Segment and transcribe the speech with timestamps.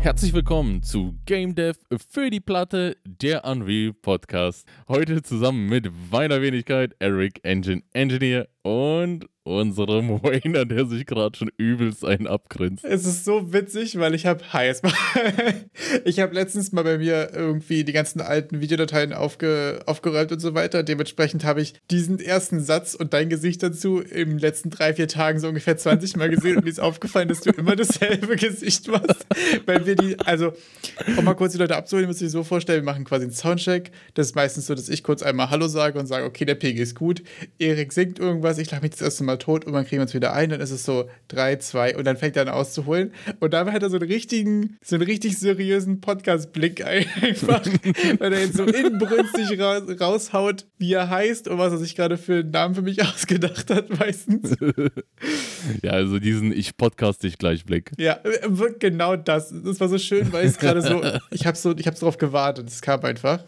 [0.00, 1.76] Herzlich willkommen zu Game Dev
[2.08, 4.66] für die Platte, der Unreal Podcast.
[4.86, 11.50] Heute zusammen mit meiner Wenigkeit Eric Engine Engineer und unserem Wayner, der sich gerade schon
[11.56, 12.84] übelst einen abgrinst.
[12.84, 14.82] Es ist so witzig, weil ich habe heiß.
[16.04, 20.54] ich habe letztens mal bei mir irgendwie die ganzen alten Videodateien aufge, aufgeräumt und so
[20.54, 20.82] weiter.
[20.82, 25.40] Dementsprechend habe ich diesen ersten Satz und dein Gesicht dazu den letzten drei, vier Tagen
[25.40, 29.26] so ungefähr 20 Mal gesehen und mir ist aufgefallen, dass du immer dasselbe Gesicht machst.
[29.64, 30.52] Weil wir die, also,
[31.16, 33.32] um mal kurz die Leute abzuholen, müsst ihr euch so vorstellen, wir machen quasi einen
[33.32, 33.92] Soundcheck.
[34.14, 36.82] Das ist meistens so, dass ich kurz einmal Hallo sage und sage, okay, der Pegel
[36.82, 37.22] ist gut.
[37.58, 40.14] Erik singt irgendwas, ich lache mich das erste Mal tot und dann kriegen wir uns
[40.14, 43.12] wieder ein, dann ist es so 3, 2 und dann fängt er an auszuholen.
[43.40, 46.84] Und dabei hat er so einen richtigen, so einen richtig seriösen Podcast-Blick
[47.22, 47.64] einfach,
[48.18, 52.16] weil er jetzt so inbrünstig raus, raushaut, wie er heißt und was er sich gerade
[52.16, 54.54] für einen Namen für mich ausgedacht hat, meistens.
[55.82, 57.92] ja, also diesen Ich podcast dich gleich Blick.
[57.98, 58.18] Ja,
[58.78, 59.52] genau das.
[59.64, 62.68] Das war so schön, weil es gerade so, ich habe so, ich habe darauf gewartet,
[62.68, 63.44] es kam einfach.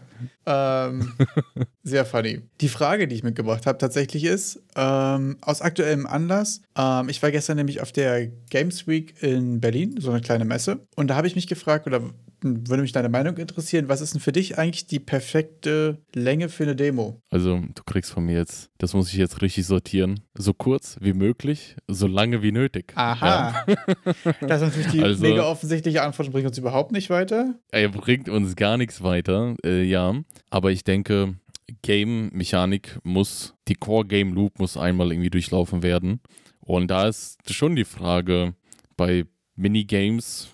[0.46, 1.12] Ähm,
[1.82, 2.42] sehr funny.
[2.60, 7.30] Die Frage, die ich mitgebracht habe, tatsächlich ist, ähm, aus aktuellem Anlass, ähm, ich war
[7.30, 11.26] gestern nämlich auf der Games Week in Berlin, so eine kleine Messe, und da habe
[11.26, 12.02] ich mich gefragt, oder
[12.42, 13.88] würde mich deine Meinung interessieren.
[13.88, 17.20] Was ist denn für dich eigentlich die perfekte Länge für eine Demo?
[17.30, 21.12] Also, du kriegst von mir jetzt, das muss ich jetzt richtig sortieren, so kurz wie
[21.12, 22.92] möglich, so lange wie nötig.
[22.94, 23.64] Aha.
[23.66, 23.76] Ja.
[24.40, 27.54] Das ist natürlich die also, mega offensichtliche Antwort bringt uns überhaupt nicht weiter.
[27.70, 30.14] Er bringt uns gar nichts weiter, äh, ja.
[30.50, 31.34] Aber ich denke,
[31.82, 36.20] Game-Mechanik muss, die Core-Game-Loop muss einmal irgendwie durchlaufen werden.
[36.60, 38.54] Und da ist schon die Frage,
[38.96, 39.24] bei
[39.56, 40.48] Minigames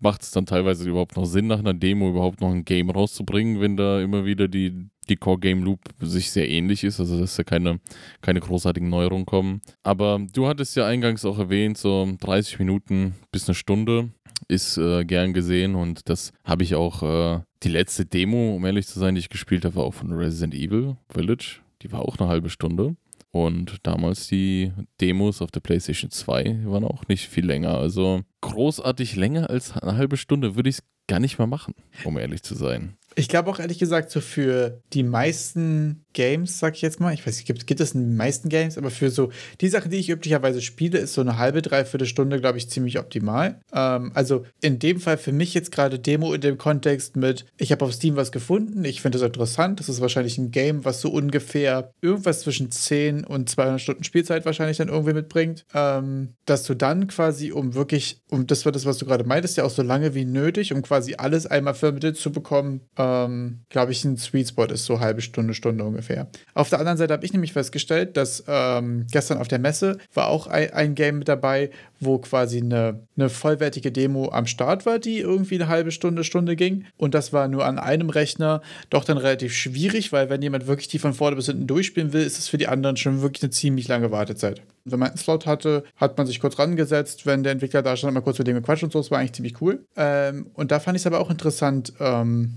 [0.00, 3.60] macht es dann teilweise überhaupt noch Sinn, nach einer Demo überhaupt noch ein Game rauszubringen,
[3.60, 7.80] wenn da immer wieder die, die Core-Game-Loop sich sehr ähnlich ist, also dass da keine,
[8.20, 9.60] keine großartigen Neuerungen kommen.
[9.82, 14.10] Aber du hattest ja eingangs auch erwähnt, so 30 Minuten bis eine Stunde
[14.48, 18.86] ist äh, gern gesehen und das habe ich auch, äh, die letzte Demo, um ehrlich
[18.86, 21.60] zu sein, die ich gespielt habe, war auch von Resident Evil Village.
[21.82, 22.96] Die war auch eine halbe Stunde.
[23.32, 27.78] Und damals die Demos auf der PlayStation 2 waren auch nicht viel länger.
[27.78, 31.74] Also großartig länger als eine halbe Stunde würde ich es gar nicht mal machen,
[32.04, 32.96] um ehrlich zu sein.
[33.16, 37.26] Ich glaube auch ehrlich gesagt, so für die meisten Games, sag ich jetzt mal, ich
[37.26, 39.98] weiß nicht, gibt, gibt es in den meisten Games, aber für so die Sachen, die
[39.98, 43.60] ich üblicherweise spiele, ist so eine halbe, dreiviertel Stunde, glaube ich, ziemlich optimal.
[43.72, 47.72] Ähm, also in dem Fall für mich jetzt gerade Demo in dem Kontext mit, ich
[47.72, 51.00] habe auf Steam was gefunden, ich finde das interessant, das ist wahrscheinlich ein Game, was
[51.00, 56.64] so ungefähr irgendwas zwischen 10 und 200 Stunden Spielzeit wahrscheinlich dann irgendwie mitbringt, ähm, dass
[56.64, 59.70] du dann quasi, um wirklich, um das war das, was du gerade meintest, ja auch
[59.70, 64.16] so lange wie nötig, um quasi alles einmal vermittelt zu bekommen, ähm, glaube ich, ein
[64.16, 66.28] Sweet Spot ist so halbe Stunde, Stunde ungefähr.
[66.54, 70.28] Auf der anderen Seite habe ich nämlich festgestellt, dass ähm, gestern auf der Messe war
[70.28, 74.98] auch ein, ein, Game mit dabei, wo quasi eine, eine vollwertige Demo am Start war,
[74.98, 76.84] die irgendwie eine halbe Stunde, Stunde ging.
[76.96, 80.88] Und das war nur an einem Rechner doch dann relativ schwierig, weil wenn jemand wirklich
[80.88, 83.50] die von vorne bis hinten durchspielen will, ist es für die anderen schon wirklich eine
[83.50, 84.62] ziemlich lange Wartezeit.
[84.84, 88.14] Wenn man einen Slot hatte, hat man sich kurz rangesetzt, wenn der Entwickler da stand,
[88.14, 88.98] mal kurz mit dem gequatscht und so.
[88.98, 89.84] Das war eigentlich ziemlich cool.
[89.96, 92.54] Ähm, und da fand ich es aber auch interessant, ähm,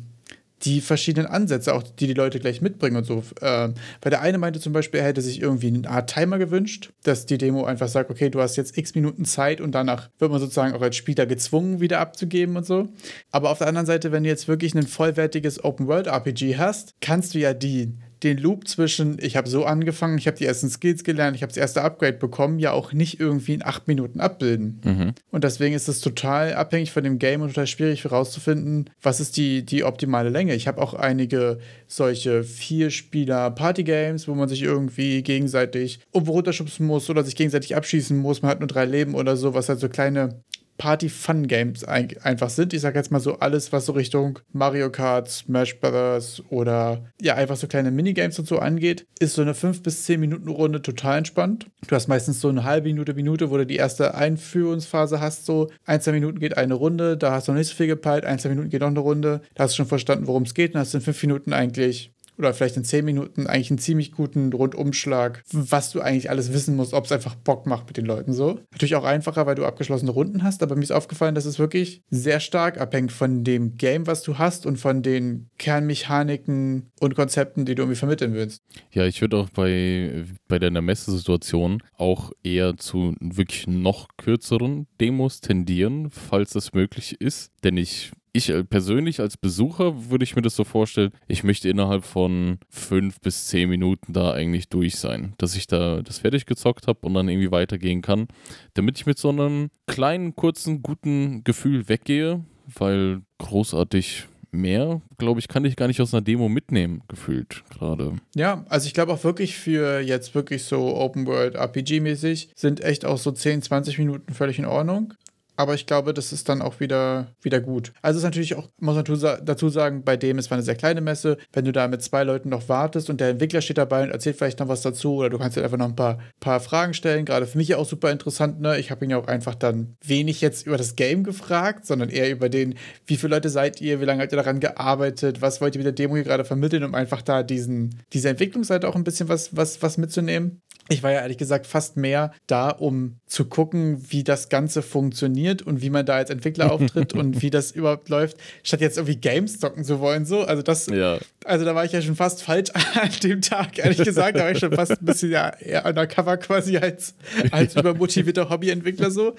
[0.63, 3.24] die verschiedenen Ansätze, auch die die Leute gleich mitbringen und so.
[3.41, 3.69] Äh,
[4.01, 7.25] weil der eine meinte zum Beispiel, er hätte sich irgendwie eine Art Timer gewünscht, dass
[7.25, 10.40] die Demo einfach sagt, okay, du hast jetzt x Minuten Zeit und danach wird man
[10.40, 12.90] sozusagen auch als Spieler gezwungen, wieder abzugeben und so.
[13.31, 17.40] Aber auf der anderen Seite, wenn du jetzt wirklich ein vollwertiges Open-World-RPG hast, kannst du
[17.40, 21.35] ja die den Loop zwischen, ich habe so angefangen, ich habe die ersten Skills gelernt,
[21.35, 24.81] ich habe das erste Upgrade bekommen, ja auch nicht irgendwie in acht Minuten abbilden.
[24.84, 25.13] Mhm.
[25.31, 29.38] Und deswegen ist es total abhängig von dem Game und total schwierig herauszufinden, was ist
[29.38, 30.56] die, die optimale Länge.
[30.56, 37.23] Ich habe auch einige solche Vier-Spieler-Party-Games, wo man sich irgendwie gegenseitig irgendwo runterschubsen muss oder
[37.23, 38.41] sich gegenseitig abschießen muss.
[38.41, 40.44] Man hat nur drei Leben oder so, was halt so kleine
[40.83, 42.73] Party-Fun-Games einfach sind.
[42.73, 47.35] Ich sage jetzt mal so alles, was so Richtung Mario Kart, Smash Brothers oder ja,
[47.35, 50.81] einfach so kleine Minigames und so angeht, ist so eine 5 bis 10 Minuten Runde
[50.81, 51.68] total entspannt.
[51.88, 55.69] Du hast meistens so eine halbe Minute, Minute, wo du die erste Einführungsphase hast, so
[55.85, 58.39] ein, zwei Minuten geht eine Runde, da hast du noch nicht so viel gepeilt, ein,
[58.39, 60.81] zwei Minuten geht noch eine Runde, da hast du schon verstanden, worum es geht und
[60.81, 65.44] hast in fünf Minuten eigentlich oder vielleicht in zehn Minuten eigentlich einen ziemlich guten Rundumschlag,
[65.51, 68.59] was du eigentlich alles wissen musst, ob es einfach Bock macht mit den Leuten so.
[68.71, 72.01] Natürlich auch einfacher, weil du abgeschlossene Runden hast, aber mir ist aufgefallen, dass es wirklich
[72.09, 77.65] sehr stark abhängt von dem Game, was du hast und von den Kernmechaniken und Konzepten,
[77.65, 78.62] die du irgendwie vermitteln willst.
[78.91, 85.41] Ja, ich würde auch bei, bei deiner Messesituation auch eher zu wirklich noch kürzeren Demos
[85.41, 90.41] tendieren, falls das möglich ist, denn ich ich äh, persönlich als Besucher würde ich mir
[90.41, 95.33] das so vorstellen, ich möchte innerhalb von fünf bis zehn Minuten da eigentlich durch sein,
[95.38, 98.27] dass ich da das fertig gezockt habe und dann irgendwie weitergehen kann,
[98.74, 102.44] damit ich mit so einem kleinen, kurzen, guten Gefühl weggehe,
[102.75, 108.13] weil großartig mehr, glaube ich, kann ich gar nicht aus einer Demo mitnehmen, gefühlt gerade.
[108.36, 113.06] Ja, also ich glaube auch wirklich für jetzt wirklich so Open World RPG-mäßig sind echt
[113.06, 115.13] auch so 10, 20 Minuten völlig in Ordnung.
[115.55, 117.94] Aber ich glaube, das ist dann auch wieder, wieder gut.
[118.01, 119.05] Also ist natürlich auch, muss man
[119.45, 121.38] dazu sagen, bei dem, es war eine sehr kleine Messe.
[121.51, 124.38] Wenn du da mit zwei Leuten noch wartest und der Entwickler steht dabei und erzählt
[124.38, 127.25] vielleicht noch was dazu oder du kannst dir einfach noch ein paar, paar Fragen stellen.
[127.25, 128.61] Gerade für mich ja auch super interessant.
[128.61, 128.79] Ne?
[128.79, 132.31] Ich habe ihn ja auch einfach dann wenig jetzt über das Game gefragt, sondern eher
[132.31, 135.75] über den, wie viele Leute seid ihr, wie lange habt ihr daran gearbeitet, was wollt
[135.75, 139.03] ihr mit der Demo hier gerade vermitteln, um einfach da diesen, diese Entwicklungsseite auch ein
[139.03, 140.61] bisschen was, was, was mitzunehmen.
[140.89, 145.62] Ich war ja ehrlich gesagt fast mehr da, um zu gucken, wie das Ganze funktioniert
[145.62, 149.15] und wie man da als Entwickler auftritt und wie das überhaupt läuft, statt jetzt irgendwie
[149.15, 150.25] Games zocken zu wollen.
[150.25, 150.41] So.
[150.41, 151.19] Also das, ja.
[151.45, 154.38] also da war ich ja schon fast falsch an dem Tag, ehrlich gesagt.
[154.38, 157.15] Da war ich schon fast ein bisschen ja, eher undercover quasi als,
[157.51, 159.36] als übermotivierter Hobbyentwickler so.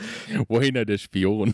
[0.48, 1.52] Wohin der Spion?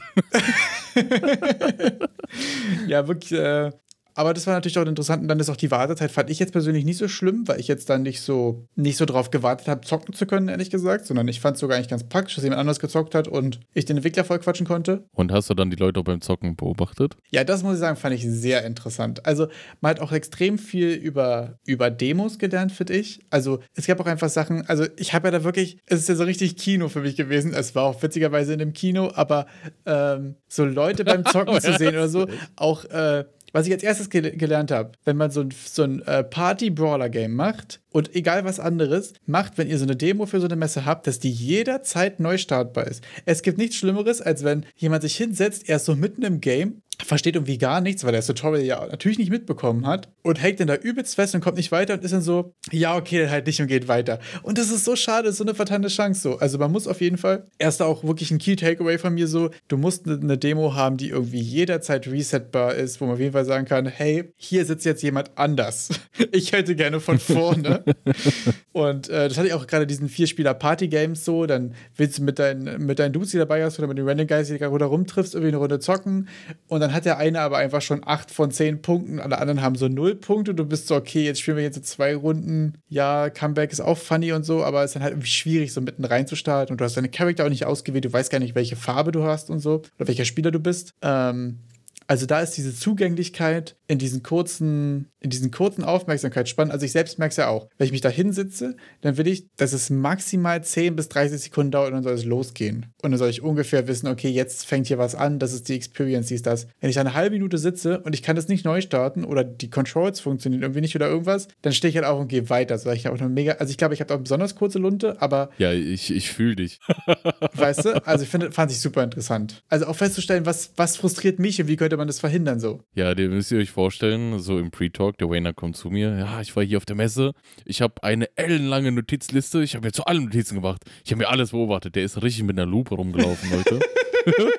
[2.86, 3.32] ja, wirklich.
[3.32, 3.72] Äh,
[4.14, 5.22] aber das war natürlich auch interessant.
[5.22, 7.68] Und dann ist auch die Wartezeit, fand ich jetzt persönlich nicht so schlimm, weil ich
[7.68, 11.28] jetzt dann nicht so, nicht so drauf gewartet habe, zocken zu können, ehrlich gesagt, sondern
[11.28, 13.96] ich fand es sogar eigentlich ganz praktisch, dass jemand anders gezockt hat und ich den
[13.96, 15.04] Entwickler voll quatschen konnte.
[15.12, 17.16] Und hast du dann die Leute auch beim Zocken beobachtet?
[17.30, 19.26] Ja, das muss ich sagen, fand ich sehr interessant.
[19.26, 19.48] Also,
[19.80, 23.20] man hat auch extrem viel über, über Demos gelernt, finde ich.
[23.30, 26.14] Also, es gab auch einfach Sachen, also ich habe ja da wirklich, es ist ja
[26.14, 27.54] so richtig Kino für mich gewesen.
[27.54, 29.46] Es war auch witzigerweise in dem Kino, aber
[29.86, 32.26] ähm, so Leute beim Zocken zu sehen oder so,
[32.56, 36.02] auch äh, was ich als erstes gel gelernt habe, wenn man so ein, so ein
[36.02, 40.47] äh, Party-Brawler-Game macht und egal was anderes, macht, wenn ihr so eine Demo für so
[40.47, 43.02] eine Messe habt, dass die jederzeit neu startbar ist.
[43.25, 47.37] Es gibt nichts Schlimmeres, als wenn jemand sich hinsetzt, erst so mitten im Game versteht
[47.37, 50.69] irgendwie gar nichts, weil er das Tutorial ja natürlich nicht mitbekommen hat und hängt dann
[50.69, 53.47] da übelst fest und kommt nicht weiter und ist dann so, ja, okay, dann halt
[53.47, 54.19] nicht und geht weiter.
[54.43, 56.38] Und das ist so schade, so eine vertane Chance so.
[56.38, 59.50] Also man muss auf jeden Fall, erst auch wirklich ein Key Takeaway von mir so,
[59.69, 63.32] du musst eine ne Demo haben, die irgendwie jederzeit resetbar ist, wo man auf jeden
[63.32, 65.91] Fall sagen kann, hey, hier sitzt jetzt jemand anders.
[66.32, 67.82] Ich hätte gerne von vorne.
[68.73, 72.85] und äh, das hatte ich auch gerade diesen Vier-Spieler-Party-Games so, dann willst du mit deinen,
[72.85, 75.35] mit deinen Dudes, die dabei hast oder mit den Random Guys, die du gerade rumtriffst,
[75.35, 76.29] irgendwie eine Runde zocken
[76.69, 79.62] und dann dann hat der eine aber einfach schon acht von zehn Punkten, alle anderen
[79.62, 80.54] haben so null Punkte.
[80.54, 82.75] Du bist so, okay, jetzt spielen wir jetzt zwei Runden.
[82.88, 85.81] Ja, Comeback ist auch funny und so, aber es ist dann halt irgendwie schwierig, so
[85.81, 86.75] mitten reinzustarten.
[86.75, 89.22] Und du hast deine Charakter auch nicht ausgewählt, du weißt gar nicht, welche Farbe du
[89.22, 90.94] hast und so, oder welcher Spieler du bist.
[91.02, 91.60] Ähm,
[92.08, 96.72] also da ist diese Zugänglichkeit in diesen kurzen, in diesen kurzen Aufmerksamkeitsspannen.
[96.72, 97.69] Also ich selbst merke es ja auch.
[97.78, 101.70] Wenn ich mich da hinsitze, dann will ich, dass es maximal 10 bis 30 Sekunden
[101.70, 102.87] dauert und dann soll es losgehen.
[103.02, 105.75] Und dann soll ich ungefähr wissen, okay, jetzt fängt hier was an, das ist die
[105.75, 106.67] Experience, die ist das.
[106.81, 109.44] Wenn ich da eine halbe Minute sitze und ich kann das nicht neu starten oder
[109.44, 112.78] die Controls funktionieren irgendwie nicht oder irgendwas, dann stehe ich halt auf und gehe weiter.
[112.78, 115.50] So, ich auch eine mega, also ich glaube, ich habe auch besonders kurze Lunte, aber.
[115.58, 116.81] Ja, ich, ich fühle dich.
[117.55, 118.06] weißt du?
[118.06, 119.62] Also ich finde, fand ich super interessant.
[119.69, 122.82] Also auch festzustellen, was, was frustriert mich und wie könnte man das verhindern so.
[122.94, 126.40] Ja, den müsst ihr euch vorstellen, so im Pre-Talk, der Wayner kommt zu mir, ja,
[126.40, 127.32] ich war hier auf der Messe,
[127.64, 131.28] ich habe eine ellenlange Notizliste, ich habe mir zu allem Notizen gemacht, ich habe mir
[131.28, 133.80] alles beobachtet, der ist richtig mit einer Lupe rumgelaufen, Leute.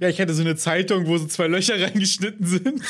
[0.00, 2.82] ja, ich hatte so eine Zeitung, wo so zwei Löcher reingeschnitten sind.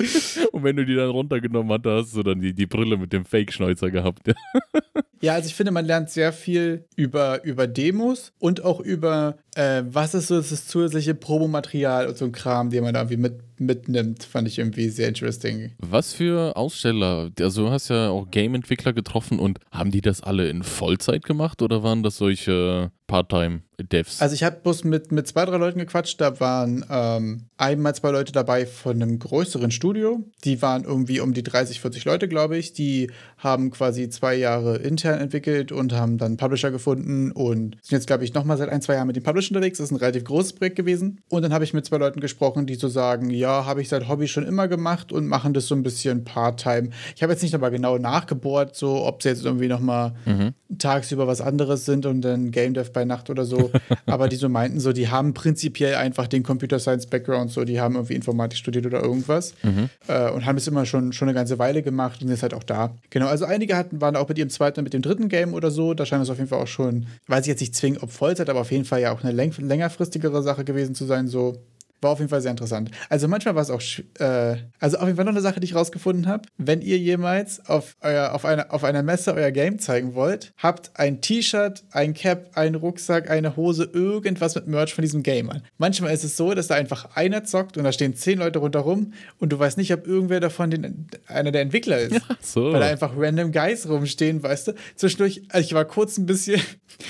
[0.52, 3.24] Und wenn du die dann runtergenommen hast, hast du dann die, die Brille mit dem
[3.24, 4.32] Fake-Schnäuzer gehabt.
[5.20, 9.82] ja, also ich finde, man lernt sehr viel über, über Demos und auch über, äh,
[9.86, 13.40] was ist so das zusätzliche Promomaterial und so ein Kram, den man da irgendwie mit,
[13.58, 15.72] mitnimmt, fand ich irgendwie sehr interesting.
[15.78, 17.30] Was für Aussteller?
[17.40, 21.62] Also du hast ja auch Game-Entwickler getroffen und haben die das alle in Vollzeit gemacht
[21.62, 24.22] oder waren das solche Part-Time-Devs?
[24.22, 28.12] Also ich habe bloß mit, mit zwei, drei Leuten gequatscht, da waren ähm, einmal zwei
[28.12, 32.56] Leute dabei von einem größeren Studio, die waren irgendwie um die 30, 40 Leute, glaube
[32.56, 37.98] ich, die haben quasi zwei Jahre intern entwickelt und haben dann Publisher gefunden und sind
[37.98, 39.78] jetzt, glaube ich, nochmal seit ein, zwei Jahren mit dem Publisher unterwegs.
[39.78, 41.20] Das ist ein relativ großes Projekt gewesen.
[41.28, 44.08] Und dann habe ich mit zwei Leuten gesprochen, die so sagen, ja, habe ich seit
[44.08, 46.90] Hobby schon immer gemacht und machen das so ein bisschen Part-Time.
[47.16, 50.54] Ich habe jetzt nicht nochmal genau nachgebohrt, so ob sie jetzt irgendwie nochmal mhm.
[50.78, 53.70] tagsüber was anderes sind und dann Game Dev bei Nacht oder so.
[54.06, 57.80] Aber die so meinten so, die haben prinzipiell einfach den Computer Science Background, so die
[57.80, 59.88] haben irgendwie Informatik studiert oder irgendwas mhm.
[60.08, 62.54] äh, und haben es immer schon, schon eine ganze Weile gemacht und sind jetzt halt
[62.54, 62.94] auch da.
[63.10, 65.70] Genau, also einige hatten, waren auch mit ihrem zweiten und mit dem dritten Game oder
[65.70, 65.94] so.
[65.94, 68.48] Da scheint es auf jeden Fall auch schon, weiß ich jetzt nicht zwingend, ob Vollzeit,
[68.50, 71.56] aber auf jeden Fall ja auch eine läng längerfristigere Sache gewesen zu sein, so.
[72.02, 72.90] War auf jeden Fall sehr interessant.
[73.10, 73.82] Also manchmal war es auch,
[74.20, 76.48] äh, also auf jeden Fall noch eine Sache, die ich rausgefunden habe.
[76.56, 80.92] Wenn ihr jemals auf, euer, auf, eine, auf einer Messe euer Game zeigen wollt, habt
[80.94, 85.62] ein T-Shirt, ein Cap, einen Rucksack, eine Hose, irgendwas mit Merch von diesem Game an.
[85.76, 89.12] Manchmal ist es so, dass da einfach einer zockt und da stehen zehn Leute rundherum
[89.38, 92.10] und du weißt nicht, ob irgendwer davon den, einer der Entwickler ist.
[92.20, 92.72] Ja, so.
[92.72, 94.72] Weil da einfach random Guys rumstehen, weißt du.
[94.96, 96.60] Zwischendurch, also ich war kurz ein bisschen,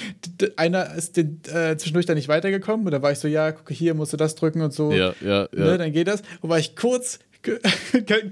[0.56, 3.72] einer ist den, äh, zwischendurch da nicht weitergekommen und da war ich so, ja, gucke
[3.72, 5.64] hier, musst du das drücken und so so, Ja, ja, ja.
[5.64, 6.22] ne, dann geht das.
[6.42, 7.18] War ich kurz,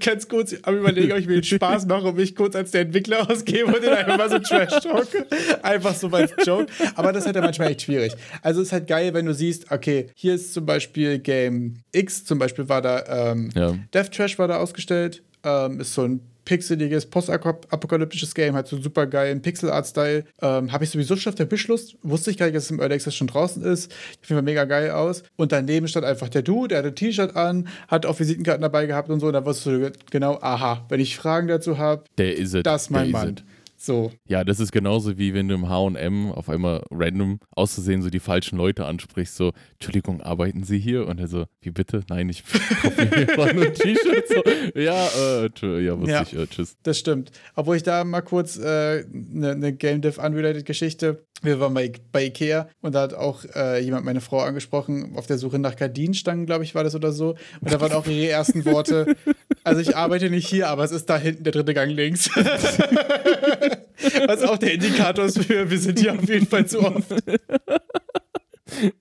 [0.05, 2.81] ganz kurz am überlegen, ob ich mir den Spaß mache und mich kurz als der
[2.81, 5.25] Entwickler ausgebe und den einfach mal so trash talke.
[5.63, 6.67] Einfach so als Joke.
[6.95, 8.13] Aber das ist halt dann manchmal echt schwierig.
[8.41, 12.25] Also es ist halt geil, wenn du siehst, okay, hier ist zum Beispiel Game X,
[12.25, 13.75] zum Beispiel war da ähm, Ja.
[13.93, 15.23] Death Trash war da ausgestellt.
[15.43, 20.25] Ähm, ist so ein pixeliges, postapokalyptisches Game, hat so einen super geilen Pixel-Art-Style.
[20.41, 21.95] Ähm, Habe ich sowieso schon auf der Wishlist.
[22.01, 23.91] Wusste ich gar nicht, dass es im Early Access schon draußen ist.
[24.19, 25.21] Ich finde mega geil aus.
[25.35, 28.87] Und daneben stand einfach der Dude, der hatte ein T-Shirt an, hat auch Visitenkarten dabei
[28.87, 29.27] gehabt und so.
[29.27, 32.63] Und da wusstest du genau, aha, wenn ich Fragen dazu habe, Der ist es.
[32.63, 33.35] das ist mein der Mann.
[33.81, 34.11] So.
[34.27, 38.19] Ja, das ist genauso wie wenn du im H&M auf einmal random auszusehen so die
[38.19, 41.07] falschen Leute ansprichst, so, Entschuldigung, arbeiten Sie hier?
[41.07, 42.01] Und er so, wie bitte?
[42.09, 42.43] Nein, ich
[42.81, 44.27] kaufe mir nur ein T-Shirt.
[44.27, 46.21] So, ja, äh, ja, wusste Ja.
[46.23, 46.77] ich, äh, tschüss.
[46.83, 47.31] Das stimmt.
[47.55, 51.25] Obwohl ich da mal kurz eine äh, ne Game Dev Unrelated Geschichte.
[51.41, 55.25] Wir waren bei, bei Ikea und da hat auch äh, jemand meine Frau angesprochen, auf
[55.25, 57.35] der Suche nach Gardinenstangen, glaube ich, war das oder so.
[57.61, 59.15] Und da waren auch ihre ersten Worte.
[59.69, 62.29] Also ich arbeite nicht hier, aber es ist da hinten der dritte Gang links.
[64.27, 67.13] Was auch der Indikator ist für, wir sind hier auf jeden Fall zu oft.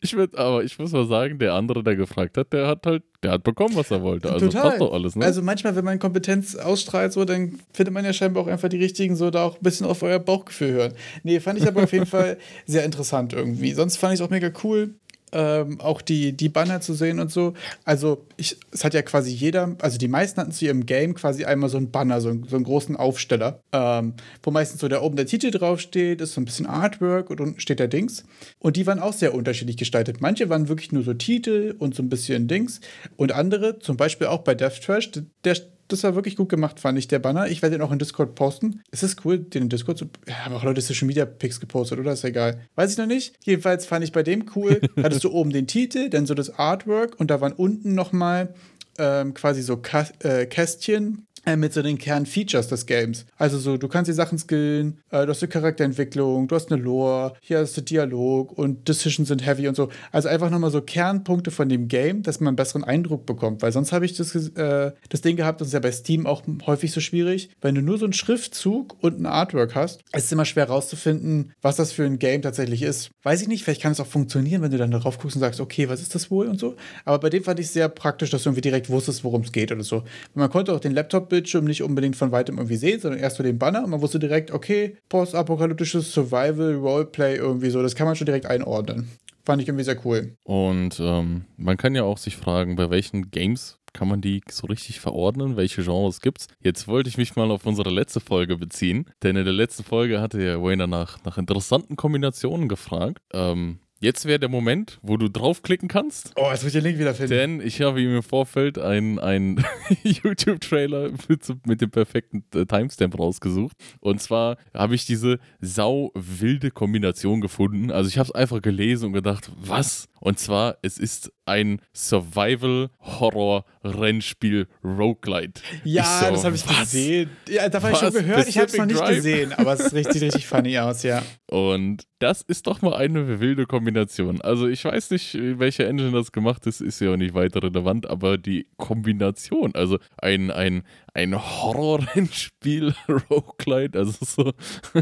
[0.03, 3.03] Ich würde, aber ich muss mal sagen, der andere, der gefragt hat, der hat halt,
[3.23, 4.31] der hat bekommen, was er wollte.
[4.31, 4.63] Also Total.
[4.63, 5.25] passt doch alles, ne?
[5.25, 8.79] Also manchmal, wenn man Kompetenz ausstrahlt, so, dann findet man ja scheinbar auch einfach die
[8.79, 10.93] richtigen, so da auch ein bisschen auf euer Bauchgefühl hören.
[11.23, 13.73] Nee, fand ich aber auf jeden Fall sehr interessant irgendwie.
[13.73, 14.95] Sonst fand ich es auch mega cool.
[15.33, 17.55] Ähm, auch die, die Banner zu sehen und so.
[17.85, 21.45] Also, ich, es hat ja quasi jeder, also die meisten hatten zu ihrem Game quasi
[21.45, 25.03] einmal so einen Banner, so, einen- so einen großen Aufsteller, ähm, wo meistens so da
[25.03, 28.25] oben der Titel draufsteht, ist so ein bisschen Artwork und unten steht der Dings.
[28.59, 30.21] Und die waren auch sehr unterschiedlich gestaltet.
[30.21, 32.81] Manche waren wirklich nur so Titel und so ein bisschen Dings.
[33.17, 35.11] Und andere, zum Beispiel auch bei Death Trash,
[35.45, 35.57] der,
[35.89, 37.49] das war wirklich gut gemacht, fand ich, der Banner.
[37.49, 38.83] Ich werde den auch in Discord posten.
[38.91, 40.07] Ist es cool, den in Discord zu.
[40.27, 42.13] Ja, haben auch Leute Social Media Pics gepostet, oder?
[42.13, 42.61] Ist ja egal.
[42.75, 43.35] Weiß ich noch nicht.
[43.45, 44.81] Jedenfalls fand ich bei dem cool.
[45.03, 48.55] Hattest du oben den Titel, dann so das Artwork und da waren unten nochmal
[48.99, 53.27] ähm, quasi so Ka äh, Kästchen mit so den Kernfeatures des Games.
[53.37, 56.83] Also so, du kannst die Sachen skillen, äh, du hast eine Charakterentwicklung, du hast eine
[56.83, 59.89] Lore, hier hast du Dialog und Decisions sind heavy und so.
[60.13, 63.63] Also einfach nochmal so Kernpunkte von dem Game, dass man einen besseren Eindruck bekommt.
[63.63, 66.43] Weil sonst habe ich das, äh, das Ding gehabt, das ist ja bei Steam auch
[66.67, 67.51] häufig so schwierig.
[67.61, 71.53] Wenn du nur so einen Schriftzug und ein Artwork hast, ist es immer schwer rauszufinden,
[71.63, 73.11] was das für ein Game tatsächlich ist.
[73.23, 75.61] Weiß ich nicht, vielleicht kann es auch funktionieren, wenn du dann darauf guckst und sagst,
[75.61, 76.77] okay, was ist das wohl und so.
[77.05, 79.73] Aber bei dem fand ich sehr praktisch, dass du irgendwie direkt wusstest, worum es geht
[79.73, 80.05] oder so.
[80.35, 80.93] Man konnte auch den
[81.39, 84.19] Laptop-Bildschirm nicht unbedingt von weitem irgendwie sehen, sondern erst so den Banner und man wusste
[84.19, 87.83] direkt, okay, postapokalyptisches Survival, Roleplay irgendwie so.
[87.83, 89.09] Das kann man schon direkt einordnen.
[89.45, 90.35] Fand ich irgendwie sehr cool.
[90.45, 94.67] Und ähm, man kann ja auch sich fragen, bei welchen Games kann man die so
[94.67, 95.57] richtig verordnen?
[95.57, 96.49] Welche Genres gibt's?
[96.61, 100.21] Jetzt wollte ich mich mal auf unsere letzte Folge beziehen, denn in der letzten Folge
[100.21, 103.21] hatte ja Wayne nach, nach interessanten Kombinationen gefragt.
[103.33, 106.33] Ähm, jetzt wäre der Moment, wo du draufklicken kannst.
[106.37, 107.31] Oh, jetzt muss ich den Link wieder finden.
[107.31, 109.65] Denn ich habe ihm im Vorfeld einen,
[110.03, 113.77] YouTube-Trailer mit, mit dem perfekten äh, Timestamp rausgesucht.
[114.01, 117.91] Und zwar habe ich diese sau wilde Kombination gefunden.
[117.91, 120.09] Also ich habe es einfach gelesen und gedacht, was?
[120.21, 125.63] Und zwar, es ist ein Survival-Horror-Rennspiel Roguelite.
[125.85, 126.81] Ja, so, das habe ich was?
[126.81, 127.31] gesehen.
[127.49, 129.17] Ja, davon habe ich schon gehört, ich habe es noch Pacific nicht Drive?
[129.17, 131.23] gesehen, aber es sieht richtig, richtig funny aus, ja.
[131.51, 134.43] Und das ist doch mal eine wilde Kombination.
[134.43, 138.07] Also ich weiß nicht, welche Engine das gemacht ist, ist ja auch nicht weiter relevant,
[138.09, 140.83] aber die Kombination, also ein, ein,
[141.15, 142.95] ein Horror-Rennspiel,
[143.31, 144.53] Roguelite, also so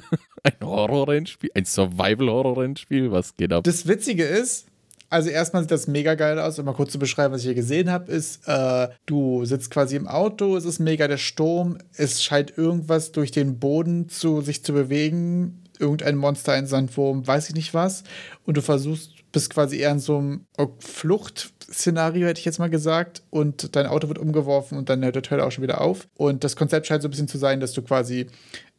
[0.44, 3.64] ein Horror-Rennspiel, ein Survival-Horror-Rennspiel, was geht ab?
[3.64, 4.68] Das Witzige ist,
[5.08, 6.58] also erstmal sieht das mega geil aus.
[6.58, 9.96] Um mal kurz zu beschreiben, was ich hier gesehen habe, ist, äh, du sitzt quasi
[9.96, 14.64] im Auto, es ist mega der Sturm, es scheint irgendwas durch den Boden zu sich
[14.64, 18.02] zu bewegen, irgendein Monster, ein Sandwurm, weiß ich nicht was.
[18.44, 20.46] Und du versuchst, bist quasi eher in so einem
[20.78, 25.22] Fluchtszenario, hätte ich jetzt mal gesagt, und dein Auto wird umgeworfen und dann hört der
[25.22, 26.08] Trailer auch schon wieder auf.
[26.16, 28.28] Und das Konzept scheint so ein bisschen zu sein, dass du quasi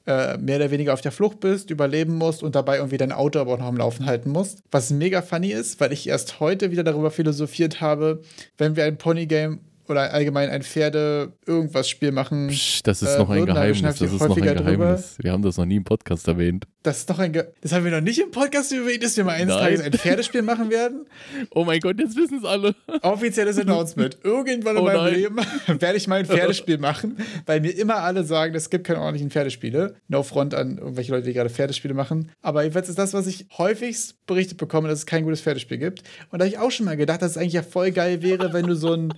[0.08, 3.40] äh, mehr oder weniger auf der Flucht bist, überleben musst und dabei irgendwie dein Auto
[3.40, 4.64] aber auch noch am Laufen halten musst.
[4.72, 8.22] Was mega funny ist, weil ich erst heute wieder darüber philosophiert habe,
[8.58, 12.48] wenn wir ein Ponygame oder allgemein ein Pferde-Irgendwas-Spiel machen.
[12.48, 14.72] Psch, das ist äh, noch ein würden, Geheimnis, das ist noch ein häufiger drüber.
[14.77, 15.17] Geheimnis.
[15.22, 16.65] Wir haben das noch nie im Podcast erwähnt.
[16.84, 17.34] Das ist doch ein.
[17.34, 19.63] Ge das haben wir noch nicht im Podcast erwähnt, dass wir mal eines Nein.
[19.63, 21.06] Tages ein Pferdespiel machen werden.
[21.51, 22.75] Oh mein Gott, jetzt wissen es alle.
[23.01, 24.17] Offizielles Announcement.
[24.24, 25.13] Irgendwann in Oh meinem nein.
[25.13, 25.36] Leben
[25.82, 29.29] werde ich mal ein Pferdespiel machen, weil mir immer alle sagen, es gibt keine ordentlichen
[29.29, 29.96] Pferdespiele.
[30.08, 32.32] No front an irgendwelche Leute, die gerade Pferdespiele machen.
[32.41, 36.03] Aber jedenfalls ist das, was ich häufigst berichtet bekomme, dass es kein gutes Pferdespiel gibt.
[36.32, 38.53] Und da habe ich auch schon mal gedacht, dass es eigentlich ja voll geil wäre,
[38.53, 39.13] wenn du so ein.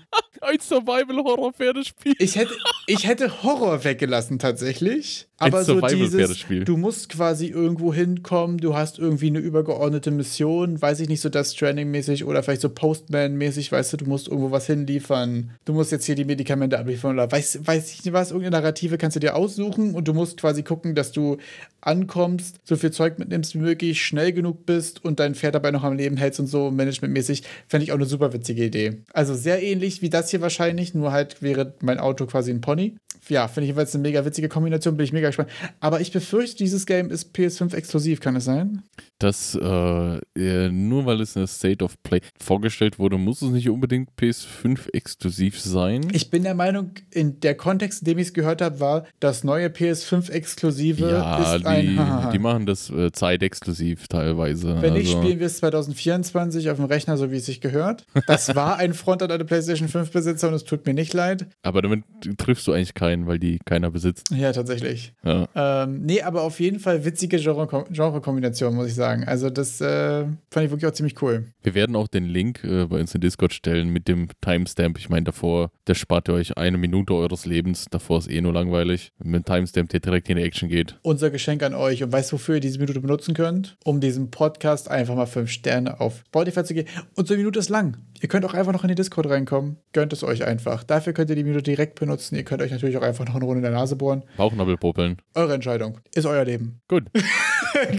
[0.61, 2.15] Survival-Horror-Pferdespiel.
[2.19, 2.55] Ich hätte,
[2.87, 5.28] ich hätte Horror weggelassen tatsächlich.
[5.39, 10.99] Aber so dieses, du musst quasi irgendwo hinkommen, du hast irgendwie eine übergeordnete Mission, weiß
[10.99, 14.65] ich nicht, so das Stranding-mäßig oder vielleicht so Postman-mäßig, weißt du, du musst irgendwo was
[14.67, 18.57] hinliefern, du musst jetzt hier die Medikamente abliefern oder weiß, weiß ich nicht was, irgendeine
[18.57, 21.37] Narrative kannst du dir aussuchen und du musst quasi gucken, dass du
[21.81, 25.83] ankommst, so viel Zeug mitnimmst wie möglich, schnell genug bist und dein Pferd dabei noch
[25.83, 28.97] am Leben hältst und so managementmäßig, fände ich auch eine super witzige Idee.
[29.13, 32.95] Also sehr ähnlich wie das hier wahrscheinlich, nur halt wäre mein Auto quasi ein Pony.
[33.27, 35.49] Ja, finde ich jedenfalls eine mega witzige Kombination, bin ich mega gespannt.
[35.79, 38.83] Aber ich befürchte, dieses Game ist PS5 exklusiv, kann es sein?
[39.19, 43.69] Das, äh, nur weil es in der State of Play vorgestellt wurde, muss es nicht
[43.69, 46.07] unbedingt PS5 exklusiv sein.
[46.13, 49.43] Ich bin der Meinung, in der Kontext, in dem ich es gehört habe, war, das
[49.43, 54.81] neue PS5 exklusive ja, ist die, ein Die machen das äh, zeitexklusiv teilweise.
[54.81, 55.21] Wenn nicht, also.
[55.21, 58.05] spielen wir es 2024 auf dem Rechner, so wie es sich gehört.
[58.27, 61.47] Das war ein Front an eine PlayStation 5 Besitzer und es tut mir nicht leid.
[61.63, 62.03] Aber damit
[62.37, 64.31] triffst du eigentlich keinen, weil die keiner besitzt.
[64.31, 65.13] Ja, tatsächlich.
[65.23, 65.47] Ja.
[65.55, 69.25] Ähm, nee, aber auf jeden Fall witzige Genre-Kombination, muss ich sagen.
[69.25, 71.45] Also das äh, fand ich wirklich auch ziemlich cool.
[71.61, 74.97] Wir werden auch den Link äh, bei uns in Discord stellen mit dem Timestamp.
[74.97, 77.85] Ich meine, davor, das spart ihr euch eine Minute eures Lebens.
[77.89, 79.11] Davor ist eh nur langweilig.
[79.21, 80.97] Mit dem Timestamp, der direkt in die Action geht.
[81.01, 82.03] Unser Geschenk an euch.
[82.03, 83.77] Und weißt du, wofür ihr diese Minute benutzen könnt?
[83.83, 86.87] Um diesem Podcast einfach mal fünf Sterne auf Spotify zu geben.
[87.15, 87.97] Und so eine Minute ist lang.
[88.21, 89.77] Ihr könnt auch einfach noch in die Discord reinkommen.
[89.93, 90.83] Gönnt es euch einfach.
[90.83, 92.35] Dafür könnt ihr die Minute direkt benutzen.
[92.35, 94.23] Ihr könnt euch natürlich auch einfach noch eine Runde in der Nase bohren.
[94.37, 95.17] Bauchnabel popeln.
[95.35, 95.99] Eure Entscheidung.
[96.13, 96.81] Ist euer Leben.
[96.87, 97.05] Gut.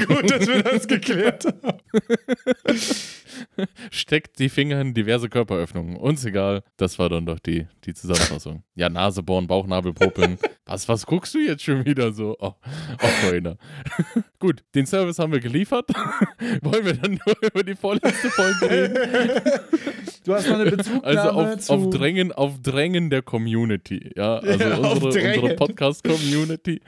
[0.07, 1.79] Gut, dass wir das geklärt haben.
[3.91, 5.97] Steckt die Finger in diverse Körperöffnungen.
[5.97, 6.63] Uns egal.
[6.77, 8.65] Das war dann doch die, die Zusammenfassung.
[8.75, 10.39] Ja, Nase bohren, Bauchnabel popeln.
[10.71, 12.37] Was, was guckst du jetzt schon wieder so?
[12.39, 13.59] Oh, oh Freunde.
[14.39, 15.91] Gut, den Service haben wir geliefert.
[16.63, 19.51] Wollen wir dann nur über die vorletzte Folge reden?
[20.25, 24.13] Du hast noch eine Bezugnahme Also auf, zu auf, Drängen, auf Drängen der Community.
[24.15, 26.81] Ja, also ja, unsere, unsere Podcast-Community.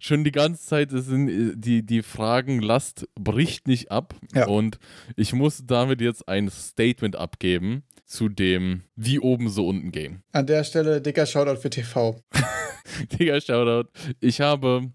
[0.00, 4.14] schon die ganze Zeit sind die, die Fragenlast bricht nicht ab.
[4.34, 4.48] Ja.
[4.48, 4.78] Und
[5.14, 10.22] ich muss damit jetzt ein Statement abgeben zu dem wie oben so unten Game.
[10.32, 12.22] An der Stelle dicker Shoutout für TV.
[13.12, 13.88] dicker Shoutout.
[14.20, 14.90] Ich habe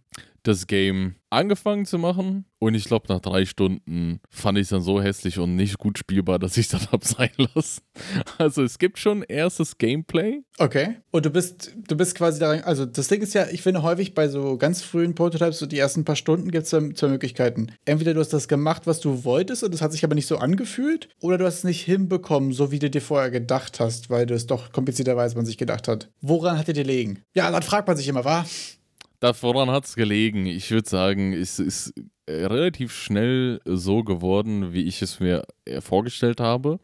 [0.48, 4.82] das Game angefangen zu machen und ich glaube, nach drei Stunden fand ich es dann
[4.82, 7.82] so hässlich und nicht gut spielbar, dass ich es dann hab sein lassen.
[8.38, 10.42] Also es gibt schon erstes Gameplay.
[10.58, 10.98] Okay.
[11.12, 14.14] Und du bist, du bist quasi daran, also das Ding ist ja, ich finde häufig
[14.14, 17.74] bei so ganz frühen Prototypes, so die ersten paar Stunden gibt es zwei, Möglichkeiten.
[17.86, 20.38] Entweder du hast das gemacht, was du wolltest und es hat sich aber nicht so
[20.38, 24.26] angefühlt, oder du hast es nicht hinbekommen, so wie du dir vorher gedacht hast, weil
[24.26, 26.10] du es doch komplizierter weiß, man sich gedacht hat.
[26.22, 27.22] Woran hat dir gelegen?
[27.34, 28.26] Ja, dann fragt man sich immer,
[29.20, 30.46] Daran hat es gelegen.
[30.46, 31.94] Ich würde sagen, es ist
[32.30, 36.80] relativ schnell so geworden, wie ich es mir äh, vorgestellt habe.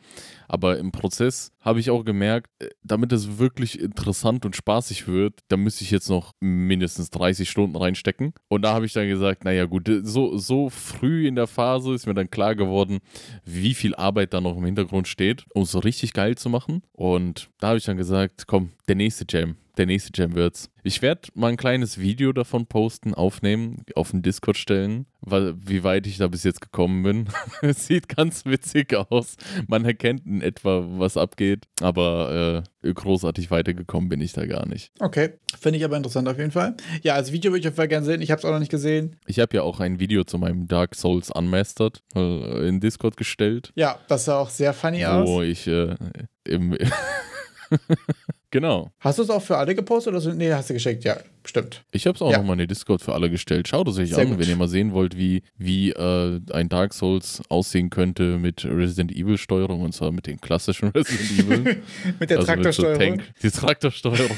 [0.48, 5.41] Aber im Prozess habe ich auch gemerkt, äh, damit es wirklich interessant und spaßig wird,
[5.50, 8.34] da müsste ich jetzt noch mindestens 30 Stunden reinstecken.
[8.48, 12.08] Und da habe ich dann gesagt, naja gut, so, so früh in der Phase ist
[12.08, 13.00] mir dann klar geworden,
[13.43, 16.84] wie viel Arbeit da noch im Hintergrund steht, um es so richtig geil zu machen.
[16.93, 20.70] Und da habe ich dann gesagt, komm, der nächste Jam, der nächste Jam wird's.
[20.84, 25.84] Ich werde mal ein kleines Video davon posten, aufnehmen, auf den Discord stellen, weil, wie
[25.84, 27.30] weit ich da bis jetzt gekommen bin.
[27.62, 29.36] es sieht ganz witzig aus.
[29.68, 34.92] Man erkennt in etwa, was abgeht, aber äh, großartig weitergekommen bin ich da gar nicht.
[35.00, 36.76] Okay, finde ich aber interessant auf jeden Fall.
[37.02, 38.22] Ja, als Video würde ich auf jeden Fall gerne sehen.
[38.22, 39.16] Ich habe es auch noch nicht gesehen.
[39.26, 43.72] Ich habe ja auch ein Video zu meinem Dark Souls Unmastered äh, in Discord gestellt.
[43.76, 45.30] Ja, das sah auch sehr funny wo aus.
[45.30, 45.96] Wo ich äh,
[46.44, 46.78] im
[48.54, 48.92] Genau.
[49.00, 50.32] Hast du es auch für alle gepostet oder so?
[50.32, 51.84] Nee, hast du geschickt, ja, stimmt.
[51.92, 52.38] Ich habe es auch ja.
[52.38, 53.68] nochmal in die Discord für alle gestellt.
[53.68, 54.38] Schaut es euch Sehr an, gut.
[54.38, 59.12] wenn ihr mal sehen wollt, wie, wie äh, ein Dark Souls aussehen könnte mit Resident
[59.12, 61.82] Evil Steuerung und zwar mit den klassischen Resident Evil.
[62.20, 63.16] mit der also Traktorsteuerung.
[63.16, 64.38] Mit so die Traktorsteuerung.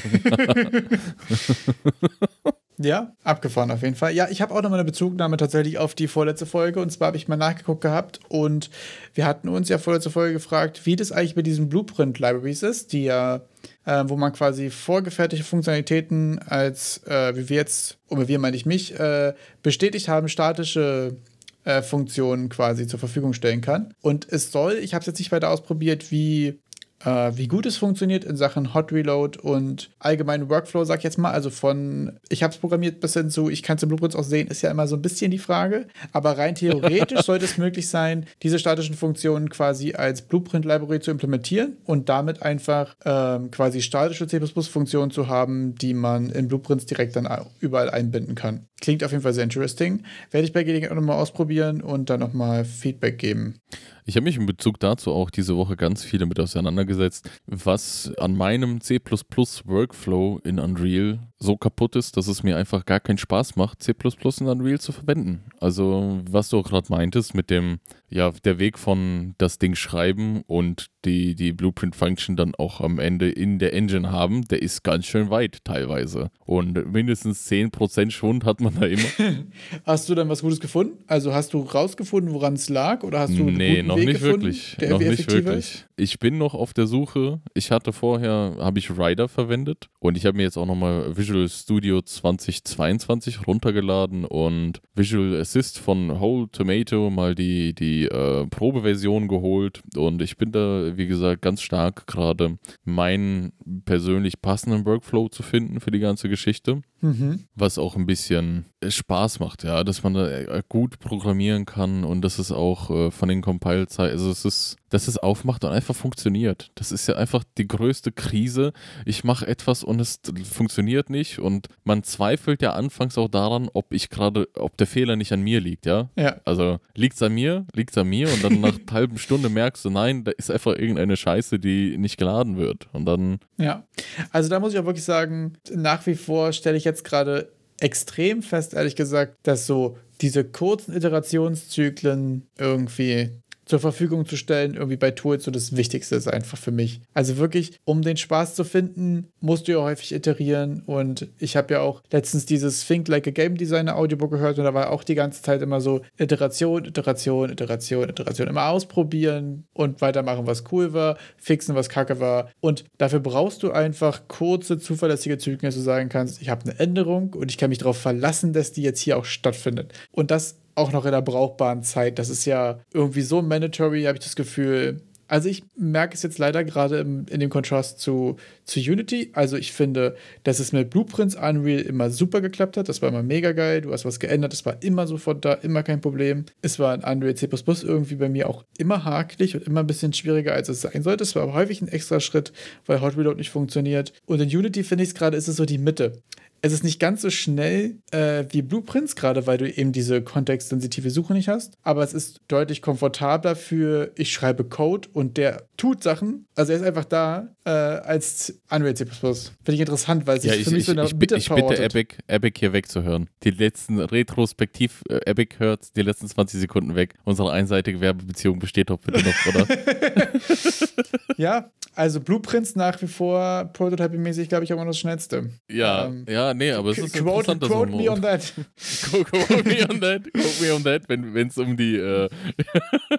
[2.78, 4.12] Ja, abgefahren auf jeden Fall.
[4.12, 6.80] Ja, ich habe auch noch mal eine Bezugnahme tatsächlich auf die vorletzte Folge.
[6.80, 8.68] Und zwar habe ich mal nachgeguckt gehabt und
[9.14, 13.04] wir hatten uns ja vorletzte Folge gefragt, wie das eigentlich mit diesen Blueprint-Libraries ist, die
[13.04, 13.40] ja,
[13.86, 18.66] äh, wo man quasi vorgefertigte Funktionalitäten als, äh, wie wir jetzt, oder wir meine ich
[18.66, 21.16] mich, äh, bestätigt haben, statische
[21.64, 23.94] äh, Funktionen quasi zur Verfügung stellen kann.
[24.02, 26.60] Und es soll, ich habe es jetzt nicht weiter ausprobiert, wie
[27.04, 31.30] wie gut es funktioniert in Sachen Hot Reload und allgemeinen Workflow, sag ich jetzt mal.
[31.30, 34.24] Also von, ich habe es programmiert bis hin zu, ich kann es in Blueprints auch
[34.24, 35.86] sehen, ist ja immer so ein bisschen die Frage.
[36.12, 41.76] Aber rein theoretisch sollte es möglich sein, diese statischen Funktionen quasi als Blueprint-Library zu implementieren
[41.84, 47.28] und damit einfach ähm, quasi statische C++-Funktionen zu haben, die man in Blueprints direkt dann
[47.60, 48.66] überall einbinden kann.
[48.80, 50.02] Klingt auf jeden Fall sehr interesting.
[50.30, 53.60] Werde ich bei Gelegenheit auch nochmal ausprobieren und dann nochmal Feedback geben.
[54.08, 58.36] Ich habe mich in Bezug dazu auch diese Woche ganz viel damit auseinandergesetzt, was an
[58.36, 63.56] meinem C Workflow in Unreal so kaputt ist, dass es mir einfach gar keinen Spaß
[63.56, 63.92] macht, C
[64.40, 65.42] in Unreal zu verwenden.
[65.60, 70.86] Also, was du gerade meintest mit dem, ja, der Weg von das Ding schreiben und
[71.04, 75.30] die, die Blueprint-Function dann auch am Ende in der Engine haben, der ist ganz schön
[75.30, 76.30] weit teilweise.
[76.44, 79.02] Und mindestens 10% Schwund hat man da immer.
[79.84, 80.98] hast du dann was Gutes gefunden?
[81.06, 83.02] Also hast du rausgefunden, woran es lag?
[83.02, 84.76] Oder hast du nee, noch Weg nicht gefunden, wirklich.
[84.88, 85.56] noch nicht wirklich.
[85.56, 85.88] Ist?
[85.96, 87.40] Ich bin noch auf der Suche.
[87.54, 91.48] Ich hatte vorher, habe ich Rider verwendet und ich habe mir jetzt auch nochmal Visual
[91.48, 99.82] Studio 2022 runtergeladen und Visual Assist von Whole Tomato mal die, die äh, Probeversion geholt
[99.96, 103.52] und ich bin da, wie gesagt, ganz stark gerade meinen
[103.84, 106.82] persönlich passenden Workflow zu finden für die ganze Geschichte.
[107.00, 107.46] Mhm.
[107.54, 112.22] Was auch ein bisschen Spaß macht, ja, dass man da äh, gut programmieren kann und
[112.22, 115.94] dass es auch äh, von den Compile-Zeiten, also es ist, dass es aufmacht und einfach
[115.94, 116.70] funktioniert.
[116.74, 118.72] Das ist ja einfach die größte Krise.
[119.04, 123.92] Ich mache etwas und es funktioniert nicht und man zweifelt ja anfangs auch daran, ob
[123.92, 126.08] ich gerade, ob der Fehler nicht an mir liegt, ja?
[126.16, 126.40] Ja.
[126.46, 129.50] Also liegt es an mir, liegt es an mir und dann nach einer halben Stunde
[129.50, 133.40] merkst du, nein, da ist einfach irgendeine Scheiße, die nicht geladen wird und dann.
[133.58, 133.86] Ja,
[134.32, 138.42] also da muss ich auch wirklich sagen, nach wie vor stelle ich jetzt gerade extrem
[138.42, 145.10] fest, ehrlich gesagt, dass so diese kurzen Iterationszyklen irgendwie zur Verfügung zu stellen, irgendwie bei
[145.10, 147.00] Tools so das Wichtigste ist einfach für mich.
[147.12, 151.74] Also wirklich, um den Spaß zu finden, musst du ja häufig iterieren und ich habe
[151.74, 155.04] ja auch letztens dieses Think Like a Game Designer Audiobook gehört und da war auch
[155.04, 160.92] die ganze Zeit immer so Iteration, Iteration, Iteration, Iteration, immer ausprobieren und weitermachen, was cool
[160.92, 165.80] war, fixen, was kacke war und dafür brauchst du einfach kurze, zuverlässige Zyklen, dass du
[165.80, 169.00] sagen kannst, ich habe eine Änderung und ich kann mich darauf verlassen, dass die jetzt
[169.00, 169.92] hier auch stattfindet.
[170.12, 172.18] Und das auch noch in der brauchbaren Zeit.
[172.18, 175.00] Das ist ja irgendwie so mandatory, habe ich das Gefühl.
[175.28, 179.30] Also ich merke es jetzt leider gerade in dem Kontrast zu, zu Unity.
[179.32, 182.88] Also ich finde, dass es mit Blueprints Unreal immer super geklappt hat.
[182.88, 183.80] Das war immer mega geil.
[183.80, 184.52] Du hast was geändert.
[184.52, 186.44] Das war immer sofort da, immer kein Problem.
[186.62, 190.12] Es war in Unreal C++ irgendwie bei mir auch immer hakelig und immer ein bisschen
[190.12, 191.24] schwieriger, als es sein sollte.
[191.24, 192.52] Es war aber häufig ein extra Schritt,
[192.86, 194.12] weil Hot Reload nicht funktioniert.
[194.26, 196.22] Und in Unity finde ich es gerade, ist es so die Mitte
[196.66, 201.10] es ist nicht ganz so schnell äh, wie Blueprints, gerade weil du eben diese kontextsensitive
[201.10, 201.74] Suche nicht hast.
[201.82, 206.46] Aber es ist deutlich komfortabler für, ich schreibe Code und der tut Sachen.
[206.54, 209.04] Also er ist einfach da äh, als Unreal C++.
[209.04, 211.48] Finde ich interessant, weil es ja, sich für mich ich, so eine ich, Mitte Ich
[211.48, 213.30] bitte Epic, Epic hier wegzuhören.
[213.44, 217.14] Die letzten Retrospektiv, äh, Epic hört die letzten 20 Sekunden weg.
[217.24, 219.66] Unsere einseitige Werbebeziehung besteht doch bitte noch, oder?
[221.36, 225.50] ja, also Blueprints nach wie vor prototyping-mäßig, glaube ich, immer das Schnellste.
[225.70, 228.52] Ja, ähm, ja, nee, aber es ist quote, interessant, quote me on that.
[229.10, 232.28] quote me on that, quote me on that, wenn es um die, äh,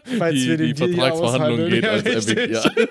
[0.31, 2.63] die, die, die Vertragsverhandlungen geht als Epic, ja.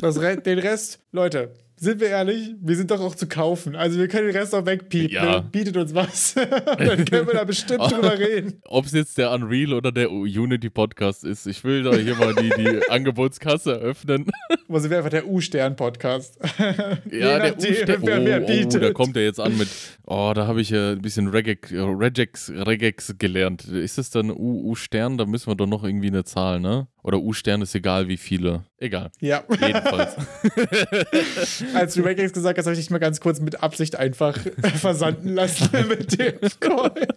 [0.00, 3.74] Das, den Rest, Leute, sind wir ehrlich, wir sind doch auch zu kaufen.
[3.74, 5.10] Also wir können den Rest auch wegpiepen.
[5.10, 5.40] Ja.
[5.40, 5.48] Ne?
[5.50, 6.34] Bietet uns was.
[6.34, 8.62] Dann können wir da bestimmt drüber reden.
[8.66, 12.36] Ob es jetzt der Unreal oder der Unity Podcast ist, ich will da hier mal
[12.36, 14.30] die, die Angebotskasse öffnen.
[14.72, 16.38] Wo sind wir einfach der U-Stern-Podcast?
[17.10, 18.02] ja, der U-Stern.
[18.02, 19.68] Oh, oh, da kommt er jetzt an mit,
[20.06, 23.64] oh, da habe ich ja ein bisschen Regex, Regex, Regex gelernt.
[23.66, 25.18] Ist es dann U-Stern?
[25.18, 26.86] Da müssen wir doch noch irgendwie eine Zahl, ne?
[27.02, 28.64] Oder U-Stern ist egal, wie viele.
[28.78, 29.10] Egal.
[29.20, 29.42] Ja.
[29.48, 30.16] Jedenfalls.
[31.74, 34.38] Als du Regex gesagt hast, habe ich dich mal ganz kurz mit Absicht einfach
[34.76, 37.08] versanden lassen mit dem Call.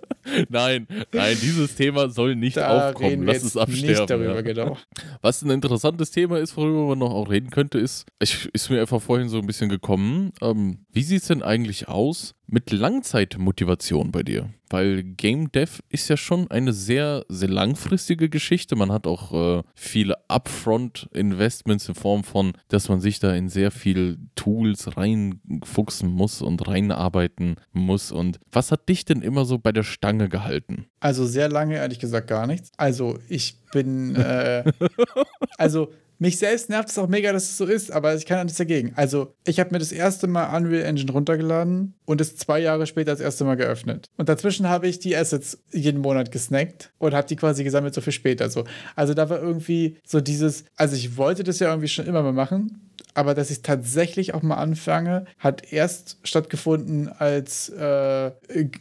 [0.50, 3.26] Nein, nein, dieses Thema soll nicht da aufkommen.
[3.26, 3.88] Lass es absterben.
[3.88, 4.42] Nicht darüber, ja.
[4.42, 4.78] genau.
[5.22, 8.82] Was ein interessantes Thema ist, worüber man noch auch reden könnte, ist, ich, ist mir
[8.82, 14.12] einfach vorhin so ein bisschen gekommen, ähm, wie sieht es denn eigentlich aus mit Langzeitmotivation
[14.12, 14.50] bei dir?
[14.70, 18.76] Weil Game Dev ist ja schon eine sehr, sehr langfristige Geschichte.
[18.76, 23.72] Man hat auch äh, viele Upfront-Investments in Form von, dass man sich da in sehr
[23.72, 28.12] viel Tools reinfuchsen muss und reinarbeiten muss.
[28.12, 30.88] Und was hat dich denn immer so bei der Stange gehalten?
[31.00, 32.72] Also sehr lange, ehrlich gesagt, gar nichts.
[32.78, 34.64] Also ich bin, äh,
[35.58, 38.58] also mich selbst nervt es auch mega, dass es so ist, aber ich kann nichts
[38.58, 38.94] dagegen.
[38.96, 43.12] Also, ich habe mir das erste Mal Unreal Engine runtergeladen und es zwei Jahre später
[43.12, 44.10] das erste Mal geöffnet.
[44.18, 48.02] Und dazwischen habe ich die Assets jeden Monat gesnackt und habe die quasi gesammelt, so
[48.02, 48.50] viel später.
[48.50, 48.64] So.
[48.96, 52.34] Also, da war irgendwie so dieses, also ich wollte das ja irgendwie schon immer mal
[52.34, 58.32] machen, aber dass ich tatsächlich auch mal anfange, hat erst stattgefunden, als äh,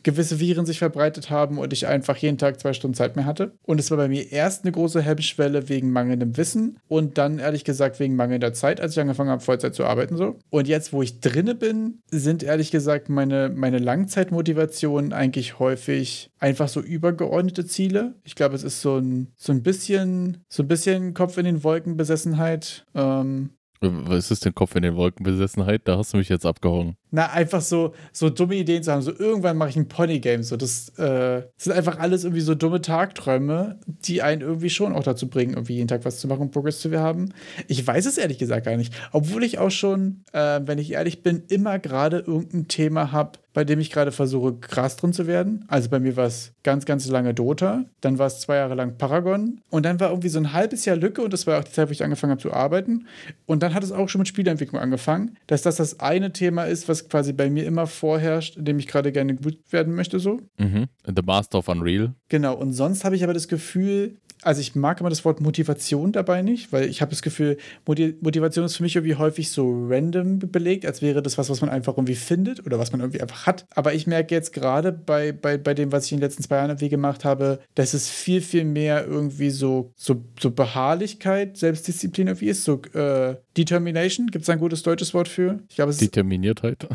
[0.03, 3.53] gewisse Viren sich verbreitet haben und ich einfach jeden Tag zwei Stunden Zeit mehr hatte.
[3.63, 7.65] Und es war bei mir erst eine große Hemmschwelle wegen mangelndem Wissen und dann ehrlich
[7.65, 10.37] gesagt wegen mangelnder Zeit, als ich angefangen habe, Vollzeit zu arbeiten so.
[10.51, 16.69] Und jetzt, wo ich drinne bin, sind ehrlich gesagt meine, meine Langzeitmotivationen eigentlich häufig einfach
[16.69, 18.15] so übergeordnete Ziele.
[18.25, 21.65] Ich glaube, es ist so ein, so ein bisschen, so ein bisschen Kopf in den
[21.65, 22.85] Wolken Besessenheit.
[22.95, 23.51] Ähm,
[23.93, 25.83] was ist denn Kopf in den Wolken Besessenheit?
[25.85, 26.97] Da hast du mich jetzt abgehauen.
[27.11, 29.03] Na, einfach so, so dumme Ideen zu haben.
[29.03, 30.43] So, irgendwann mache ich ein Pony-Game.
[30.43, 35.05] So, das, äh, sind einfach alles irgendwie so dumme Tagträume, die einen irgendwie schon auch
[35.05, 37.33] dazu bringen, irgendwie jeden Tag was zu machen und Progress zu haben.
[37.69, 38.93] Ich weiß es ehrlich gesagt gar nicht.
[39.13, 43.65] Obwohl ich auch schon, äh, wenn ich ehrlich bin, immer gerade irgendein Thema habe, bei
[43.65, 45.65] dem ich gerade versuche, krass drin zu werden.
[45.69, 48.99] Also bei mir war es ganz, ganz lange Dota, dann war es zwei Jahre lang
[48.99, 51.73] Paragon und dann war irgendwie so ein halbes Jahr Lücke und das war auch die
[51.73, 53.07] Zeit, wo ich angefangen habe zu arbeiten.
[53.47, 56.89] Und dann hat es auch schon mit Spieleentwicklung angefangen, dass das das eine Thema ist,
[56.89, 60.41] was quasi bei mir immer vorherrscht, in dem ich gerade gerne gut werden möchte, so.
[60.59, 60.87] Mhm.
[61.07, 62.15] The Master of Unreal.
[62.29, 66.13] Genau, und sonst habe ich aber das Gefühl, also ich mag immer das Wort Motivation
[66.13, 70.39] dabei nicht, weil ich habe das Gefühl, Motivation ist für mich irgendwie häufig so random
[70.39, 73.47] belegt, als wäre das was, was man einfach irgendwie findet oder was man irgendwie einfach
[73.47, 73.67] hat.
[73.75, 76.57] Aber ich merke jetzt gerade bei, bei, bei dem, was ich in den letzten zwei
[76.57, 82.29] Jahren irgendwie gemacht habe, dass es viel, viel mehr irgendwie so, so, so Beharrlichkeit, Selbstdisziplin
[82.29, 85.61] irgendwie ist, so äh, Determination, gibt es ein gutes deutsches Wort für?
[85.69, 86.87] Ich glaube, es Determiniertheit.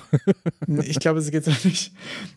[0.84, 1.94] ich glaube, es geht so nicht.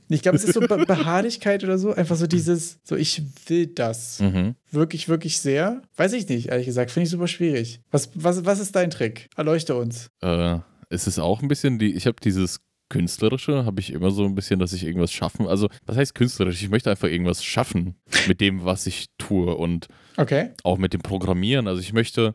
[0.09, 3.67] Ich glaube, es ist so Be Beharrlichkeit oder so, einfach so dieses, so ich will
[3.67, 4.21] das.
[4.21, 4.55] Mhm.
[4.71, 5.83] Wirklich, wirklich sehr.
[5.97, 6.91] Weiß ich nicht, ehrlich gesagt.
[6.91, 7.81] Finde ich super schwierig.
[7.91, 9.29] Was, was, was ist dein Trick?
[9.37, 10.09] Erleuchte uns.
[10.21, 10.59] Äh,
[10.89, 12.61] es ist auch ein bisschen die, ich habe dieses
[12.93, 15.47] Künstlerische habe ich immer so ein bisschen, dass ich irgendwas schaffen.
[15.47, 16.63] Also, was heißt künstlerisch?
[16.63, 17.95] Ich möchte einfach irgendwas schaffen
[18.29, 20.51] mit dem, was ich tue und okay.
[20.63, 21.69] auch mit dem Programmieren.
[21.69, 22.35] Also, ich möchte,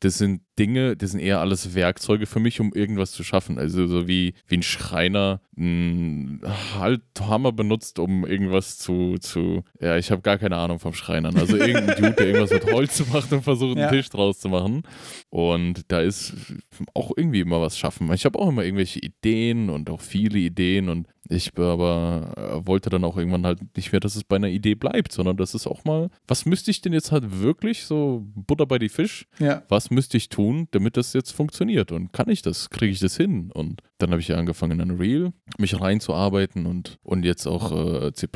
[0.00, 3.58] das sind Dinge, das sind eher alles Werkzeuge für mich, um irgendwas zu schaffen.
[3.58, 6.40] Also so wie, wie ein Schreiner einen
[6.74, 11.36] Halthammer benutzt, um irgendwas zu, zu ja, ich habe gar keine Ahnung vom Schreinern.
[11.36, 13.90] Also irgendein Dude, der irgendwas mit Holz macht und versucht, einen ja.
[13.90, 14.82] Tisch draus zu machen.
[15.30, 16.34] Und da ist
[16.94, 18.12] auch irgendwie immer was schaffen.
[18.12, 22.88] Ich habe auch immer irgendwelche Ideen und auch viele Ideen und ich aber äh, wollte
[22.88, 25.66] dann auch irgendwann halt nicht mehr, dass es bei einer Idee bleibt, sondern dass es
[25.66, 29.26] auch mal, was müsste ich denn jetzt halt wirklich so Butter bei die Fisch?
[29.38, 29.62] Ja.
[29.68, 31.92] Was müsste ich tun, damit das jetzt funktioniert?
[31.92, 32.70] Und kann ich das?
[32.70, 33.50] Kriege ich das hin?
[33.52, 38.12] Und dann habe ich ja angefangen in Unreal, mich reinzuarbeiten und, und jetzt auch äh,
[38.12, 38.26] C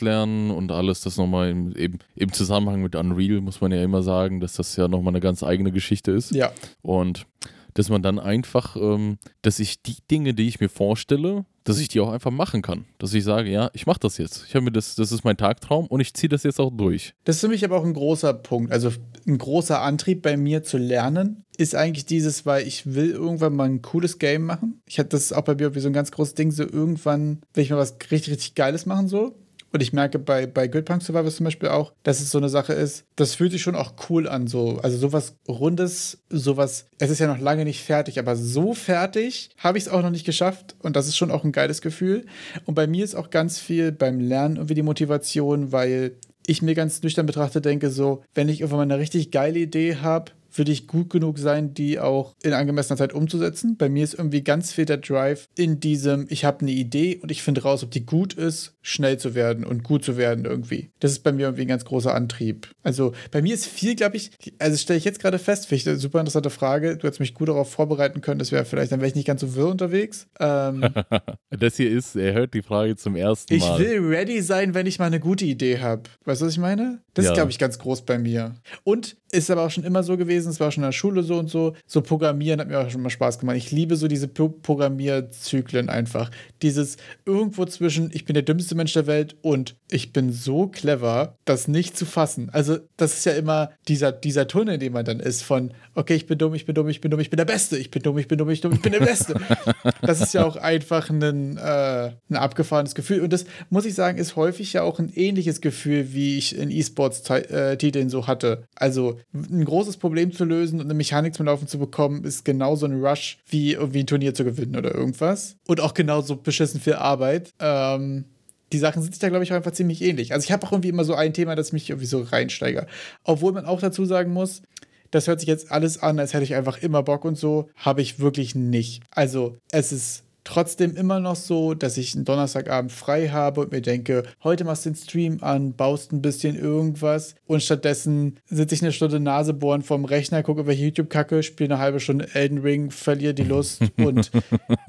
[0.00, 4.02] lernen und alles das nochmal im, eben im Zusammenhang mit Unreal muss man ja immer
[4.02, 6.34] sagen, dass das ja nochmal eine ganz eigene Geschichte ist.
[6.34, 6.52] Ja.
[6.82, 7.26] Und
[7.74, 11.88] dass man dann einfach, ähm, dass ich die Dinge, die ich mir vorstelle, dass ich
[11.88, 12.86] die auch einfach machen kann.
[12.98, 14.44] Dass ich sage, ja, ich mache das jetzt.
[14.48, 17.14] Ich habe mir das, das ist mein Tagtraum und ich ziehe das jetzt auch durch.
[17.24, 18.72] Das ist für mich aber auch ein großer Punkt.
[18.72, 18.90] Also
[19.26, 23.68] ein großer Antrieb bei mir zu lernen ist eigentlich dieses, weil ich will irgendwann mal
[23.68, 24.80] ein cooles Game machen.
[24.86, 27.70] Ich hatte das auch bei mir so ein ganz großes Ding, so irgendwann will ich
[27.70, 29.34] mal was richtig, richtig Geiles machen, so.
[29.72, 32.72] Und ich merke bei, bei Gridpunk Survivors zum Beispiel auch, dass es so eine Sache
[32.72, 34.46] ist, das fühlt sich schon auch cool an.
[34.46, 34.80] So.
[34.82, 39.78] Also sowas Rundes, sowas, es ist ja noch lange nicht fertig, aber so fertig habe
[39.78, 40.74] ich es auch noch nicht geschafft.
[40.80, 42.26] Und das ist schon auch ein geiles Gefühl.
[42.64, 46.74] Und bei mir ist auch ganz viel beim Lernen irgendwie die Motivation, weil ich mir
[46.74, 50.72] ganz nüchtern betrachtet denke, so, wenn ich irgendwann mal eine richtig geile Idee habe, würde
[50.72, 53.76] ich gut genug sein, die auch in angemessener Zeit umzusetzen.
[53.76, 57.30] Bei mir ist irgendwie ganz viel der Drive in diesem, ich habe eine Idee und
[57.30, 60.90] ich finde raus, ob die gut ist, schnell zu werden und gut zu werden irgendwie.
[61.00, 62.70] Das ist bei mir irgendwie ein ganz großer Antrieb.
[62.82, 65.88] Also bei mir ist viel, glaube ich, also stelle ich jetzt gerade fest, finde ich
[65.88, 66.96] eine super interessante Frage.
[66.96, 69.42] Du hättest mich gut darauf vorbereiten können, das wäre vielleicht, dann wäre ich nicht ganz
[69.42, 70.28] so wirr unterwegs.
[70.38, 70.84] Ähm,
[71.50, 73.80] das hier ist, er hört die Frage zum ersten Mal.
[73.80, 76.04] Ich will ready sein, wenn ich mal eine gute Idee habe.
[76.24, 77.02] Weißt du, was ich meine?
[77.14, 77.32] Das ja.
[77.32, 78.54] ist, glaube ich, ganz groß bei mir.
[78.84, 81.38] Und ist aber auch schon immer so gewesen, es war schon in der Schule so
[81.38, 81.74] und so.
[81.86, 83.56] So Programmieren hat mir auch schon mal Spaß gemacht.
[83.56, 86.30] Ich liebe so diese Pro Programmierzyklen einfach.
[86.62, 91.36] Dieses irgendwo zwischen, ich bin der dümmste Mensch der Welt und ich bin so clever,
[91.44, 92.48] das nicht zu fassen.
[92.50, 96.14] Also, das ist ja immer dieser, dieser Tunnel, in dem man dann ist, von, okay,
[96.14, 98.02] ich bin dumm, ich bin dumm, ich bin dumm, ich bin der Beste, ich bin
[98.02, 99.34] dumm, ich bin dumm, ich bin dumm, ich bin der Beste.
[100.02, 103.20] das ist ja auch einfach ein, äh, ein abgefahrenes Gefühl.
[103.20, 106.70] Und das, muss ich sagen, ist häufig ja auch ein ähnliches Gefühl, wie ich in
[106.70, 108.64] E-Sports-Titeln äh, so hatte.
[108.76, 112.86] Also, ein großes Problem zu lösen und eine Mechanik zum Laufen zu bekommen, ist genauso
[112.86, 115.56] ein Rush, wie irgendwie ein Turnier zu gewinnen oder irgendwas.
[115.66, 117.50] Und auch genauso beschissen viel Arbeit.
[117.58, 118.24] Ähm,
[118.72, 120.32] die Sachen sind sich da, glaube ich, auch einfach ziemlich ähnlich.
[120.32, 122.86] Also ich habe auch irgendwie immer so ein Thema, das mich irgendwie so reinsteige.
[123.24, 124.62] Obwohl man auch dazu sagen muss,
[125.10, 128.02] das hört sich jetzt alles an, als hätte ich einfach immer Bock und so, habe
[128.02, 129.02] ich wirklich nicht.
[129.10, 133.80] Also es ist trotzdem immer noch so, dass ich einen Donnerstagabend frei habe und mir
[133.80, 138.82] denke, heute machst du den Stream an, baust ein bisschen irgendwas und stattdessen sitze ich
[138.82, 142.90] eine Stunde Nase bohren vorm Rechner, gucke über YouTube-Kacke, spiele eine halbe Stunde Elden Ring,
[142.90, 144.32] verliere die Lust und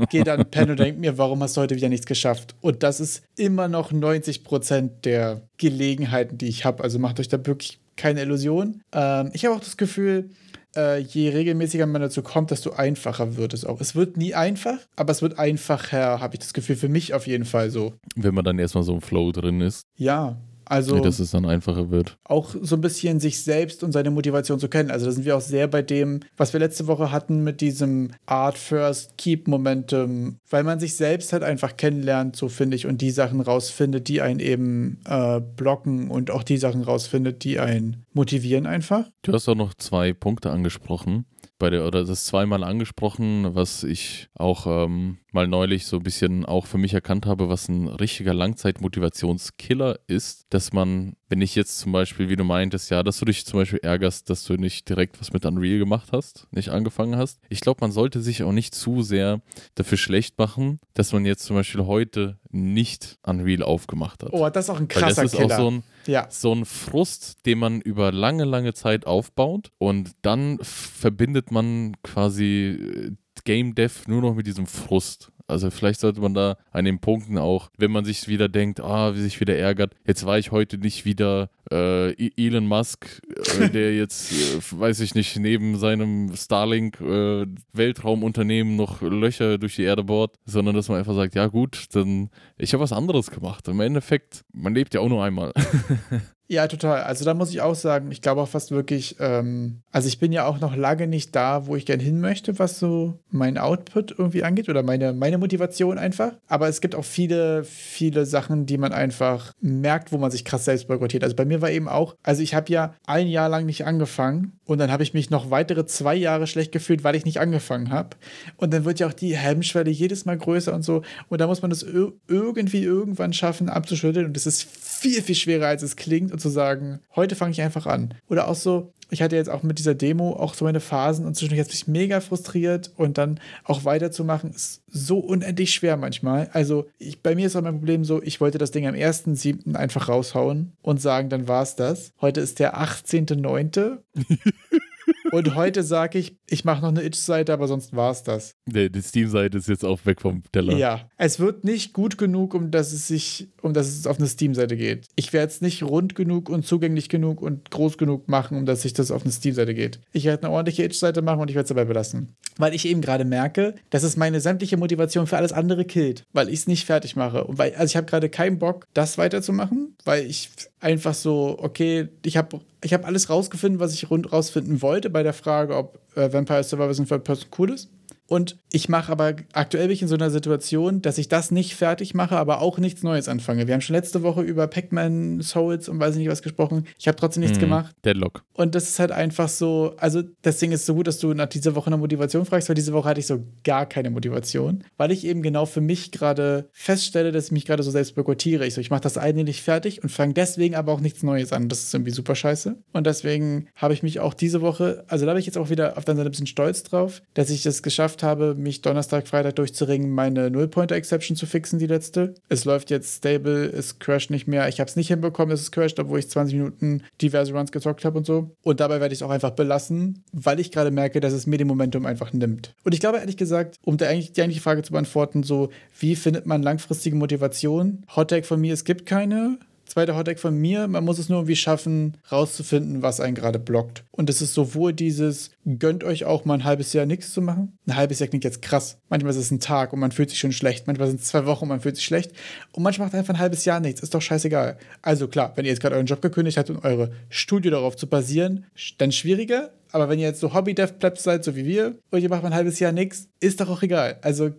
[0.10, 2.56] gehe dann pennen und denke mir, warum hast du heute wieder nichts geschafft?
[2.62, 6.84] Und das ist immer noch 90 Prozent der Gelegenheiten, die ich habe.
[6.84, 8.82] Also macht euch da wirklich keine Illusion.
[8.94, 10.32] Ähm, ich habe auch das Gefühl,
[10.76, 13.82] äh, je regelmäßiger man dazu kommt, desto einfacher wird es auch.
[13.82, 17.28] Es wird nie einfach, aber es wird einfacher, habe ich das Gefühl, für mich auf
[17.28, 17.94] jeden Fall so.
[18.16, 19.86] Wenn man dann erstmal so im Flow drin ist.
[19.96, 20.38] Ja,
[20.72, 22.18] also Ja, dass es dann einfacher wird.
[22.24, 24.90] auch so ein bisschen sich selbst und seine Motivation zu kennen.
[24.90, 28.12] Also da sind wir auch sehr bei dem, was wir letzte Woche hatten mit diesem
[28.26, 33.02] Art First Keep Momentum, weil man sich selbst halt einfach kennenlernt, so finde ich, und
[33.02, 38.06] die Sachen rausfindet, die einen eben äh, blocken und auch die Sachen rausfindet, die einen
[38.14, 39.10] motivieren einfach.
[39.24, 41.26] Du hast auch noch zwei Punkte angesprochen.
[41.62, 46.44] Bei der, oder das zweimal angesprochen, was ich auch ähm, mal neulich so ein bisschen
[46.44, 51.80] auch für mich erkannt habe, was ein richtiger Langzeitmotivationskiller ist, dass man, wenn ich jetzt
[51.80, 54.90] zum Beispiel, wie du meintest, ja, dass du dich zum Beispiel ärgerst, dass du nicht
[54.90, 57.40] direkt was mit Unreal gemacht hast, nicht angefangen hast.
[57.48, 59.40] Ich glaube, man sollte sich auch nicht zu sehr
[59.76, 64.34] dafür schlecht machen, dass man jetzt zum Beispiel heute nicht Unreal aufgemacht hat.
[64.34, 65.56] Oh, das ist auch ein Weil krasser das ist Killer.
[65.56, 66.28] auch so ein, ja.
[66.30, 72.78] so ein Frust, den man über lange, lange Zeit aufbaut und dann verbindet man quasi
[72.78, 73.12] äh,
[73.46, 75.31] Game Dev nur noch mit diesem Frust.
[75.52, 79.14] Also vielleicht sollte man da an den Punkten auch, wenn man sich wieder denkt, ah,
[79.16, 83.22] wie sich wieder ärgert, jetzt war ich heute nicht wieder äh, E- Elon Musk,
[83.60, 89.76] äh, der jetzt, äh, weiß ich nicht, neben seinem Starlink äh, Weltraumunternehmen noch Löcher durch
[89.76, 93.30] die Erde bohrt, sondern dass man einfach sagt, ja gut, dann ich habe was anderes
[93.32, 93.68] gemacht.
[93.68, 95.54] Im Endeffekt, man lebt ja auch nur einmal.
[96.52, 97.04] Ja, total.
[97.04, 100.34] Also da muss ich auch sagen, ich glaube auch fast wirklich, ähm, also ich bin
[100.34, 104.16] ja auch noch lange nicht da, wo ich gern hin möchte, was so mein Output
[104.18, 106.34] irgendwie angeht oder meine, meine Motivation einfach.
[106.50, 110.66] Aber es gibt auch viele, viele Sachen, die man einfach merkt, wo man sich krass
[110.66, 111.24] selbst boykottiert.
[111.24, 114.52] Also bei mir war eben auch, also ich habe ja ein Jahr lang nicht angefangen
[114.66, 117.92] und dann habe ich mich noch weitere zwei Jahre schlecht gefühlt, weil ich nicht angefangen
[117.92, 118.18] habe.
[118.58, 121.02] Und dann wird ja auch die Hemmschwelle jedes Mal größer und so.
[121.30, 124.26] Und da muss man das ir- irgendwie irgendwann schaffen, abzuschütteln.
[124.26, 126.32] Und das ist viel, viel schwerer, als es klingt.
[126.32, 128.14] Und zu sagen, heute fange ich einfach an.
[128.30, 131.36] Oder auch so, ich hatte jetzt auch mit dieser Demo auch so meine Phasen und
[131.36, 136.50] zwischendurch hat mich mega frustriert und dann auch weiterzumachen ist so unendlich schwer manchmal.
[136.54, 139.76] Also ich, bei mir ist auch mein Problem so, ich wollte das Ding am 1.7.
[139.76, 142.14] einfach raushauen und sagen, dann war es das.
[142.22, 143.98] Heute ist der 18.9.
[145.32, 148.56] und heute sage ich, ich mache noch eine Itch-Seite, aber sonst war es das.
[148.66, 150.76] Nee, die Steam-Seite ist jetzt auch weg vom Teller.
[150.78, 154.28] Ja, es wird nicht gut genug, um dass es sich, um dass es auf eine
[154.28, 155.08] Steam-Seite geht.
[155.16, 158.82] Ich werde es nicht rund genug und zugänglich genug und groß genug machen, um dass
[158.82, 160.00] sich das auf eine Steam-Seite geht.
[160.12, 162.36] Ich werde eine ordentliche Itch-Seite machen und ich werde es dabei belassen.
[162.58, 166.50] Weil ich eben gerade merke, dass es meine sämtliche Motivation für alles andere killt, weil
[166.50, 167.46] ich es nicht fertig mache.
[167.46, 170.50] Und weil, also ich habe gerade keinen Bock, das weiterzumachen, weil ich
[170.82, 175.24] einfach so, okay, ich habe ich hab alles rausgefunden, was ich rund rausfinden wollte bei
[175.24, 177.90] der Frage, ob äh, Vampire Survivors in Third Person cool ist.
[178.32, 181.76] Und ich mache aber, aktuell bin ich in so einer Situation, dass ich das nicht
[181.76, 183.68] fertig mache, aber auch nichts Neues anfange.
[183.68, 186.86] Wir haben schon letzte Woche über Pac-Man, Souls und weiß nicht was gesprochen.
[186.98, 187.64] Ich habe trotzdem nichts Mhm.
[187.64, 187.94] gemacht.
[188.06, 188.46] Deadlock.
[188.54, 191.48] Und das ist halt einfach so, also das Ding ist so gut, dass du nach
[191.48, 195.12] dieser Woche eine Motivation fragst, weil diese Woche hatte ich so gar keine Motivation, weil
[195.12, 198.66] ich eben genau für mich gerade feststelle, dass ich mich gerade so selbst boykottiere.
[198.66, 201.52] Ich so, ich mache das eine nicht fertig und fange deswegen aber auch nichts Neues
[201.52, 201.68] an.
[201.68, 202.78] Das ist irgendwie super scheiße.
[202.94, 205.98] Und deswegen habe ich mich auch diese Woche, also da bin ich jetzt auch wieder
[205.98, 209.56] auf der Seite ein bisschen stolz drauf, dass ich das geschafft habe, mich Donnerstag, Freitag
[209.56, 212.36] durchzuringen, meine Null-Pointer-Exception zu fixen, die letzte.
[212.50, 214.68] Es läuft jetzt stable, es crasht nicht mehr.
[214.68, 218.18] Ich habe es nicht hinbekommen, es crasht, obwohl ich 20 Minuten diverse Runs gezockt habe
[218.18, 218.52] und so.
[218.64, 221.58] Und dabei werde ich es auch einfach belassen, weil ich gerade merke, dass es mir
[221.58, 222.74] den Momentum einfach nimmt.
[222.84, 226.64] Und ich glaube ehrlich gesagt, um die eigentliche Frage zu beantworten, so wie findet man
[226.64, 228.04] langfristige Motivation?
[228.16, 229.58] Hottag von mir, es gibt keine.
[229.92, 234.06] Zweiter Hottag von mir, man muss es nur irgendwie schaffen, rauszufinden, was einen gerade blockt.
[234.12, 237.78] Und es ist sowohl dieses, gönnt euch auch mal ein halbes Jahr nichts zu machen.
[237.86, 239.00] Ein halbes Jahr klingt jetzt krass.
[239.10, 240.88] Manchmal ist es ein Tag und man fühlt sich schon schlecht.
[240.88, 242.32] Manchmal sind es zwei Wochen und man fühlt sich schlecht.
[242.72, 244.00] Und manchmal macht einfach ein halbes Jahr nichts.
[244.00, 244.78] Ist doch scheißegal.
[245.02, 248.08] Also klar, wenn ihr jetzt gerade euren Job gekündigt habt und eure Studie darauf zu
[248.08, 249.72] basieren, dann schwieriger.
[249.92, 252.56] Aber wenn ihr jetzt so Hobby-Dev-Plebs seid, so wie wir, und ihr macht mal ein
[252.56, 254.20] halbes Jahr nichts, ist doch auch egal.
[254.22, 254.52] Also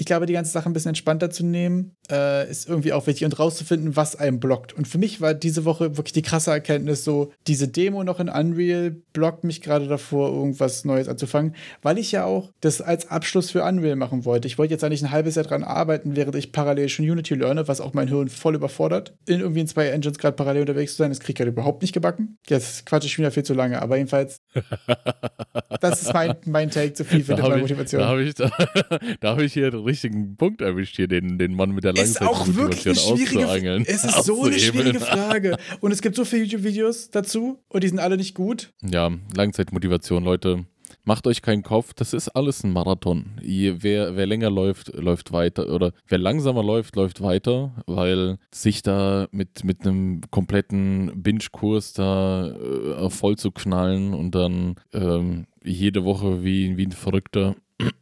[0.00, 1.92] ich glaube, die ganze Sache ein bisschen entspannter zu nehmen.
[2.10, 4.72] Äh, ist irgendwie auch wichtig und rauszufinden, was einem blockt.
[4.72, 8.28] Und für mich war diese Woche wirklich die krasse Erkenntnis so, diese Demo noch in
[8.28, 13.50] Unreal blockt mich gerade davor, irgendwas Neues anzufangen, weil ich ja auch das als Abschluss
[13.50, 14.48] für Unreal machen wollte.
[14.48, 17.68] Ich wollte jetzt eigentlich ein halbes Jahr dran arbeiten, während ich parallel schon Unity lerne,
[17.68, 20.98] was auch mein Hirn voll überfordert, in irgendwie in zwei Engines gerade parallel unterwegs zu
[20.98, 21.10] sein.
[21.10, 22.38] Das kriege ich gerade überhaupt nicht gebacken.
[22.48, 24.40] Jetzt quatsche ich wieder viel zu lange, aber jedenfalls,
[25.80, 28.00] das ist mein, mein Take zu viel für habe ich, Motivation.
[28.00, 28.50] da hab ich, da,
[29.20, 32.22] da hab ich hier den richtigen Punkt erwischt, hier den, den Mann mit der ist
[32.22, 33.82] auch wirklich eine schwierige.
[33.86, 35.56] Es ist so eine schwierige Frage.
[35.80, 38.72] Und es gibt so viele YouTube-Videos dazu und die sind alle nicht gut.
[38.82, 40.64] Ja, Langzeitmotivation, Leute.
[41.04, 43.24] Macht euch keinen Kopf, das ist alles ein Marathon.
[43.42, 45.68] Wer, wer länger läuft, läuft weiter.
[45.72, 52.50] Oder wer langsamer läuft, läuft weiter, weil sich da mit, mit einem kompletten Binge-Kurs da
[52.50, 57.56] äh, voll zu knallen und dann ähm, jede Woche wie, wie ein Verrückter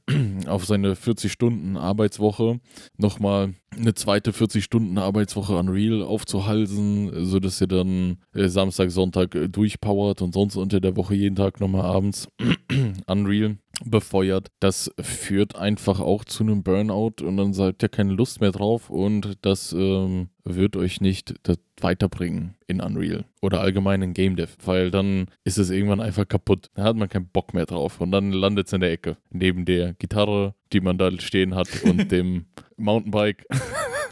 [0.46, 2.60] auf seine 40-Stunden-Arbeitswoche
[2.96, 10.34] nochmal eine zweite 40-Stunden-Arbeitswoche Unreal aufzuhalsen, sodass ihr dann äh, Samstag, Sonntag äh, durchpowert und
[10.34, 12.28] sonst unter der Woche jeden Tag nochmal abends
[13.06, 14.48] Unreal befeuert.
[14.60, 18.90] Das führt einfach auch zu einem Burnout und dann seid ihr keine Lust mehr drauf
[18.90, 21.34] und das ähm, wird euch nicht
[21.80, 26.70] weiterbringen in Unreal oder allgemein in Game Dev, weil dann ist es irgendwann einfach kaputt.
[26.74, 29.64] Da hat man keinen Bock mehr drauf und dann landet es in der Ecke neben
[29.64, 33.46] der Gitarre, die man da stehen hat und dem Mountainbike.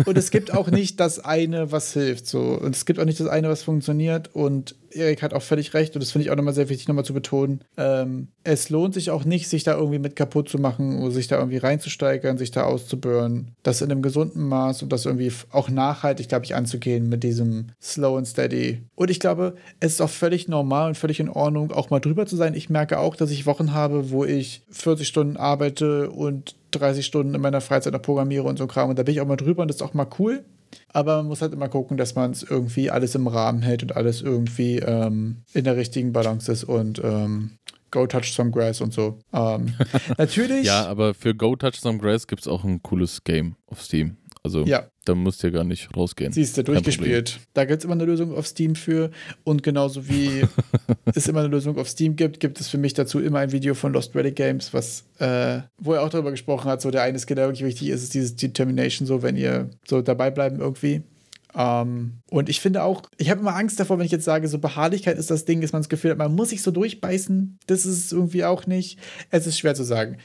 [0.04, 2.26] Und es gibt auch nicht das eine, was hilft.
[2.26, 2.40] So.
[2.40, 4.34] Und es gibt auch nicht das eine, was funktioniert.
[4.34, 5.95] Und Erik hat auch völlig recht.
[5.95, 7.64] Und das finde ich auch nochmal sehr wichtig, nochmal zu betonen.
[7.76, 11.28] Ähm, es lohnt sich auch nicht, sich da irgendwie mit kaputt zu machen oder sich
[11.28, 13.53] da irgendwie reinzusteigern, sich da auszuburnen.
[13.62, 17.68] Das in einem gesunden Maß und das irgendwie auch nachhaltig, glaube ich, anzugehen mit diesem
[17.82, 18.82] Slow and Steady.
[18.95, 22.26] Und ich glaube, es ist auch völlig normal und völlig in Ordnung, auch mal drüber
[22.26, 22.55] zu sein.
[22.55, 27.34] Ich merke auch, dass ich Wochen habe, wo ich 40 Stunden arbeite und 30 Stunden
[27.34, 28.91] in meiner Freizeit noch programmiere und so Kram.
[28.91, 30.45] Und da bin ich auch mal drüber und das ist auch mal cool.
[30.92, 33.96] Aber man muss halt immer gucken, dass man es irgendwie alles im Rahmen hält und
[33.96, 37.58] alles irgendwie ähm, in der richtigen Balance ist und ähm,
[37.90, 39.18] Go Touch Some Grass und so.
[39.32, 39.74] Ähm,
[40.18, 40.66] natürlich.
[40.66, 44.16] Ja, aber für Go Touch Some Grass gibt es auch ein cooles Game auf Steam.
[44.47, 44.86] Also Ja.
[45.05, 46.32] da müsst ihr gar nicht rausgehen.
[46.32, 47.40] Siehst du, durchgespielt.
[47.53, 49.11] Da gibt es immer eine Lösung auf Steam für.
[49.44, 50.42] Und genauso wie
[51.14, 53.74] es immer eine Lösung auf Steam gibt, gibt es für mich dazu immer ein Video
[53.74, 57.18] von Lost Relic Games, was, äh, wo er auch darüber gesprochen hat, so der eine
[57.18, 61.03] Skill, der wirklich wichtig ist, ist dieses Determination, so wenn ihr so dabei bleiben irgendwie.
[61.57, 64.59] Ähm, und ich finde auch, ich habe immer Angst davor, wenn ich jetzt sage, so
[64.59, 67.59] Beharrlichkeit ist das Ding, dass man das Gefühl hat, man muss sich so durchbeißen.
[67.66, 68.98] Das ist es irgendwie auch nicht.
[69.30, 70.18] Es ist schwer zu sagen.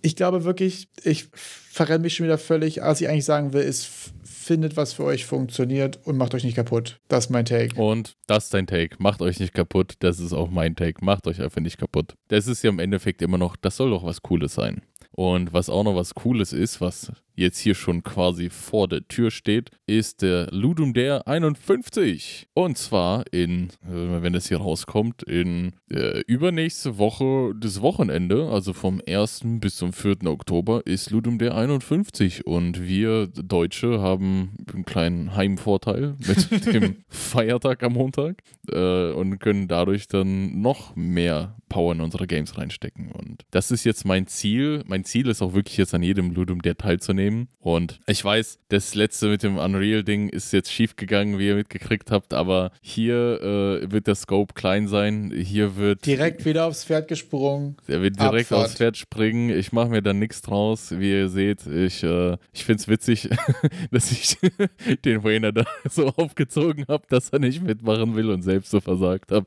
[0.00, 2.78] Ich glaube wirklich, ich verrenne mich schon wieder völlig.
[2.78, 3.88] Was ich eigentlich sagen will, ist,
[4.24, 6.98] findet, was für euch funktioniert und macht euch nicht kaputt.
[7.08, 7.78] Das ist mein Take.
[7.80, 8.96] Und das ist dein Take.
[8.98, 9.94] Macht euch nicht kaputt.
[9.98, 11.04] Das ist auch mein Take.
[11.04, 12.14] Macht euch einfach nicht kaputt.
[12.28, 14.80] Das ist ja im Endeffekt immer noch, das soll doch was Cooles sein.
[15.10, 19.30] Und was auch noch was Cooles ist, was jetzt hier schon quasi vor der Tür
[19.30, 22.48] steht, ist der Ludum Dare 51.
[22.52, 28.72] Und zwar in, äh, wenn das hier rauskommt, in äh, übernächste Woche, das Wochenende, also
[28.72, 29.42] vom 1.
[29.60, 30.26] bis zum 4.
[30.26, 32.46] Oktober, ist Ludum Dare 51.
[32.46, 39.68] Und wir Deutsche haben einen kleinen Heimvorteil mit dem Feiertag am Montag äh, und können
[39.68, 43.10] dadurch dann noch mehr Power in unsere Games reinstecken.
[43.12, 44.82] Und das ist jetzt mein Ziel.
[44.86, 47.27] Mein Ziel ist auch wirklich jetzt an jedem Ludum Dare teilzunehmen.
[47.60, 52.10] Und ich weiß, das letzte mit dem Unreal-Ding ist jetzt schief gegangen, wie ihr mitgekriegt
[52.10, 53.40] habt, aber hier
[53.82, 55.32] äh, wird der Scope klein sein.
[55.34, 57.76] Hier wird Direkt wieder aufs Pferd gesprungen.
[57.86, 58.66] er wird direkt Abfahrt.
[58.66, 59.50] aufs Pferd springen.
[59.50, 61.66] Ich mache mir da nichts draus, wie ihr seht.
[61.66, 63.28] Ich, äh, ich finde es witzig,
[63.90, 64.36] dass ich
[65.04, 69.32] den Wayner da so aufgezogen habe, dass er nicht mitmachen will und selbst so versagt
[69.32, 69.44] habe.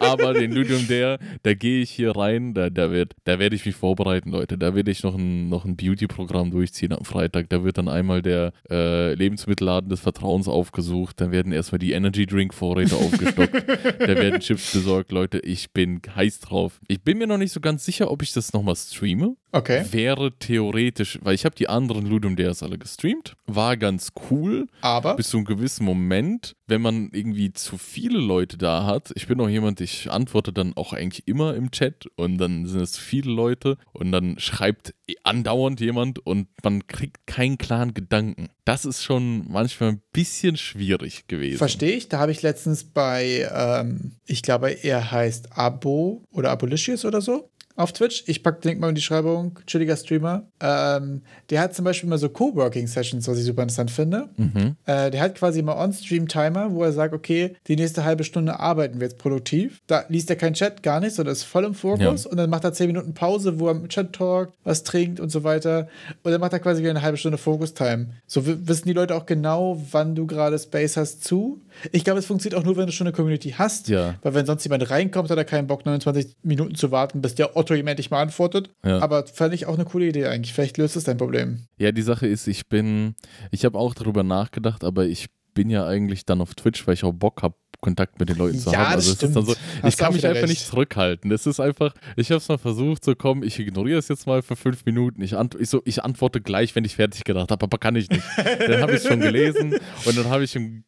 [0.00, 3.64] Aber den Ludium der, da gehe ich hier rein, da, da, wird, da werde ich
[3.66, 4.58] mich vorbereiten, Leute.
[4.58, 7.48] Da werde ich noch ein, noch ein Beauty-Programm durchziehen am Freitag.
[7.50, 11.20] Da wird dann einmal der äh, Lebensmittelladen des Vertrauens aufgesucht.
[11.20, 13.54] Dann werden erstmal die Energy-Drink-Vorräte aufgestockt.
[13.98, 15.38] da werden Chips besorgt, Leute.
[15.40, 16.80] Ich bin heiß drauf.
[16.88, 19.36] Ich bin mir noch nicht so ganz sicher, ob ich das nochmal streame.
[19.50, 19.84] Okay.
[19.90, 23.34] Wäre theoretisch, weil ich habe die anderen Ludum Dares alle gestreamt.
[23.46, 28.58] War ganz cool Aber bis zu einem gewissen Moment, wenn man irgendwie zu viele Leute
[28.58, 29.10] da hat.
[29.14, 32.82] Ich bin auch jemand, ich antworte dann auch eigentlich immer im Chat und dann sind
[32.82, 38.48] es viele Leute und dann schreibt andauernd jemand und man kriegt keinen klaren Gedanken.
[38.64, 41.58] Das ist schon manchmal ein bisschen schwierig gewesen.
[41.58, 42.08] Verstehe ich.
[42.08, 47.50] Da habe ich letztens bei, ähm, ich glaube, er heißt Abo oder Abolicious oder so.
[47.78, 48.24] Auf Twitch.
[48.26, 49.58] Ich packe den Link mal in die Schreibung.
[49.66, 50.42] Chilliger Streamer.
[50.60, 54.28] Ähm, der hat zum Beispiel mal so Coworking-Sessions, was ich super interessant finde.
[54.36, 54.74] Mhm.
[54.84, 58.98] Äh, der hat quasi mal On-Stream-Timer, wo er sagt, okay, die nächste halbe Stunde arbeiten
[58.98, 59.80] wir jetzt produktiv.
[59.86, 62.26] Da liest er keinen Chat, gar nicht, sondern ist voll im Fokus.
[62.26, 65.30] Und dann macht er 10 Minuten Pause, wo er im Chat talkt, was trinkt und
[65.30, 65.86] so weiter.
[66.24, 68.08] Und dann macht er quasi wieder eine halbe Stunde Focus-Time.
[68.26, 71.62] So wissen die Leute auch genau, wann du gerade Space hast zu.
[71.92, 73.88] Ich glaube, es funktioniert auch nur, wenn du schon eine Community hast.
[73.88, 74.14] Ja.
[74.22, 77.56] Weil wenn sonst jemand reinkommt, hat er keinen Bock, 29 Minuten zu warten, bis der
[77.56, 78.70] Otto ihm endlich mal antwortet.
[78.84, 78.98] Ja.
[79.00, 80.52] Aber fand ich auch eine coole Idee eigentlich.
[80.54, 81.66] Vielleicht löst es dein Problem.
[81.78, 83.14] Ja, die Sache ist, ich bin,
[83.50, 87.04] ich habe auch darüber nachgedacht, aber ich bin ja eigentlich dann auf Twitch, weil ich
[87.04, 88.96] auch Bock habe, Kontakt mit den Leuten zu Ja, haben.
[88.96, 89.54] das Also es ist dann so,
[89.86, 90.48] ich kann mich einfach recht.
[90.50, 91.30] nicht zurückhalten.
[91.30, 94.42] Das ist einfach, ich habe es mal versucht, so komm, ich ignoriere es jetzt mal
[94.42, 95.22] für fünf Minuten.
[95.22, 98.10] Ich, ant ich, so, ich antworte gleich, wenn ich fertig gedacht habe, aber kann ich
[98.10, 98.24] nicht.
[98.36, 100.82] dann habe ich es schon gelesen und dann habe ich im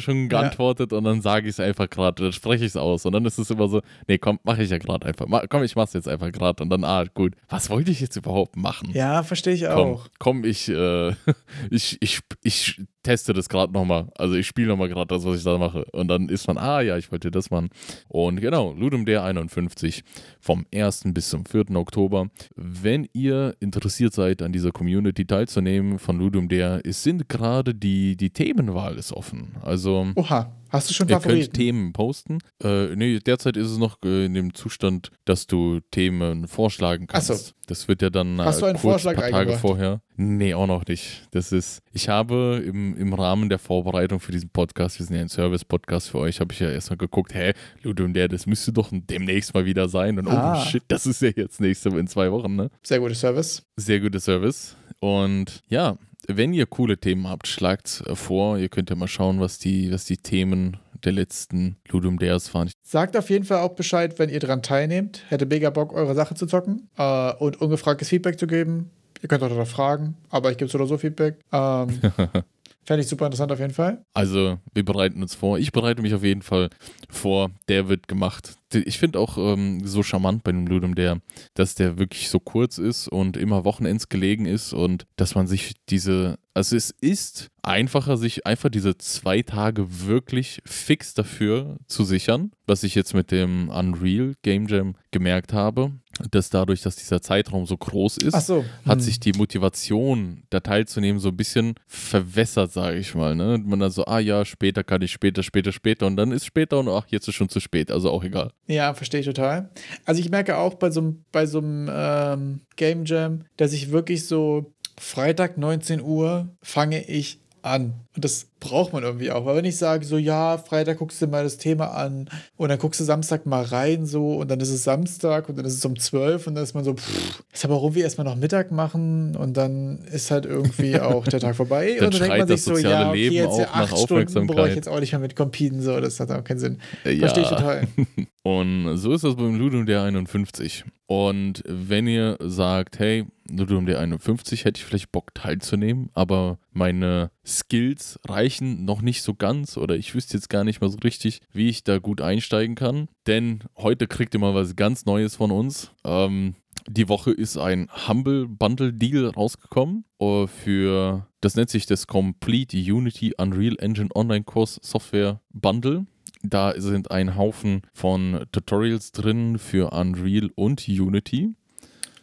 [0.00, 3.12] schon geantwortet und dann sage ich es einfach gerade, dann spreche ich es aus und
[3.12, 5.26] dann ist es immer so, nee, komm, mache ich ja gerade einfach.
[5.26, 8.16] Ma komm, ich mach's jetzt einfach gerade und dann, ah, gut, was wollte ich jetzt
[8.16, 8.90] überhaupt machen?
[8.92, 10.08] Ja, verstehe ich Komm, auch.
[10.18, 11.10] komm, ich, äh,
[11.70, 14.08] ich, ich, ich teste das gerade nochmal.
[14.16, 15.84] Also ich spiele nochmal gerade das, was ich da mache.
[15.92, 17.70] Und dann ist man, ah ja, ich wollte das machen.
[18.08, 20.04] Und genau, Ludum Dare 51
[20.40, 21.04] vom 1.
[21.06, 21.70] bis zum 4.
[21.74, 22.28] Oktober.
[22.54, 28.16] Wenn ihr interessiert seid, an dieser Community teilzunehmen von Ludum Dare, es sind gerade die,
[28.16, 29.51] die Themenwahl ist offen.
[29.60, 31.52] Also Oha, hast du schon Ihr könnt Favoriten?
[31.52, 32.38] Themen posten.
[32.62, 37.12] Äh, nee, derzeit ist es noch äh, in dem Zustand, dass du Themen vorschlagen Ach
[37.14, 37.28] kannst.
[37.28, 37.52] so.
[37.66, 40.00] Das wird ja dann äh, Hast du einen kurz Vorschlag paar Tage vorher.
[40.16, 41.26] Nee, auch noch nicht.
[41.30, 45.22] Das ist, ich habe im, im Rahmen der Vorbereitung für diesen Podcast, wir sind ja
[45.22, 48.88] ein Service-Podcast für euch, habe ich ja erstmal geguckt, hä, Ludum der, das müsste doch
[48.92, 50.18] demnächst mal wieder sein.
[50.18, 50.60] Und Ah.
[50.60, 52.70] oh shit, das ist ja jetzt nächste in zwei Wochen, ne?
[52.82, 53.62] Sehr guter Service.
[53.76, 54.76] Sehr guter Service.
[55.00, 55.96] Und ja,
[56.28, 58.58] wenn ihr coole Themen habt, schlagt vor.
[58.58, 62.70] Ihr könnt ja mal schauen, was die, was die Themen der letzten Ludum Dares waren.
[62.82, 65.24] Sagt auf jeden Fall auch Bescheid, wenn ihr daran teilnehmt.
[65.28, 68.90] Hätte mega Bock, eure Sache zu zocken äh, und ungefragtes Feedback zu geben.
[69.20, 71.38] Ihr könnt auch da fragen, aber ich gebe so oder so Feedback.
[71.52, 72.00] Ähm,
[72.84, 74.04] Fände ich super interessant auf jeden Fall.
[74.12, 75.58] Also, wir bereiten uns vor.
[75.58, 76.68] Ich bereite mich auf jeden Fall
[77.08, 77.50] vor.
[77.68, 78.56] Der wird gemacht.
[78.74, 81.20] Ich finde auch ähm, so charmant bei dem Ludum der,
[81.54, 85.74] dass der wirklich so kurz ist und immer Wochenends gelegen ist und dass man sich
[85.90, 92.50] diese, also es ist einfacher, sich einfach diese zwei Tage wirklich fix dafür zu sichern,
[92.66, 95.92] was ich jetzt mit dem Unreal Game Jam gemerkt habe,
[96.30, 98.64] dass dadurch, dass dieser Zeitraum so groß ist, so.
[98.84, 99.00] hat hm.
[99.00, 103.34] sich die Motivation, da teilzunehmen, so ein bisschen verwässert, sage ich mal.
[103.34, 103.60] Ne?
[103.64, 106.78] Man dann so, ah ja, später kann ich, später, später, später und dann ist später
[106.78, 108.52] und ach, jetzt ist schon zu spät, also auch egal.
[108.66, 109.70] Ja, verstehe ich total.
[110.04, 113.90] Also ich merke auch bei so einem bei so einem, ähm, Game Jam, dass ich
[113.90, 117.94] wirklich so Freitag 19 Uhr fange ich an.
[118.14, 119.46] Und das braucht man irgendwie auch.
[119.46, 122.78] Weil wenn ich sage, so ja, Freitag guckst du mal das Thema an und dann
[122.78, 125.84] guckst du Samstag mal rein so und dann ist es Samstag und dann ist es
[125.84, 129.36] um 12 und dann ist man so, pff, ist aber irgendwie erstmal noch Mittag machen
[129.36, 131.96] und dann ist halt irgendwie auch der Tag vorbei.
[131.98, 134.68] Dann und dann denkt man sich so, ja, okay, Leben jetzt ja acht Stunden brauche
[134.68, 136.78] ich jetzt auch nicht mehr mit competen, so, das hat auch keinen Sinn.
[137.04, 137.56] Äh, Verstehe ich ja.
[137.56, 137.88] total.
[138.42, 140.84] Und so ist das beim Ludum der 51.
[141.06, 143.24] Und wenn ihr sagt, hey,
[143.56, 149.34] Ludum der 51 hätte ich vielleicht Bock teilzunehmen, aber meine Skills reichen noch nicht so
[149.34, 152.74] ganz oder ich wüsste jetzt gar nicht mal so richtig, wie ich da gut einsteigen
[152.74, 153.08] kann.
[153.26, 155.92] Denn heute kriegt ihr mal was ganz Neues von uns.
[156.04, 156.54] Ähm,
[156.88, 162.76] die Woche ist ein Humble Bundle Deal rausgekommen äh, für, das nennt sich das Complete
[162.76, 166.06] Unity Unreal Engine Online Course Software Bundle.
[166.42, 171.54] Da sind ein Haufen von Tutorials drin für Unreal und Unity.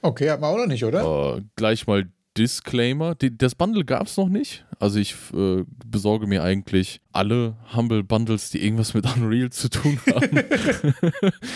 [0.01, 1.37] Okay, hat man auch noch nicht, oder?
[1.37, 2.07] Äh, gleich mal
[2.39, 3.15] Disclaimer.
[3.15, 4.65] Die, das Bundle gab es noch nicht.
[4.79, 9.99] Also ich äh, besorge mir eigentlich alle Humble Bundles, die irgendwas mit Unreal zu tun
[10.07, 10.39] haben.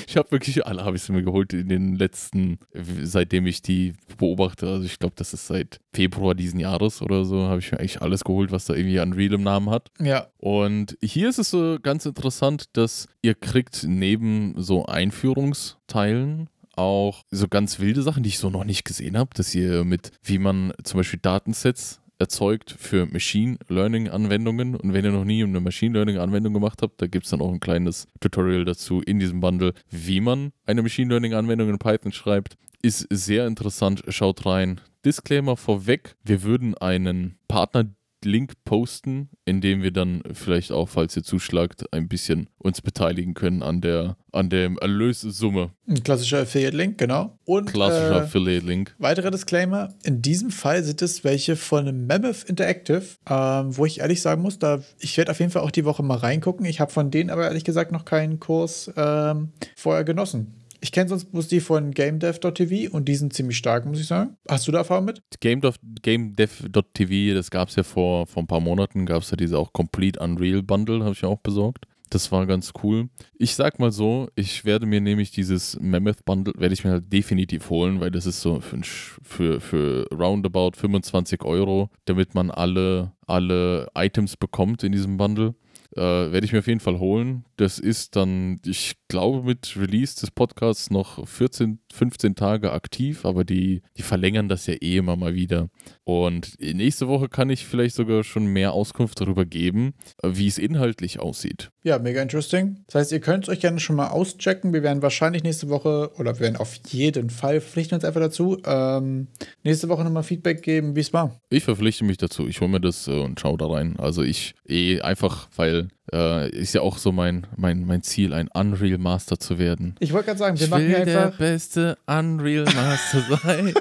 [0.07, 4.67] ich habe wirklich alle habe ich mir geholt in den letzten, seitdem ich die beobachte.
[4.67, 8.01] Also ich glaube, das ist seit Februar diesen Jahres oder so, habe ich mir eigentlich
[8.01, 9.89] alles geholt, was da irgendwie Unreal im Namen hat.
[10.01, 10.27] Ja.
[10.37, 17.47] Und hier ist es so ganz interessant, dass ihr kriegt neben so Einführungsteilen auch so
[17.47, 20.73] ganz wilde Sachen, die ich so noch nicht gesehen habe, dass ihr mit, wie man
[20.83, 24.75] zum Beispiel Datensets erzeugt für Machine Learning Anwendungen.
[24.75, 27.41] Und wenn ihr noch nie eine Machine Learning Anwendung gemacht habt, da gibt es dann
[27.41, 31.79] auch ein kleines Tutorial dazu in diesem Bundle, wie man eine Machine Learning Anwendung in
[31.79, 32.55] Python schreibt.
[32.81, 34.81] Ist sehr interessant, schaut rein.
[35.05, 37.85] Disclaimer vorweg, wir würden einen Partner
[38.25, 43.33] Link posten, in dem wir dann vielleicht auch, falls ihr zuschlagt, ein bisschen uns beteiligen
[43.33, 45.71] können an der, an der Erlössumme.
[45.87, 47.37] Ein klassischer Affiliate-Link, genau.
[47.45, 48.95] Und Klassischer äh, Affiliate-Link.
[48.97, 54.21] weiterer Disclaimer: In diesem Fall sind es welche von Mammoth Interactive, ähm, wo ich ehrlich
[54.21, 56.65] sagen muss, da ich werde auf jeden Fall auch die Woche mal reingucken.
[56.65, 60.53] Ich habe von denen aber ehrlich gesagt noch keinen Kurs ähm, vorher genossen.
[60.83, 64.35] Ich kenne sonst bloß die von GameDev.tv und die sind ziemlich stark, muss ich sagen.
[64.49, 65.21] Hast du da Erfahrung mit?
[65.39, 69.71] GameDev.tv, das gab es ja vor, vor ein paar Monaten, gab es ja diese auch
[69.71, 71.85] Complete Unreal Bundle, habe ich ja auch besorgt.
[72.09, 73.07] Das war ganz cool.
[73.37, 77.13] Ich sag mal so, ich werde mir nämlich dieses Mammoth Bundle, werde ich mir halt
[77.13, 78.81] definitiv holen, weil das ist so für,
[79.23, 85.55] für, für roundabout 25 Euro, damit man alle, alle Items bekommt in diesem Bundle.
[85.95, 87.45] Äh, werde ich mir auf jeden Fall holen.
[87.55, 93.43] Das ist dann, ich glaube, mit Release des Podcasts noch 14, 15 Tage aktiv, aber
[93.43, 95.69] die, die verlängern das ja eh immer mal wieder.
[96.03, 101.19] Und nächste Woche kann ich vielleicht sogar schon mehr Auskunft darüber geben, wie es inhaltlich
[101.19, 101.72] aussieht.
[101.85, 102.77] Ja, mega interesting.
[102.87, 104.71] Das heißt, ihr könnt es euch gerne schon mal auschecken.
[104.71, 108.57] Wir werden wahrscheinlich nächste Woche, oder wir werden auf jeden Fall, verpflichten uns einfach dazu,
[108.65, 109.27] ähm,
[109.63, 111.41] nächste Woche nochmal Feedback geben, wie es war.
[111.49, 112.47] Ich verpflichte mich dazu.
[112.47, 113.95] Ich hole mir das äh, und schaue da rein.
[113.99, 118.47] Also ich eh einfach, weil äh, ist ja auch so mein, mein, mein Ziel, ein
[118.53, 119.95] Unreal Master zu werden.
[119.99, 121.37] Ich wollte gerade sagen, wir ich machen will einfach.
[121.37, 123.73] der beste Unreal Master sein.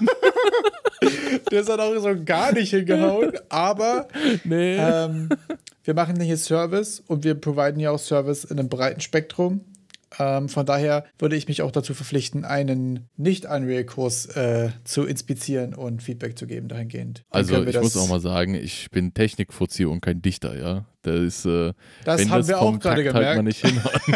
[1.51, 4.09] Das hat auch so gar nicht hingehauen, aber
[4.45, 4.77] nee.
[4.77, 5.29] ähm,
[5.85, 9.65] wir machen hier Service und wir providen ja auch Service in einem breiten Spektrum.
[10.19, 16.03] Ähm, von daher würde ich mich auch dazu verpflichten, einen Nicht-Unreal-Kurs äh, zu inspizieren und
[16.03, 17.25] Feedback zu geben dahingehend.
[17.31, 20.85] Dann Also ich muss auch mal sagen, ich bin Technikfuzzi und kein Dichter, ja.
[21.03, 21.73] Das ist, äh,
[22.05, 23.45] Das haben das wir auch gerade Takt halt gemerkt.
[23.45, 23.93] nicht hinhaut.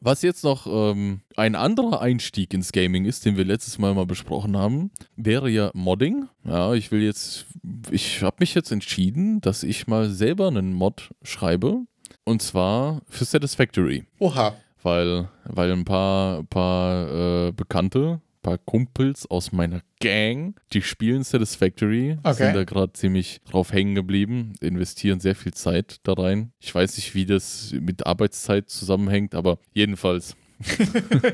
[0.00, 4.06] Was jetzt noch ähm, ein anderer Einstieg ins Gaming ist, den wir letztes Mal mal
[4.06, 6.28] besprochen haben, wäre ja Modding.
[6.44, 7.46] Ja, ich will jetzt,
[7.90, 11.82] ich habe mich jetzt entschieden, dass ich mal selber einen Mod schreibe.
[12.28, 14.54] Und zwar für Satisfactory Oha.
[14.82, 21.24] weil, weil ein paar, paar äh, Bekannte, ein paar Kumpels aus meiner Gang, die spielen
[21.24, 22.34] Satisfactory, Okay.
[22.44, 26.52] sind da gerade ziemlich drauf hängen geblieben, investieren sehr viel Zeit da rein.
[26.60, 30.36] Ich weiß nicht, wie das mit Arbeitszeit zusammenhängt, aber jedenfalls.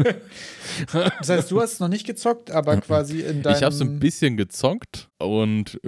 [1.19, 3.57] Das heißt, du hast es noch nicht gezockt, aber quasi in deinem.
[3.57, 5.79] Ich habe so ein bisschen gezockt und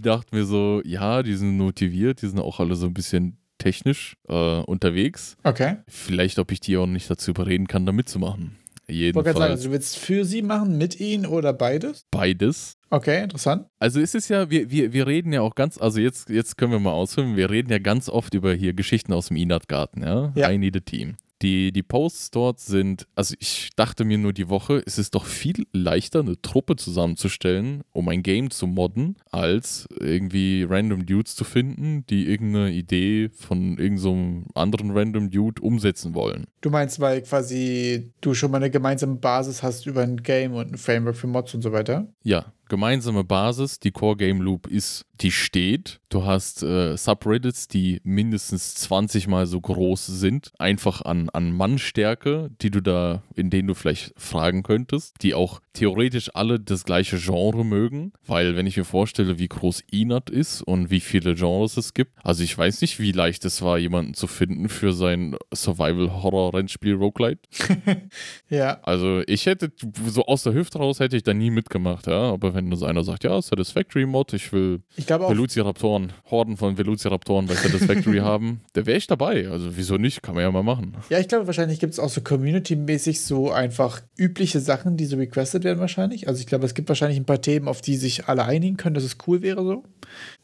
[0.00, 4.16] dachte mir so, ja, die sind motiviert, die sind auch alle so ein bisschen technisch
[4.28, 5.36] äh, unterwegs.
[5.42, 5.76] Okay.
[5.88, 8.56] Vielleicht, ob ich die auch nicht dazu überreden kann, da mitzumachen.
[8.88, 12.06] Gerade sagen, Jedenfalls also du willst für sie machen, mit ihnen oder beides?
[12.10, 12.78] beides.
[12.88, 13.66] Okay, interessant.
[13.78, 16.72] Also es ist ja, wir, wir, wir reden ja auch ganz, also jetzt, jetzt können
[16.72, 20.32] wir mal ausführen, wir reden ja ganz oft über hier Geschichten aus dem Inat-Garten, ja?
[20.34, 20.50] Ja.
[20.50, 21.16] I need a team.
[21.42, 25.24] Die, die Posts dort sind, also ich dachte mir nur die Woche, es ist doch
[25.24, 31.44] viel leichter, eine Truppe zusammenzustellen, um ein Game zu modden, als irgendwie random Dudes zu
[31.44, 36.46] finden, die irgendeine Idee von irgendeinem so anderen random Dude umsetzen wollen.
[36.60, 40.72] Du meinst, weil quasi du schon mal eine gemeinsame Basis hast über ein Game und
[40.72, 42.08] ein Framework für Mods und so weiter?
[42.22, 46.00] Ja, gemeinsame Basis, die Core Game Loop ist, die steht.
[46.08, 52.50] Du hast äh, Subreddits, die mindestens 20 mal so groß sind, einfach an, an Mannstärke,
[52.62, 57.18] die du da, in denen du vielleicht fragen könntest, die auch theoretisch alle das gleiche
[57.18, 61.76] Genre mögen, weil wenn ich mir vorstelle, wie groß Inat ist und wie viele Genres
[61.76, 65.36] es gibt, also ich weiß nicht, wie leicht es war, jemanden zu finden für sein
[65.54, 67.42] Survival-Horror-Rennspiel Roguelite.
[68.48, 68.78] Ja.
[68.82, 69.72] Also ich hätte,
[70.06, 72.32] so aus der Hüfte raus hätte ich da nie mitgemacht, ja.
[72.32, 77.46] Aber wenn so einer sagt, ja, Satisfactory Mod, ich will Ich Velociraptoren, Horden von Velociraptoren
[77.46, 79.48] bei Satisfactory haben, da wäre ich dabei.
[79.48, 80.22] Also wieso nicht?
[80.22, 80.96] Kann man ja mal machen.
[81.10, 85.16] ja, ich glaube, wahrscheinlich gibt es auch so community-mäßig so einfach übliche Sachen, die so
[85.16, 86.28] requested werden wahrscheinlich.
[86.28, 88.94] Also ich glaube, es gibt wahrscheinlich ein paar Themen, auf die sich alle einigen können,
[88.94, 89.84] dass es cool wäre so.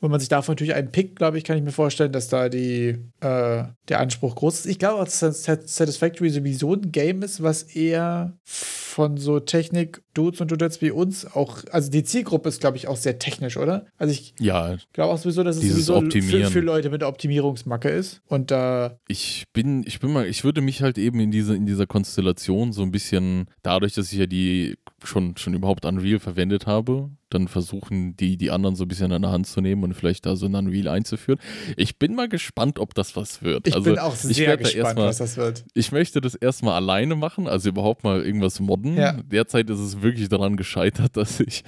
[0.01, 2.49] Wenn man sich davon natürlich einen pickt, glaube ich, kann ich mir vorstellen, dass da
[2.49, 4.67] die, äh, der Anspruch groß ist.
[4.67, 10.51] Ich glaube, dass Sat- Satisfactory sowieso ein Game ist, was eher von so Technik-Dudes und
[10.51, 13.87] Dudettes wie uns auch, also die Zielgruppe ist, glaube ich, auch sehr technisch, oder?
[13.99, 18.21] Also ich Ja, glaube auch sowieso, dass es sowieso für, für Leute mit Optimierungsmacke ist.
[18.27, 21.67] Und da ich bin, ich bin mal, ich würde mich halt eben in diese, in
[21.67, 24.77] dieser Konstellation so ein bisschen, dadurch, dass ich ja die
[25.07, 29.23] schon, schon überhaupt Unreal verwendet habe, dann versuchen, die, die anderen so ein bisschen an
[29.23, 31.39] der Hand zu nehmen und vielleicht da so ein Unreal einzuführen.
[31.77, 33.67] Ich bin mal gespannt, ob das was wird.
[33.67, 35.65] ich also, bin auch sehr werd da gespannt, erstmal- was das wird.
[35.75, 38.97] Ich möchte das erstmal alleine machen, also überhaupt mal irgendwas modden.
[38.97, 39.13] Ja.
[39.23, 41.65] Derzeit ist es wirklich daran gescheitert, dass ich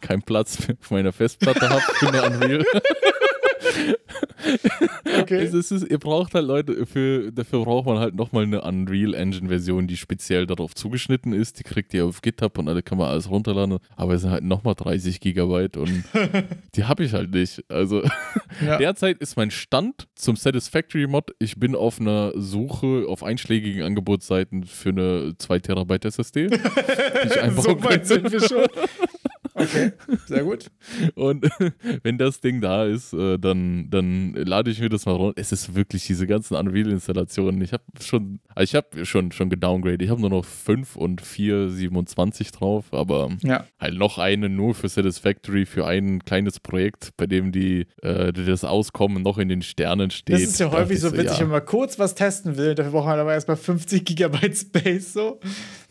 [0.00, 2.64] keinen Platz mehr auf meiner Festplatte habe für eine Unreal.
[5.20, 5.42] Okay.
[5.42, 9.14] Es ist, es ihr braucht halt Leute, für, dafür braucht man halt nochmal eine Unreal
[9.14, 11.58] Engine Version, die speziell darauf zugeschnitten ist.
[11.58, 13.78] Die kriegt ihr auf GitHub und da kann man alles runterladen.
[13.96, 16.04] Aber es sind halt nochmal 30 Gigabyte und
[16.74, 17.64] die habe ich halt nicht.
[17.68, 18.02] Also
[18.64, 18.78] Ja.
[18.78, 21.34] derzeit ist mein Stand zum Satisfactory Mod.
[21.38, 26.48] Ich bin auf einer Suche auf einschlägigen Angebotsseiten für eine 2 Terabyte SSD.
[27.56, 28.66] so weit sind wir schon.
[29.62, 29.92] Okay,
[30.26, 30.70] sehr gut.
[31.14, 31.48] Und
[32.02, 35.40] wenn das Ding da ist, äh, dann, dann lade ich mir das mal runter.
[35.40, 37.60] Es ist wirklich diese ganzen Unreal-Installationen.
[37.62, 40.04] Ich habe schon, also ich habe schon, schon gedowngrade.
[40.04, 43.64] Ich habe nur noch 5 und 4, 27 drauf, aber Ja.
[43.80, 48.64] halt noch eine nur für Satisfactory, für ein kleines Projekt, bei dem die, äh, das
[48.64, 50.36] Auskommen noch in den Sternen steht.
[50.36, 51.40] Das ist ja häufig so witzig, ja.
[51.40, 52.74] wenn man kurz was testen will.
[52.74, 55.40] Dafür braucht man aber erstmal 50 Gigabyte Space so.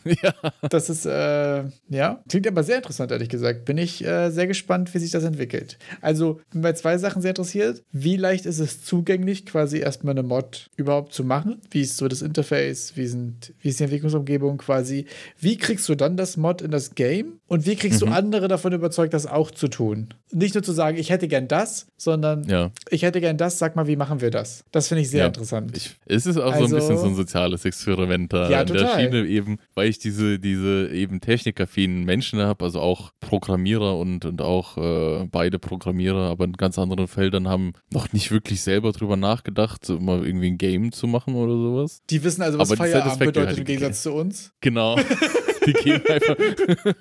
[0.24, 0.34] ja.
[0.70, 3.66] Das ist, äh, ja, klingt aber sehr interessant, ehrlich gesagt.
[3.66, 5.78] Bin ich äh, sehr gespannt, wie sich das entwickelt.
[6.02, 7.84] Also, bin bei zwei Sachen sehr interessiert.
[7.92, 11.62] Wie leicht ist es zugänglich, quasi erstmal eine Mod überhaupt zu machen?
[11.70, 12.94] Wie ist so das Interface?
[12.96, 15.06] Wie, sind, wie ist die Entwicklungsumgebung quasi?
[15.40, 17.40] Wie kriegst du dann das Mod in das Game?
[17.48, 20.10] Und wie kriegst du andere davon überzeugt, das auch zu tun?
[20.32, 22.72] Nicht nur zu sagen, ich hätte gern das, sondern Ja.
[22.90, 24.64] ich hätte gern das, sag mal, wie machen wir das?
[24.72, 25.28] Das finde ich sehr Ja.
[25.28, 25.76] interessant.
[25.76, 28.68] Ich, es ist auch so ein Also- bisschen so ein soziales Experiment da Ja, an
[28.68, 29.00] der total.
[29.02, 34.42] Schiene eben, weil ich diese, diese eben technikaffinen Menschen habe, also auch Programmierer und, und
[34.42, 39.18] auch äh, beide Programmierer, aber in ganz anderen Feldern haben noch nicht wirklich selber drüber
[39.18, 42.02] nachgedacht, mal irgendwie ein Game zu machen oder sowas.
[42.10, 44.52] die wissen also, was Aber Feierabend bedeutet im Gegensatz zu uns.
[44.62, 44.98] Genau.
[45.66, 46.36] Die gehen einfach,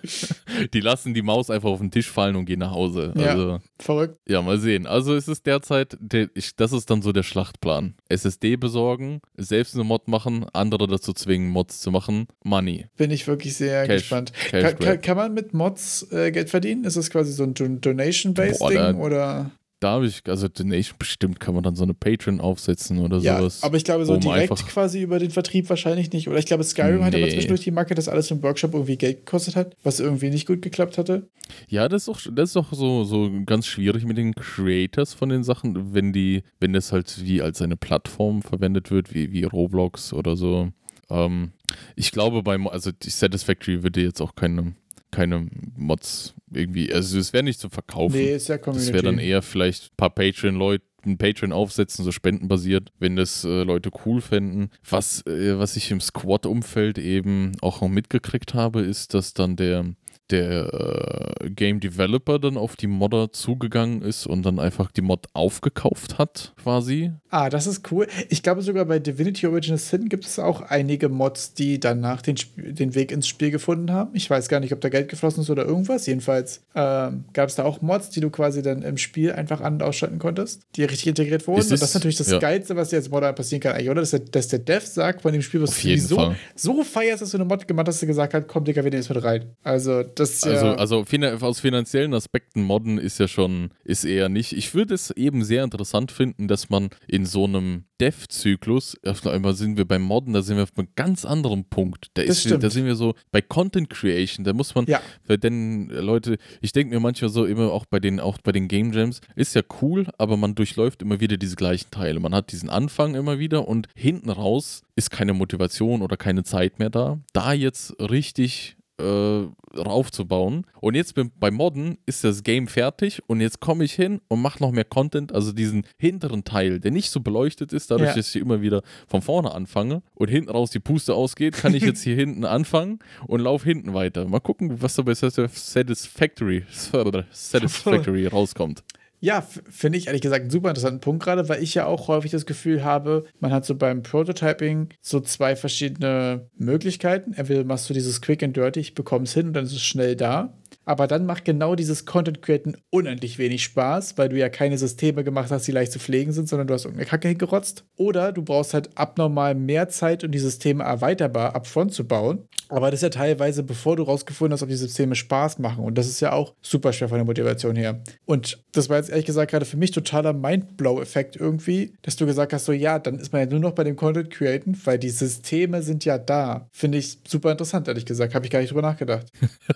[0.75, 3.13] die lassen die Maus einfach auf den Tisch fallen und gehen nach Hause.
[3.17, 3.27] Ja.
[3.31, 4.19] Also, Verrückt.
[4.29, 4.87] ja, mal sehen.
[4.87, 7.95] Also es ist derzeit, der, ich, das ist dann so der Schlachtplan.
[8.09, 12.27] SSD besorgen, selbst eine Mod machen, andere dazu zwingen, Mods zu machen.
[12.45, 12.87] Money.
[12.97, 14.33] Bin ich wirklich sehr Cash- gespannt.
[14.33, 16.85] Cash Kann, kann, kann man mit Mods äh, Geld verdienen?
[16.85, 18.97] Ist das quasi so ein Don- Donation-based Ding?
[18.97, 19.51] Oder?
[19.81, 23.39] Da habe ich, also Donation bestimmt kann man dann so eine Patreon aufsetzen oder Ja,
[23.39, 23.63] sowas.
[23.63, 26.29] aber ich glaube, so direkt quasi über den Vertrieb wahrscheinlich nicht.
[26.29, 27.33] Oder ich glaube, Skyrim hatte aber Nee.
[27.33, 30.61] zwischendurch die Marke, dass alles im Workshop irgendwie Geld gekostet hat, was irgendwie nicht gut
[30.61, 31.31] geklappt hatte.
[31.67, 35.31] Ja, das ist doch, das ist doch so, so ganz schwierig mit den Creators von
[35.31, 39.45] den Sachen, wenn die, wenn das halt wie als eine Plattform verwendet wird, wie, wie
[39.45, 40.69] Roblox oder so.
[41.09, 41.53] Ähm,
[41.97, 44.75] ich glaube beim, also die Satisfactory würde jetzt auch keine,
[45.11, 48.17] keine Mods irgendwie, also es wäre nicht zum Verkaufen.
[48.17, 48.93] Nee, ist ja das Community.
[48.93, 53.63] wäre dann eher vielleicht ein paar Patreon-Leute ein Patreon aufsetzen, so spendenbasiert, wenn das äh,
[53.63, 54.71] Leute cool fänden.
[54.89, 59.87] Was, äh, was ich im Squad-Umfeld eben auch noch mitgekriegt habe, ist, dass dann der,
[60.31, 65.27] der äh, Game Developer dann auf die Modder zugegangen ist und dann einfach die Mod
[65.33, 67.13] aufgekauft hat, quasi.
[67.31, 68.07] Ah, das ist cool.
[68.29, 72.37] Ich glaube sogar bei Divinity Original Sin gibt es auch einige Mods, die danach den,
[72.39, 74.11] Sp- den Weg ins Spiel gefunden haben.
[74.15, 76.07] Ich weiß gar nicht, ob da Geld geflossen ist oder irgendwas.
[76.07, 79.75] Jedenfalls ähm, gab es da auch Mods, die du quasi dann im Spiel einfach an-
[79.75, 81.61] und ausschalten konntest, die richtig integriert wurden.
[81.61, 82.39] Es und das ist- ist natürlich das ja.
[82.39, 84.01] Geilste, was dir als Modder passieren kann, eigentlich, oder?
[84.01, 86.37] Dass der, dass der Dev sagt von dem Spiel, was Auf du so, Fall.
[86.57, 88.91] so feierst, dass du eine Mod gemacht hast, dass du gesagt hast, komm, Digga, wir
[88.91, 89.45] nehmen es mit rein.
[89.63, 90.75] Also, das Also, ja.
[90.75, 91.05] also
[91.41, 94.53] aus finanziellen Aspekten modden ist ja schon, ist eher nicht.
[94.53, 99.55] Ich würde es eben sehr interessant finden, dass man in so einem Dev-Zyklus, auf einmal
[99.55, 102.09] sind wir beim Modden, da sind wir auf einem ganz anderen Punkt.
[102.15, 105.01] Da, ist, da sind wir so bei Content Creation, da muss man, Ja.
[105.27, 108.53] weil denn äh, Leute, ich denke mir manchmal so immer auch bei den, auch bei
[108.53, 112.21] den Game Jams, ist ja cool, aber man durchläuft immer wieder diese gleichen Teile.
[112.21, 116.79] Man hat diesen Anfang immer wieder und hinten raus ist keine Motivation oder keine Zeit
[116.79, 117.19] mehr da.
[117.33, 120.67] Da jetzt richtig äh, raufzubauen.
[120.81, 124.43] Und jetzt beim, beim Modden ist das Game fertig und jetzt komme ich hin und
[124.43, 128.15] mache noch mehr Content, also diesen hinteren Teil, der nicht so beleuchtet ist, dadurch, Ja.
[128.17, 131.83] dass ich immer wieder von vorne anfange und hinten raus die Puste ausgeht, kann ich
[131.83, 134.27] jetzt hier hinten anfangen und laufe hinten weiter.
[134.29, 136.65] Mal gucken, was da bei Satisfactory,
[137.31, 138.83] Satisfactory rauskommt.
[139.23, 142.31] Ja, finde ich ehrlich gesagt einen super interessanten Punkt gerade, weil ich ja auch häufig
[142.31, 147.35] das Gefühl habe, man hat so beim Prototyping so zwei verschiedene Möglichkeiten.
[147.35, 149.83] Entweder machst du dieses Quick and Dirty, ich bekomme es hin und dann ist es
[149.83, 150.59] schnell da.
[150.85, 155.25] Aber dann macht genau dieses Content Createn unendlich wenig Spaß, weil du ja keine Systeme
[155.25, 157.85] gemacht hast, die leicht zu pflegen sind, sondern du hast irgendeine Kacke hingerotzt.
[157.97, 162.49] Oder du brauchst halt abnormal mehr Zeit, um die Systeme erweiterbar upfront zu bauen.
[162.69, 165.85] Aber das ist ja teilweise, bevor du rausgefunden hast, ob die Systeme Spaß machen.
[165.85, 168.01] Und das ist ja auch super schwer von der Motivation her.
[168.25, 172.53] Und das war jetzt ehrlich gesagt gerade für mich totaler Mindblow-Effekt irgendwie, dass du gesagt
[172.53, 175.11] hast, so ja, dann ist man ja nur noch bei dem Content Createn, weil die
[175.11, 176.69] Systeme sind ja da.
[176.73, 178.35] Finde ich super interessant, ehrlich gesagt.
[178.35, 179.27] Habe ich gar nicht drüber nachgedacht.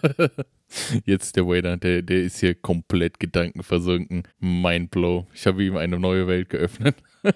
[1.05, 4.25] Jetzt der Waiter, der, der ist hier komplett gedankenversunken.
[4.39, 5.27] Mindblow.
[5.35, 6.97] Ich habe ihm eine neue Welt geöffnet.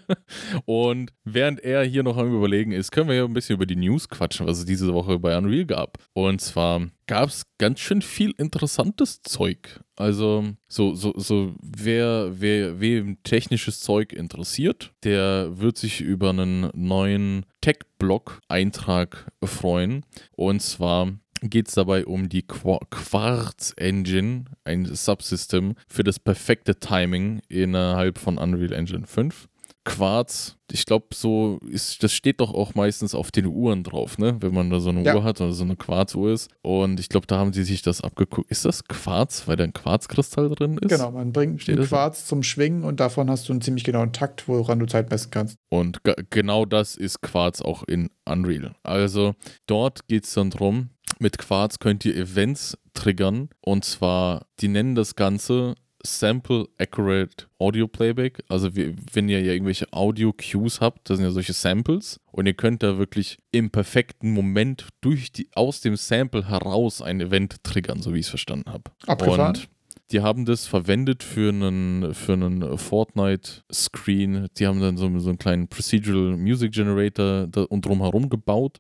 [0.66, 3.76] Und während er hier noch am Überlegen ist, können wir ja ein bisschen über die
[3.76, 5.99] News quatschen, was es diese Woche bei Unreal gab.
[6.12, 9.80] Und zwar gab es ganz schön viel interessantes Zeug.
[9.97, 16.70] Also, so, so, so, wer, wer, wem technisches Zeug interessiert, der wird sich über einen
[16.74, 20.05] neuen Tech-Blog-Eintrag freuen.
[20.36, 26.76] Und zwar geht es dabei um die Qua- Quartz Engine, ein Subsystem für das perfekte
[26.78, 29.49] Timing innerhalb von Unreal Engine 5.
[29.84, 34.36] Quarz, ich glaube, so ist, das steht doch auch meistens auf den Uhren drauf, ne?
[34.41, 35.14] Wenn man da so eine Ja.
[35.16, 36.51] Uhr hat oder so eine Quarzuhr ist.
[36.61, 38.51] Und ich glaube, da haben sie sich das abgeguckt.
[38.51, 40.91] Ist das Quarz, weil da ein Quarzkristall drin ist?
[40.91, 41.80] Genau, man bringt Steht?
[41.89, 45.30] Quarz zum Schwingen und davon hast du einen ziemlich genauen Takt, woran du Zeit messen
[45.30, 45.57] kannst.
[45.70, 48.74] Und ge- genau das ist Quarz auch in Unreal.
[48.82, 49.36] Also
[49.66, 53.48] dort geht es dann drum, mit Quarz könnt ihr Events triggern.
[53.60, 58.42] Und zwar, die nennen das Ganze Sample Accurate Audio Playback.
[58.48, 62.20] Also wie, wenn ihr ja irgendwelche Audio Cues habt, das sind ja solche Samples.
[62.30, 67.20] Und ihr könnt da wirklich im perfekten Moment durch die, aus dem Sample heraus ein
[67.20, 68.90] Event triggern, so wie ich es verstanden habe.
[69.06, 69.56] Abgefahren.
[69.56, 69.68] Und
[70.10, 74.46] die haben das verwendet für einen, für einen Fortnite-Screen.
[74.56, 78.78] Die haben dann so, so einen kleinen Procedural Music Generator da und drumherum gebaut.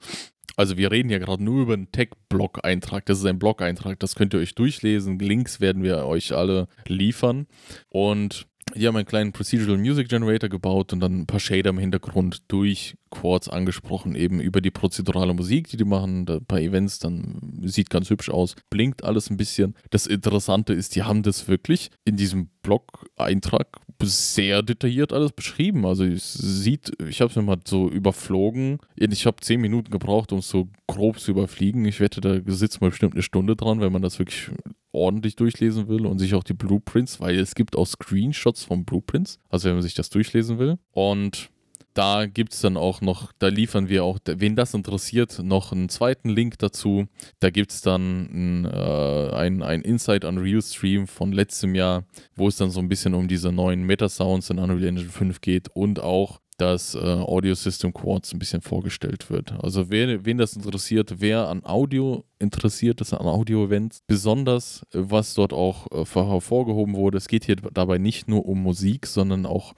[0.56, 3.06] Also wir reden ja gerade nur über einen Tech-Blog-Eintrag.
[3.06, 5.18] Das ist ein Blog-Eintrag, das könnt ihr euch durchlesen.
[5.18, 7.46] Links werden wir euch alle liefern.
[7.90, 11.78] Und die haben einen kleinen Procedural Music Generator gebaut und dann ein paar Shader im
[11.78, 16.98] Hintergrund durch Quartz angesprochen, eben über die prozedurale Musik, die die machen, da paar Events,
[16.98, 19.74] dann sieht ganz hübsch aus, blinkt alles ein bisschen.
[19.90, 25.84] Das Interessante ist, die haben das wirklich in diesem Blog-Eintrag sehr detailliert alles beschrieben.
[25.84, 28.78] Also es sieht, ich habe es mir mal so überflogen.
[28.94, 31.84] Ich habe zehn Minuten gebraucht, um es so grob zu überfliegen.
[31.84, 34.50] Ich wette, da sitzt man bestimmt eine Stunde dran, wenn man das wirklich
[34.92, 39.38] ordentlich durchlesen will und sich auch die Blueprints, weil es gibt auch Screenshots von Blueprints,
[39.48, 40.78] also wenn man sich das durchlesen will.
[40.92, 41.50] Und
[41.98, 45.88] da gibt es dann auch noch, da liefern wir auch, wen das interessiert, noch einen
[45.88, 47.06] zweiten Link dazu.
[47.40, 52.04] Da gibt es dann ein, äh, ein, ein Inside Unreal Stream von letztem Jahr,
[52.36, 55.70] wo es dann so ein bisschen um diese neuen Meta-Sounds in Unreal Engine 5 geht
[55.74, 59.52] und auch das äh, Audio System Quartz ein bisschen vorgestellt wird.
[59.62, 65.34] Also wer, wen das interessiert, wer an Audio interessiert ist, an Audio-Events, besonders äh, was
[65.34, 69.72] dort auch äh, hervorgehoben wurde, es geht hier dabei nicht nur um Musik, sondern auch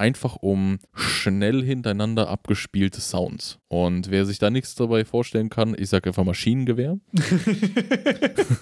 [0.00, 3.58] einfach um schnell hintereinander abgespielte Sounds.
[3.68, 6.98] Und wer sich da nichts dabei vorstellen kann, ich sage einfach Maschinengewehr,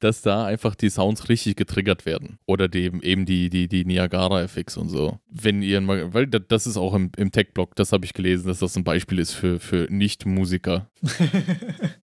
[0.00, 2.38] dass da einfach die Sounds richtig getriggert werden.
[2.46, 5.18] Oder die, eben die, die, die Niagara-FX und so.
[5.30, 8.48] Wenn ihr mal, weil da- das ist auch im, im Tech-Blog, das habe ich gelesen,
[8.48, 10.88] dass das ein Beispiel ist für, für Nicht-Musiker.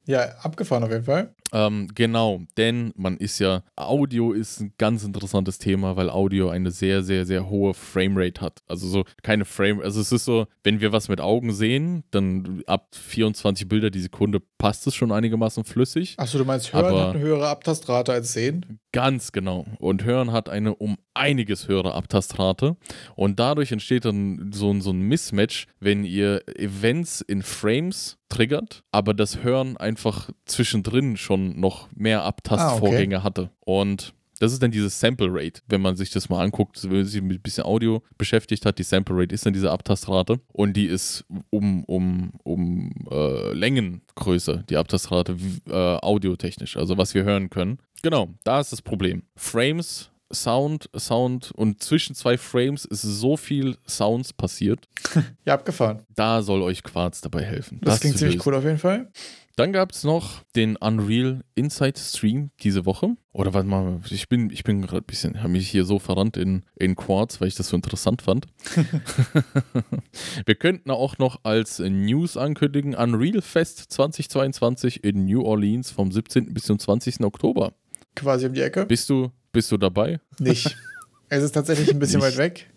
[0.05, 1.33] Ja, abgefahren auf jeden Fall.
[1.53, 6.71] Ähm, genau, denn man ist ja, Audio ist ein ganz interessantes Thema, weil Audio eine
[6.71, 8.61] sehr, sehr, sehr hohe Framerate hat.
[8.67, 12.61] Also so keine Frame, also es ist so, wenn wir was mit Augen sehen, dann
[12.67, 16.13] ab 24 Bilder die Sekunde passt es schon einigermaßen flüssig.
[16.17, 18.79] Achso, du meinst, Hören hat eine höhere Abtastrate als Sehen?
[18.91, 19.65] Ganz genau.
[19.79, 22.77] Und Hören hat eine um einiges höhere Abtastrate.
[23.15, 28.83] Und dadurch entsteht dann so, ein- so ein Mismatch, wenn ihr Events in Frames triggert,
[28.91, 33.49] aber das Hören einfach zwischendrin schon noch mehr Abtastvorgänge hatte.
[33.59, 34.13] Und
[34.43, 37.21] das ist dann dieses Sample Rate, wenn man sich das mal anguckt, wenn man sich
[37.21, 40.85] mit ein bisschen Audio beschäftigt hat, die Sample Rate ist dann diese Abtastrate und die
[40.85, 45.37] ist um, um, um äh, Längen größer, die Abtastrate
[45.69, 47.79] äh, audiotechnisch, also was wir hören können.
[48.01, 49.23] Genau, da ist das Problem.
[49.37, 54.89] Frames, Sound, Sound und zwischen zwei Frames ist so viel Sounds passiert.
[55.45, 56.03] Ja, abgefahren.
[56.15, 57.79] Da soll euch Quarz dabei helfen.
[57.81, 59.09] Das, klingt zu ziemlich cool auf jeden Fall.
[59.55, 63.15] Dann gab es noch den Unreal Insight Stream diese Woche.
[63.33, 66.37] Oder warte mal, ich bin, ich bin gerade ein bisschen, habe mich hier so verrannt
[66.37, 68.45] in, in Quartz, weil ich das so interessant fand.
[70.45, 76.53] Wir könnten auch noch als News ankündigen, Unreal Fest 2022 in New Orleans vom 17.
[76.53, 77.21] bis zum 20.
[77.21, 77.73] Oktober.
[78.15, 78.85] Quasi um die Ecke.
[78.85, 80.19] Bist du, bist du dabei?
[80.37, 80.77] Nicht.
[81.29, 82.69] es ist tatsächlich ein bisschen weit weg.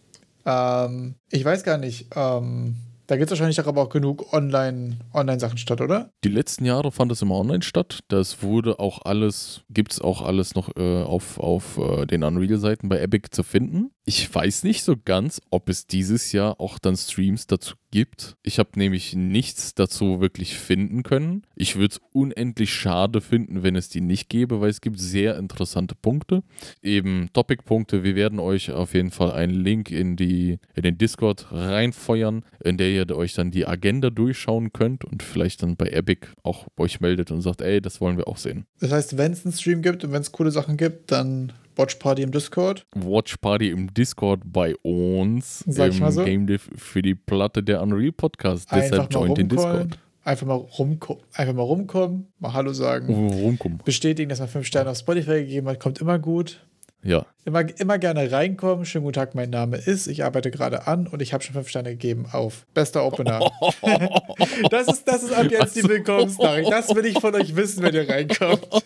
[0.47, 2.07] Ähm, ich weiß gar nicht.
[2.15, 2.77] Ähm,
[3.07, 6.11] da gibt es wahrscheinlich auch aber auch genug Online- Online-Sachen statt, oder?
[6.25, 8.01] Die letzten Jahre fand es immer online statt.
[8.09, 12.89] Das wurde auch alles, gibt es auch alles noch äh, auf, auf äh, den Unreal-Seiten
[12.89, 13.91] bei Epic zu finden.
[14.09, 18.37] Ich weiß nicht so ganz, ob es dieses Jahr auch dann Streams dazu gibt.
[18.45, 21.43] Ich habe nämlich nichts dazu wirklich finden können.
[21.57, 25.37] Ich würde es unendlich schade finden, wenn es die nicht gäbe, weil es gibt sehr
[25.37, 26.45] interessante Punkte.
[26.83, 28.05] Eben Topic-Punkte.
[28.05, 32.77] Wir werden euch auf jeden Fall einen Link in, die, in den Discord reinfeuern, in
[32.77, 37.01] der ihr euch dann die Agenda durchschauen könnt und vielleicht dann bei Epic auch euch
[37.01, 38.67] meldet und sagt, ey, das wollen wir auch sehen.
[38.79, 41.97] Das heißt, wenn es einen Stream gibt und wenn es coole Sachen gibt, dann Watch
[41.97, 42.87] Party im Discord.
[42.95, 46.24] Watch Party im Discord bei uns Sag ich im mal so.
[46.24, 48.70] Game Dev für die Platte der Unreal Podcast.
[48.72, 49.49] Deshalb Einfach mal joint den.
[49.49, 49.99] Discord.
[50.24, 53.14] Einfach mal, rumko einfach mal rumkommen, mal Hallo sagen.
[53.14, 53.79] Rumkommen.
[53.85, 56.66] Bestätigen, dass man fünf Sterne auf Spotify gegeben hat, kommt immer gut.
[57.07, 57.25] Ja.
[57.45, 58.85] Immer, immer gerne reinkommen.
[58.85, 60.09] Schönen guten Tag, mein Name ist.
[60.09, 63.51] Ich arbeite gerade an und ich habe schon fünf Sterne gegeben auf bester Opener.
[64.71, 66.71] Das ist, das ist ab jetzt die Willkommensnachricht.
[66.71, 68.67] Das will ich von euch wissen, wenn ihr reinkommt.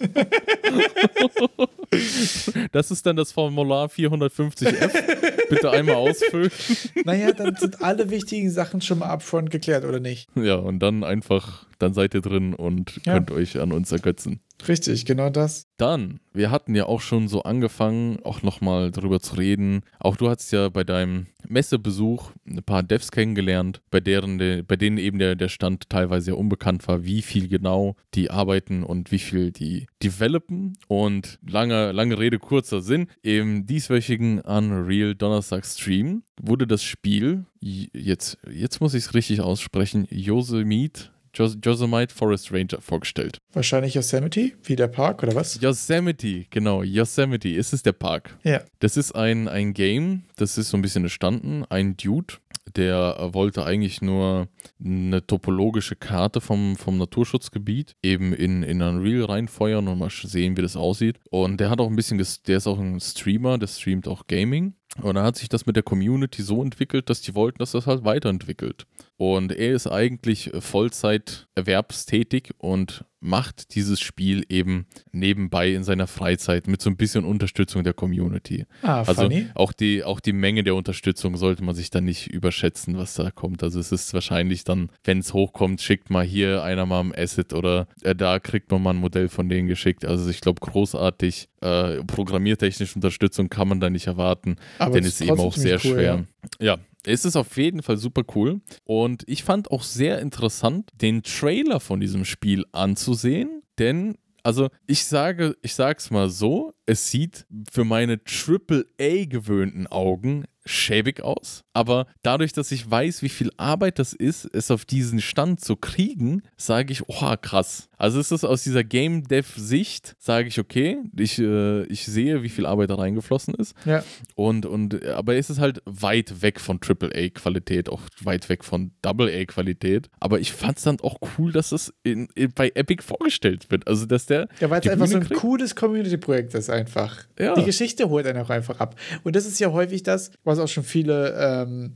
[2.73, 5.49] Das ist dann das Formular 450F.
[5.49, 6.51] bitte einmal ausfüllen.
[7.05, 10.29] Naja, dann sind alle wichtigen Sachen schon mal upfront geklärt, oder nicht?
[10.37, 13.15] Ja, und dann einfach, dann seid ihr drin und Ja.
[13.15, 14.41] könnt euch an uns ergötzen.
[14.69, 15.67] Richtig, genau das.
[15.77, 19.83] Dann, wir hatten ja auch schon so angefangen, auch nochmal darüber zu reden.
[19.99, 24.99] Auch du hast ja bei deinem Messebesuch ein paar Devs kennengelernt, bei, deren, bei denen
[24.99, 29.19] eben der, der Stand teilweise ja unbekannt war, wie viel genau die arbeiten und wie
[29.19, 30.77] viel die developen.
[30.89, 33.09] Und lange, lange Rede, kurzer Sinn.
[33.23, 40.07] Im dieswöchigen Unreal Donnerstag Stream wurde das Spiel, jetzt, jetzt muss ich es richtig aussprechen,
[40.11, 43.39] Yosemite Jos Yosemite Forest Ranger vorgestellt.
[43.53, 45.61] Wahrscheinlich Yosemite, wie der Park oder was?
[45.61, 48.37] Yosemite, genau, Yosemite, ist es der Park.
[48.43, 48.63] Ja.
[48.81, 52.35] Das ist ein, ein Game, das ist so ein bisschen entstanden, ein Dude,
[52.77, 54.49] der wollte eigentlich nur
[54.85, 60.63] eine topologische Karte vom, vom Naturschutzgebiet eben in, in Unreal reinfeuern und mal sehen, wie
[60.63, 61.19] das aussieht.
[61.31, 64.75] Und der hat auch ein bisschen, der ist auch ein Streamer, der streamt auch Gaming.
[65.01, 67.87] Und dann hat sich das mit der Community so entwickelt, dass die wollten, dass das
[67.87, 68.87] halt weiterentwickelt.
[69.17, 76.67] Und er ist eigentlich Vollzeit erwerbstätig und macht dieses Spiel eben nebenbei in seiner Freizeit
[76.67, 78.65] mit so ein bisschen Unterstützung der Community.
[78.81, 79.47] Ah, Also funny.
[79.55, 83.31] auch die, auch die Menge der Unterstützung sollte man sich dann nicht überschätzen, was da
[83.31, 83.63] kommt.
[83.63, 87.53] Also es ist wahrscheinlich dann, wenn es hochkommt, schickt mal hier einer mal ein Asset
[87.53, 90.07] oder äh, da kriegt man mal ein Modell von denen geschickt.
[90.07, 95.21] Also ich glaube, großartig äh, programmiertechnische Unterstützung kann man da nicht erwarten, Aber denn es
[95.21, 96.27] ist eben auch sehr cool, schwer.
[96.59, 96.79] Ja.
[97.05, 101.81] Es ist auf jeden Fall super cool und ich fand auch sehr interessant, den Trailer
[101.81, 107.85] von diesem Spiel anzusehen, denn also ich sage, ich sag's mal so, es sieht für
[107.85, 114.13] meine AAA gewöhnten Augen schäbig aus, aber dadurch, dass ich weiß, wie viel Arbeit das
[114.13, 117.89] ist, es auf diesen Stand zu kriegen, sage ich, oh krass.
[117.99, 122.43] Also ist es aus dieser Game Dev Sicht, sage ich, okay, ich, äh, ich sehe,
[122.43, 124.03] wie viel Arbeit da reingeflossen ist Ja.
[124.35, 130.09] und, und aber es ist halt weit weg von AAA-Qualität, auch weit weg von AA-Qualität.
[130.21, 133.87] Aber ich fand es dann auch cool, dass es in, in, bei Epic vorgestellt wird.
[133.87, 134.49] Also, dass der.
[134.61, 135.41] Ja, weil es einfach so Bühne ein kriegt.
[135.41, 137.25] cooles Community-Projekt ist einfach.
[137.39, 137.55] Ja.
[137.55, 138.97] Die Geschichte holt einen auch einfach ab.
[139.25, 141.93] Und das ist ja häufig das, was auch schon viele ähm,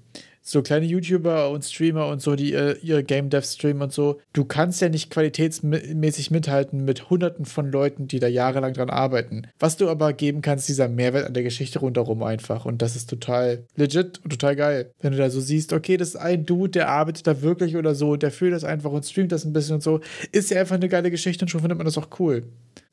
[0.47, 4.21] so kleine YouTuber und Streamer und so, die äh, ihre Game Dev streamen und so.
[4.35, 9.47] Du kannst ja nicht qualitätsmäßig mithalten mit hunderten von Leuten, die da jahrelang dran arbeiten.
[9.59, 12.67] Was du aber geben kannst, dieser Mehrwert an der Geschichte rundherum einfach.
[12.67, 14.93] Und das ist total legit und total geil.
[15.01, 17.95] Wenn du da so siehst, okay, das ist ein Dude, der arbeitet da wirklich oder
[17.95, 20.01] so, der fühlt das einfach und streamt das ein bisschen und so,
[20.31, 22.43] ist ja einfach eine geile Geschichte und schon findet man das auch cool.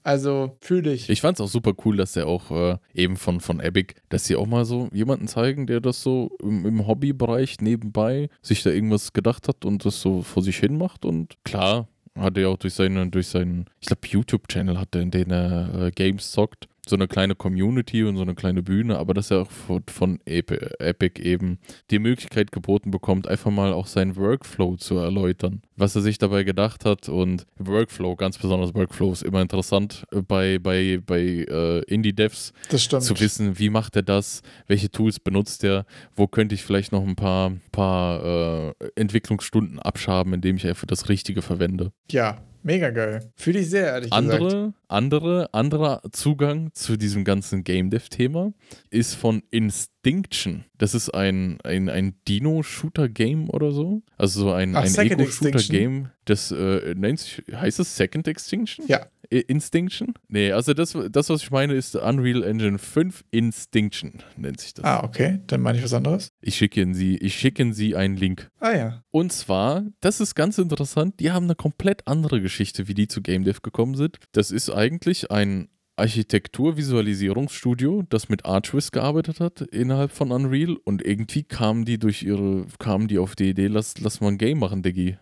[0.04, 1.10] Also fühle ich.
[1.10, 4.26] Ich fand es auch super cool, dass der auch äh, eben von, von Epic, dass
[4.26, 8.72] sie auch mal so jemanden zeigen, der das so im, im Hobbybereich nebenbei sich da
[8.72, 11.06] irgendwas gedacht hat und das so vor sich hin macht.
[11.06, 11.88] Und klar,
[12.18, 15.88] hat er auch durch seinen, durch seinen, ich glaube, YouTube-Channel hat er, in dem er
[15.88, 19.42] äh, Games zockt, so eine kleine Community und so eine kleine Bühne, aber dass er
[19.42, 21.58] auch von, von Epi- Epic eben
[21.90, 26.44] die Möglichkeit geboten bekommt, einfach mal auch seinen Workflow zu erläutern, was er sich dabei
[26.44, 31.80] gedacht hat und Workflow, ganz besonders Workflow ist immer interessant äh, bei, bei, bei äh,
[31.86, 32.54] Indie-Devs
[33.00, 35.86] zu wissen, wie macht er das, welche Tools benutzt er,
[36.16, 41.10] wo könnte ich vielleicht noch ein paar, paar äh, Entwicklungsstunden abschaben, indem ich einfach das
[41.10, 41.94] Richtige verwende.
[42.12, 43.32] Ja, mega geil.
[43.36, 44.32] Fühle ich sehr, ehrlich gesagt.
[44.32, 48.54] Andere, andere, anderer Zugang zu diesem ganzen Game Dev-Thema
[48.90, 50.66] ist von Instinction.
[50.78, 54.02] Das ist ein, ein, ein Dino-Shooter-Game oder so.
[54.18, 56.10] Also so ein, Ach, ein Second Ego-Shooter-Game.
[56.26, 58.86] Das äh, nennt sich, heißt es Second Extinction?
[58.88, 59.06] Ja.
[59.40, 60.14] Instinction?
[60.28, 64.86] Nee, also das, das, was ich meine, ist Unreal Engine 5 Instinction, nennt sich das.
[64.86, 65.40] Ah, okay.
[65.48, 66.32] Dann meine ich was anderes.
[66.42, 68.50] Ich schicke Ihnen Sie, ich schicke Ihnen Sie einen Link.
[68.60, 69.04] Ah ja.
[69.12, 73.22] Und zwar, das ist ganz interessant, die haben eine komplett andere Geschichte, wie die zu
[73.22, 74.18] Game Dev gekommen sind.
[74.34, 81.44] Das ist eigentlich ein Architektur-Visualisierungsstudio, das mit Archviz gearbeitet hat innerhalb von Unreal und irgendwie
[81.44, 84.84] kamen die durch ihre, kamen die auf die Idee, lass, lass mal ein Game machen,
[84.84, 85.18] Diggi.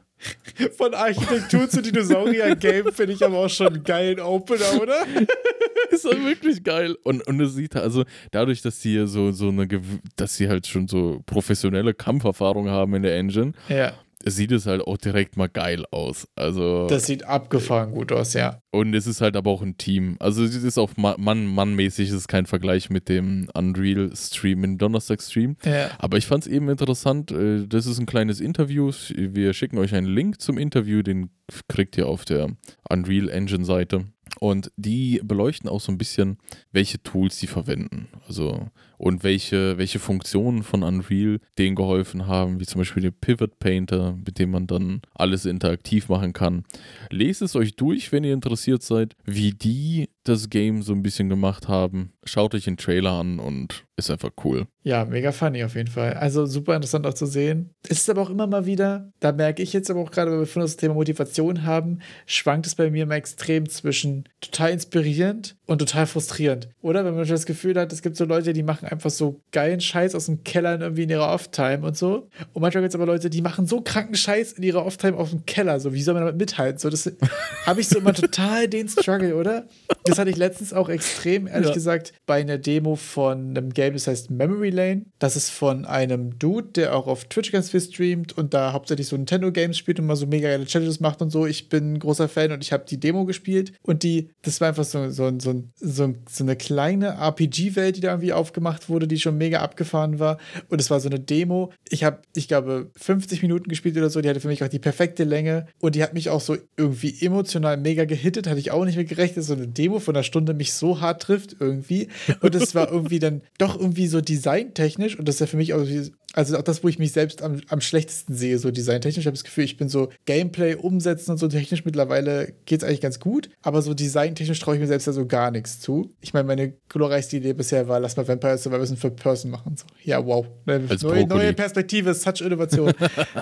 [0.77, 5.05] Von Architektur zu Dinosaurier-Game finde ich aber auch schon einen geilen Opener, oder?
[5.91, 6.97] ist halt wirklich geil.
[7.03, 9.67] Und, und es sieht also dadurch, dass sie so, so eine,
[10.15, 13.93] dass sie halt schon so professionelle Kampferfahrung haben in der Engine, Ja.
[14.35, 16.27] Sieht es halt auch direkt mal geil aus.
[16.35, 16.87] Also.
[16.87, 18.61] Das sieht abgefahren gut aus, ja.
[18.71, 20.15] Und es ist halt aber auch ein Team.
[20.19, 24.77] Also es ist auch Ma- Mann, Mann-mäßig, es ist kein Vergleich mit dem Unreal-Stream, im
[24.77, 25.57] Donnerstag-Stream.
[25.65, 25.89] Ja.
[25.97, 28.91] Aber ich fand es eben interessant, äh, das ist ein kleines Interview.
[29.15, 31.29] Wir schicken euch einen Link zum Interview, den
[31.67, 32.49] kriegt ihr auf der
[32.89, 34.05] Unreal Engine-Seite.
[34.39, 36.37] Und die beleuchten auch so ein bisschen,
[36.71, 38.07] welche Tools sie verwenden.
[38.27, 38.67] Also
[38.99, 44.17] und welche, welche Funktionen von Unreal denen geholfen haben, wie zum Beispiel den Pivot Painter,
[44.25, 46.65] mit dem man dann alles interaktiv machen kann.
[47.09, 51.29] Lest es euch durch, wenn ihr interessiert seid, wie die das Game so ein bisschen
[51.29, 52.13] gemacht haben.
[52.23, 54.65] Schaut euch den Trailer an und ist einfach cool.
[54.83, 56.13] Ja, mega funny auf jeden Fall.
[56.13, 57.71] Also super interessant auch zu sehen.
[57.87, 60.39] Es ist aber auch immer mal wieder, da merke ich jetzt aber auch gerade, weil
[60.39, 65.57] wir von das Thema Motivation haben, schwankt es bei mir immer extrem zwischen total inspirierend
[65.65, 66.69] und total frustrierend.
[66.81, 69.81] Oder wenn man das Gefühl hat, es gibt so Leute, die machen einfach so geilen
[69.81, 72.29] Scheiß aus dem Keller irgendwie in ihrer Off-Time und so.
[72.53, 75.31] Und manchmal gibt es aber Leute, die machen so kranken Scheiß in ihrer Off-Time auf
[75.31, 75.79] dem Keller.
[75.79, 76.79] So, wie soll man damit mithalten?
[76.79, 77.11] So, das
[77.65, 79.67] habe ich so immer total den Struggle, oder?
[80.05, 81.73] Das hatte ich letztens auch extrem, ehrlich ja.
[81.73, 85.05] gesagt, bei einer Demo von einem Game, das heißt Memory Lane.
[85.17, 89.07] Das ist von einem Dude, der auch auf Twitch ganz viel streamt und da hauptsächlich
[89.07, 91.45] so Nintendo-Games spielt und mal so mega geile Challenges macht und so.
[91.45, 94.69] Ich bin ein großer Fan und ich habe die Demo gespielt und die, das war
[94.69, 99.19] einfach so, so, so, so, so eine kleine RPG-Welt, die da irgendwie aufgemacht wurde, die
[99.19, 100.37] schon mega abgefahren war.
[100.69, 101.71] Und es war so eine Demo.
[101.89, 104.21] Ich habe, ich glaube, 50 Minuten gespielt oder so.
[104.21, 107.25] Die hatte für mich auch die perfekte Länge und die hat mich auch so irgendwie
[107.25, 108.47] emotional mega gehittet.
[108.47, 111.21] Hatte ich auch nicht mit gerechnet, so eine Demo von einer Stunde mich so hart
[111.21, 112.09] trifft irgendwie.
[112.41, 115.73] Und es war irgendwie dann doch irgendwie so designtechnisch und das ist ja für mich
[115.73, 115.85] auch,
[116.33, 119.23] also auch das, wo ich mich selbst am, am schlechtesten sehe, so designtechnisch.
[119.23, 122.87] Ich habe das Gefühl, ich bin so Gameplay umsetzen und so technisch mittlerweile geht es
[122.87, 126.13] eigentlich ganz gut, aber so designtechnisch traue ich mir selbst ja so gar nichts zu.
[126.21, 129.75] Ich meine, meine glorreichste Idee bisher war, lass mal Vampire Survivors für Person machen.
[129.75, 130.45] So, ja, wow.
[130.65, 132.93] Neue, neue Perspektive, such Innovation.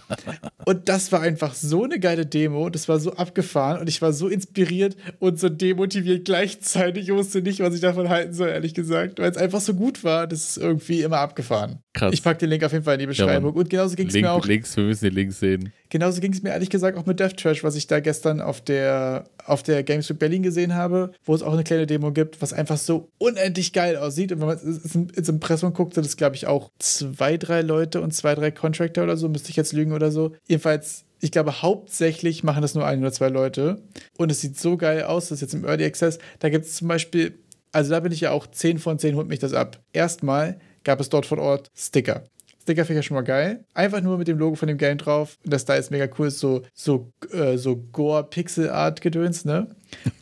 [0.66, 4.14] und das war einfach so eine geile Demo, das war so abgefahren und ich war
[4.14, 7.10] so inspiriert und so demotiviert gleichzeitig.
[7.10, 10.04] Ich wusste nicht, was ich davon halten soll, ehrlich gesagt, weil es einfach so gut
[10.04, 10.28] war.
[10.28, 11.80] Das ist irgendwie immer abgefahren.
[11.94, 12.14] Krass.
[12.14, 13.54] Ich packe den Link auf jeden Fall in die Beschreibung.
[13.54, 14.46] Ja, und genauso ging es mir auch.
[14.46, 15.72] Links, wir müssen die Links sehen.
[15.90, 18.62] Genauso ging es mir ehrlich gesagt auch mit Death Trash, was ich da gestern auf
[18.62, 22.42] der, auf der Games Week Berlin gesehen habe, wo es auch eine kleine Demo gibt,
[22.42, 24.32] was einfach so unendlich geil aussieht.
[24.32, 28.14] Und wenn man ins Impressum guckt, sind es, glaube ich, auch zwei, drei Leute und
[28.14, 30.36] zwei, drei Contractor oder so, müsste ich jetzt lügen oder so.
[30.48, 33.82] Jedenfalls ich glaube, hauptsächlich machen das nur ein oder zwei Leute.
[34.18, 36.88] Und es sieht so geil aus, dass jetzt im Early Access, da gibt es zum
[36.88, 37.40] Beispiel,
[37.72, 39.80] also da bin ich ja auch 10 von 10, holt mich das ab.
[39.94, 42.24] Erstmal gab es dort vor Ort Sticker.
[42.68, 43.64] Sticker finde ich ja schon mal geil.
[43.74, 45.38] Einfach nur mit dem Logo von dem Game drauf.
[45.46, 49.74] Das da ist mega cool, so, so, äh, so Gore-Pixel-Art-Gedöns, ne?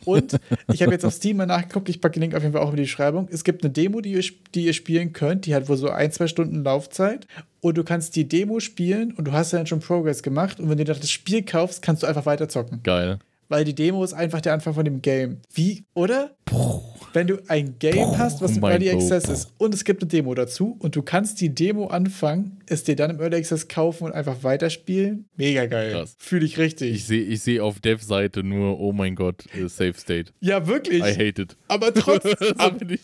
[0.04, 0.38] Und
[0.72, 2.70] ich habe jetzt auf Steam mal nachgeguckt, ich packe den Link auf jeden Fall auch
[2.70, 3.26] in die Beschreibung.
[3.32, 4.24] Es gibt eine Demo, die ihr,
[4.54, 7.26] die ihr spielen könnt, die hat wohl so ein, zwei Stunden Laufzeit.
[7.62, 10.60] Und du kannst die Demo spielen und du hast dann schon Progress gemacht.
[10.60, 12.80] Und wenn du das Spiel kaufst, kannst du einfach weiter zocken.
[12.84, 13.18] Geil.
[13.48, 15.38] Weil die Demo ist einfach der Anfang von dem Game.
[15.52, 16.30] Wie, oder?
[16.44, 20.08] Puh wenn du ein Game hast, was im Early Access ist und es gibt eine
[20.08, 24.04] Demo dazu und du kannst die Demo anfangen, es dir dann im Early Access kaufen
[24.04, 26.04] und einfach weiterspielen, mega geil.
[26.18, 26.94] Fühle ich richtig.
[26.94, 30.32] Ich sehe ich seh auf Dev-Seite nur, oh mein Gott, Safe State.
[30.40, 31.00] Ja, wirklich.
[31.00, 31.56] I hate it.
[31.68, 32.34] Aber trotzdem.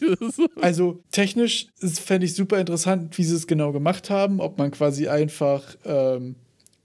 [0.61, 5.09] also technisch fände ich super interessant, wie sie es genau gemacht haben, ob man quasi
[5.09, 6.35] einfach ähm,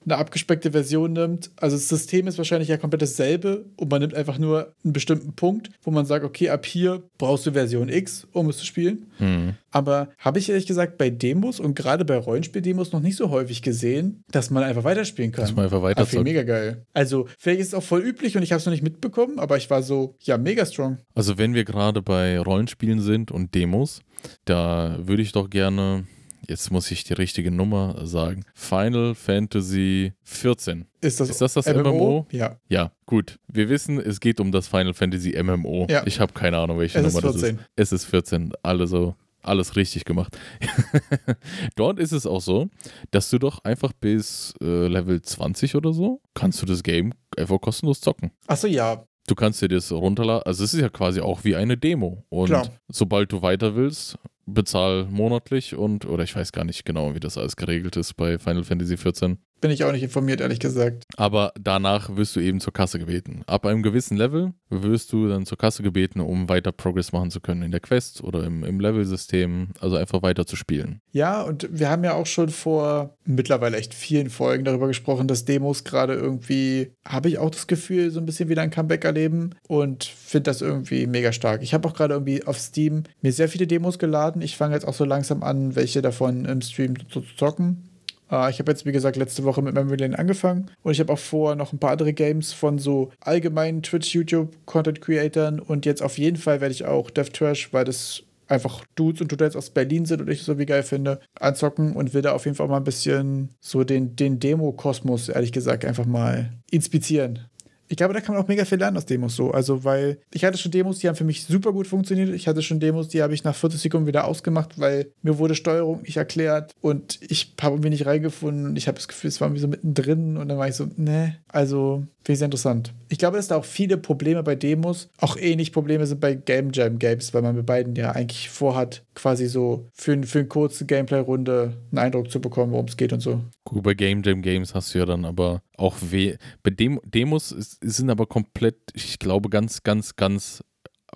[0.07, 1.51] eine abgespeckte Version nimmt.
[1.57, 5.33] Also das System ist wahrscheinlich ja komplett dasselbe und man nimmt einfach nur einen bestimmten
[5.33, 9.11] Punkt, wo man sagt, okay, ab hier brauchst du Version X, um es zu spielen.
[9.19, 9.55] Mhm.
[9.69, 13.61] Aber habe ich ehrlich gesagt bei Demos und gerade bei Rollenspiel-Demos noch nicht so häufig
[13.61, 15.43] gesehen, dass man einfach weiterspielen kann.
[15.43, 16.85] Dass man einfach weiter ah, mega geil.
[16.93, 19.57] Also vielleicht ist es auch voll üblich und ich habe es noch nicht mitbekommen, aber
[19.57, 20.99] ich war so, ja, mega strong.
[21.15, 24.01] Also wenn wir gerade bei Rollenspielen sind und Demos,
[24.45, 26.05] da würde ich doch gerne
[26.47, 28.45] jetzt muss ich die richtige Nummer sagen.
[28.53, 30.85] Final Fantasy 14.
[31.01, 31.91] Ist das, ist das, das MMO?
[31.91, 32.27] MMO?
[32.31, 32.57] Ja.
[32.69, 33.39] Ja, gut.
[33.47, 35.87] Wir wissen, es geht um das Final Fantasy MMO.
[35.89, 36.05] Ja.
[36.05, 37.55] Ich habe keine Ahnung, welche es Nummer das ist.
[37.75, 38.53] Es ist 14.
[38.63, 39.15] Alle so
[39.47, 40.37] alles richtig gemacht.
[41.75, 42.69] Dort ist es auch so,
[43.11, 47.59] dass du doch einfach bis äh, Level 20 oder so kannst du das Game einfach
[47.61, 48.31] kostenlos zocken.
[48.47, 49.05] Achso, ja.
[49.27, 50.43] Du kannst dir das runterladen.
[50.45, 52.23] Also es ist ja quasi auch wie eine Demo.
[52.29, 52.69] Und Klar.
[52.87, 54.17] sobald du weiter willst,
[54.47, 58.39] bezahl monatlich und, oder ich weiß gar nicht genau, wie das alles geregelt ist bei
[58.39, 59.37] Final Fantasy XIV.
[59.59, 61.03] Bin ich auch nicht informiert, ehrlich gesagt.
[61.15, 63.41] Aber danach wirst du eben zur Kasse gebeten.
[63.47, 67.39] Ab einem gewissen Level wirst du dann zur Kasse gebeten, um weiter Progress machen zu
[67.39, 69.69] können in der Quest oder im, im Level-System.
[69.79, 71.01] Also einfach weiter zu spielen.
[71.11, 75.45] Ja, und wir haben ja auch schon vor mittlerweile echt vielen Folgen darüber gesprochen, dass
[75.45, 79.55] Demos gerade irgendwie, habe ich auch das Gefühl, so ein bisschen wieder ein Comeback erleben
[79.67, 81.63] und finde das irgendwie mega stark.
[81.63, 84.41] Ich habe auch gerade irgendwie auf Steam mir sehr viele Demos geladen.
[84.41, 87.89] Ich fange jetzt auch so langsam an, welche davon im Stream zu zocken.
[88.29, 91.13] Uh, ich habe jetzt, wie gesagt, letzte Woche mit Memory Lane angefangen und ich habe
[91.13, 95.85] auch vor noch ein paar andere Games von so allgemeinen Twitch, YouTube, Content Creatern und
[95.85, 99.55] jetzt auf jeden Fall werde ich auch Death Trash, weil das einfach Dudes und Dudes
[99.55, 102.55] aus Berlin sind und ich so wie geil finde, anzocken und will da auf jeden
[102.55, 107.47] Fall mal ein bisschen so den, den Demo-Kosmos, ehrlich gesagt, einfach mal inspizieren.
[107.89, 109.51] Ich glaube, da kann man auch mega viel lernen aus Demos so.
[109.51, 112.29] Also, weil ich hatte schon Demos, die haben für mich super gut funktioniert.
[112.29, 115.55] Ich hatte schon Demos, die habe ich nach 40 Sekunden wieder ausgemacht, weil mir wurde
[115.55, 118.75] Steuerung nicht erklärt und ich habe irgendwie nicht reingefunden.
[118.75, 121.37] Ich habe das Gefühl, es war irgendwie so mittendrin und dann war ich so, ne.
[121.47, 122.93] Also, finde ich sehr interessant.
[123.07, 126.71] Ich glaube, dass da auch viele Probleme bei Demos, auch ähnlich Probleme sind bei Game
[126.73, 130.85] Jam Games, weil man mit beiden ja eigentlich vorhat, quasi so für, für eine kurze
[130.85, 133.39] Gameplay-Runde einen Eindruck zu bekommen, worum es geht und so.
[133.63, 136.35] Gut, bei Game Jam Games hast du ja dann aber auch weh.
[136.63, 140.61] Bei Dem Demos ist, sind aber komplett, ich glaube, ganz, ganz, ganz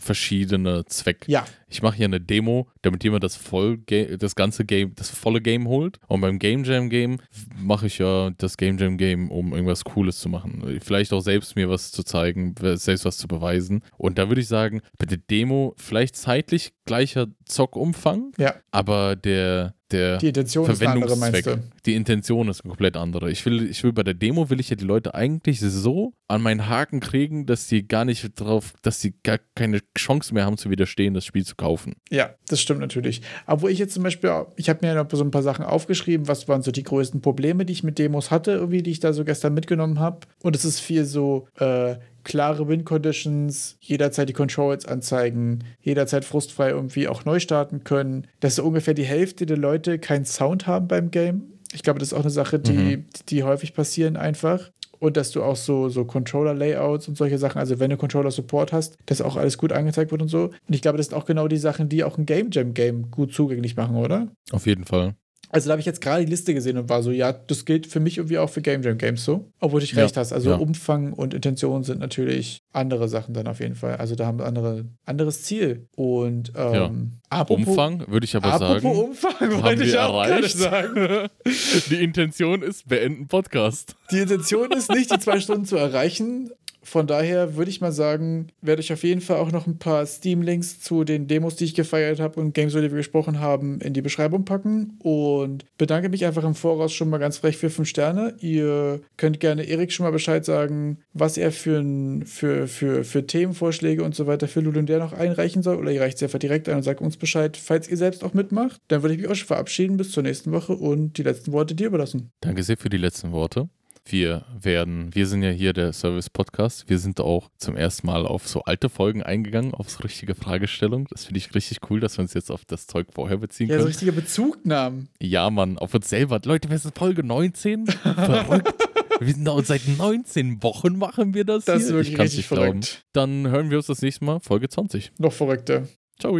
[0.01, 1.31] verschiedene Zwecke.
[1.31, 1.45] Ja.
[1.69, 3.77] Ich mache hier eine Demo, damit jemand das voll
[4.17, 5.99] das ganze Game, das volle Game holt.
[6.07, 7.19] Und beim Game Jam Game
[7.57, 10.79] mache ich ja das Game Jam Game, um irgendwas Cooles zu machen.
[10.81, 13.83] Vielleicht auch selbst mir was zu zeigen, selbst was zu beweisen.
[13.97, 18.55] Und da würde ich sagen, bei der Demo vielleicht zeitlich gleicher Zockumfang, ja.
[18.71, 21.59] aber der der die Intention ist eine andere?
[21.85, 23.31] Die Intention ist eine komplett andere.
[23.31, 26.41] Ich will, ich will bei der Demo will ich ja die Leute eigentlich so an
[26.41, 30.57] meinen Haken kriegen, dass sie gar nicht drauf, dass sie gar keine Chance mehr haben
[30.57, 31.95] zu widerstehen, das Spiel zu kaufen.
[32.09, 33.21] Ja, das stimmt natürlich.
[33.47, 36.47] Obwohl ich jetzt zum Beispiel, ich habe mir noch so ein paar Sachen aufgeschrieben, was
[36.47, 39.25] waren so die größten Probleme, die ich mit Demos hatte, irgendwie, die ich da so
[39.25, 40.19] gestern mitgenommen habe.
[40.41, 47.07] Und es ist viel so, äh, klare Win-Conditions, jederzeit die Controls anzeigen, jederzeit frustfrei irgendwie
[47.07, 51.11] auch neu starten können, dass so ungefähr die Hälfte der Leute keinen Sound haben beim
[51.11, 51.43] Game.
[51.73, 53.05] Ich glaube, das ist auch eine Sache, die, mhm.
[53.29, 54.71] die häufig passieren einfach.
[54.99, 58.99] Und dass du auch so, so Controller-Layouts und solche Sachen, also wenn du Controller-Support hast,
[59.07, 60.51] dass auch alles gut angezeigt wird und so.
[60.67, 63.33] Und ich glaube, das sind auch genau die Sachen, die auch ein Game Jam-Game gut
[63.33, 64.27] zugänglich machen, oder?
[64.51, 65.15] Auf jeden Fall.
[65.49, 67.85] Also da habe ich jetzt gerade die Liste gesehen und war so, ja, das gilt
[67.85, 69.51] für mich irgendwie auch für Game Jam Games so.
[69.59, 70.31] Obwohl du ja, recht hast.
[70.31, 70.55] Also ja.
[70.55, 73.97] Umfang und Intention sind natürlich andere Sachen dann auf jeden Fall.
[73.97, 75.87] Also da haben wir andere, anderes Ziel.
[75.95, 76.91] Und ähm, ja.
[77.29, 78.99] apropos, Umfang würde ich aber apropos sagen.
[78.99, 81.27] Umfang wollte ich auch gerade sagen.
[81.89, 83.95] die Intention ist beenden Podcast.
[84.11, 86.49] Die Intention ist nicht, die zwei Stunden zu erreichen,
[86.83, 90.05] von daher würde ich mal sagen, werde ich auf jeden Fall auch noch ein paar
[90.05, 93.79] Steam-Links zu den Demos, die ich gefeiert habe und Games, über die wir gesprochen haben,
[93.81, 94.97] in die Beschreibung packen.
[95.03, 98.35] Und bedanke mich einfach im Voraus schon mal ganz frech für fünf Sterne.
[98.39, 101.83] Ihr könnt gerne Erik schon mal Bescheid sagen, was er für,
[102.25, 105.77] für, für, für Themenvorschläge und so weiter für Lulu und der noch einreichen soll.
[105.77, 108.33] Oder ihr reicht es einfach direkt ein und sagt uns Bescheid, falls ihr selbst auch
[108.33, 108.81] mitmacht.
[108.87, 111.75] Dann würde ich mich auch schon verabschieden bis zur nächsten Woche und die letzten Worte
[111.75, 112.31] dir überlassen.
[112.41, 113.69] Danke sehr für die letzten Worte.
[114.05, 116.89] Wir werden, wir sind ja hier der Service Podcast.
[116.89, 121.07] Wir sind auch zum ersten Mal auf so alte Folgen eingegangen, auf so richtige Fragestellung.
[121.09, 123.79] Das finde ich richtig cool, dass wir uns jetzt auf das Zeug vorher beziehen können.
[123.79, 125.09] Ja, so richtige Bezugnahmen.
[125.21, 126.41] Ja, Mann, auf uns selber.
[126.43, 127.87] Leute, wir sind Folge 19.
[127.87, 128.73] Verrückt.
[129.19, 131.65] wir sind da seit 19 Wochen machen wir das.
[131.65, 131.87] Das hier.
[131.87, 133.05] ist wirklich ich richtig verrückt.
[133.13, 133.43] Glauben.
[133.43, 135.13] Dann hören wir uns das nächste Mal, Folge 20.
[135.19, 135.87] Noch verrückter.
[136.19, 136.37] Ciao.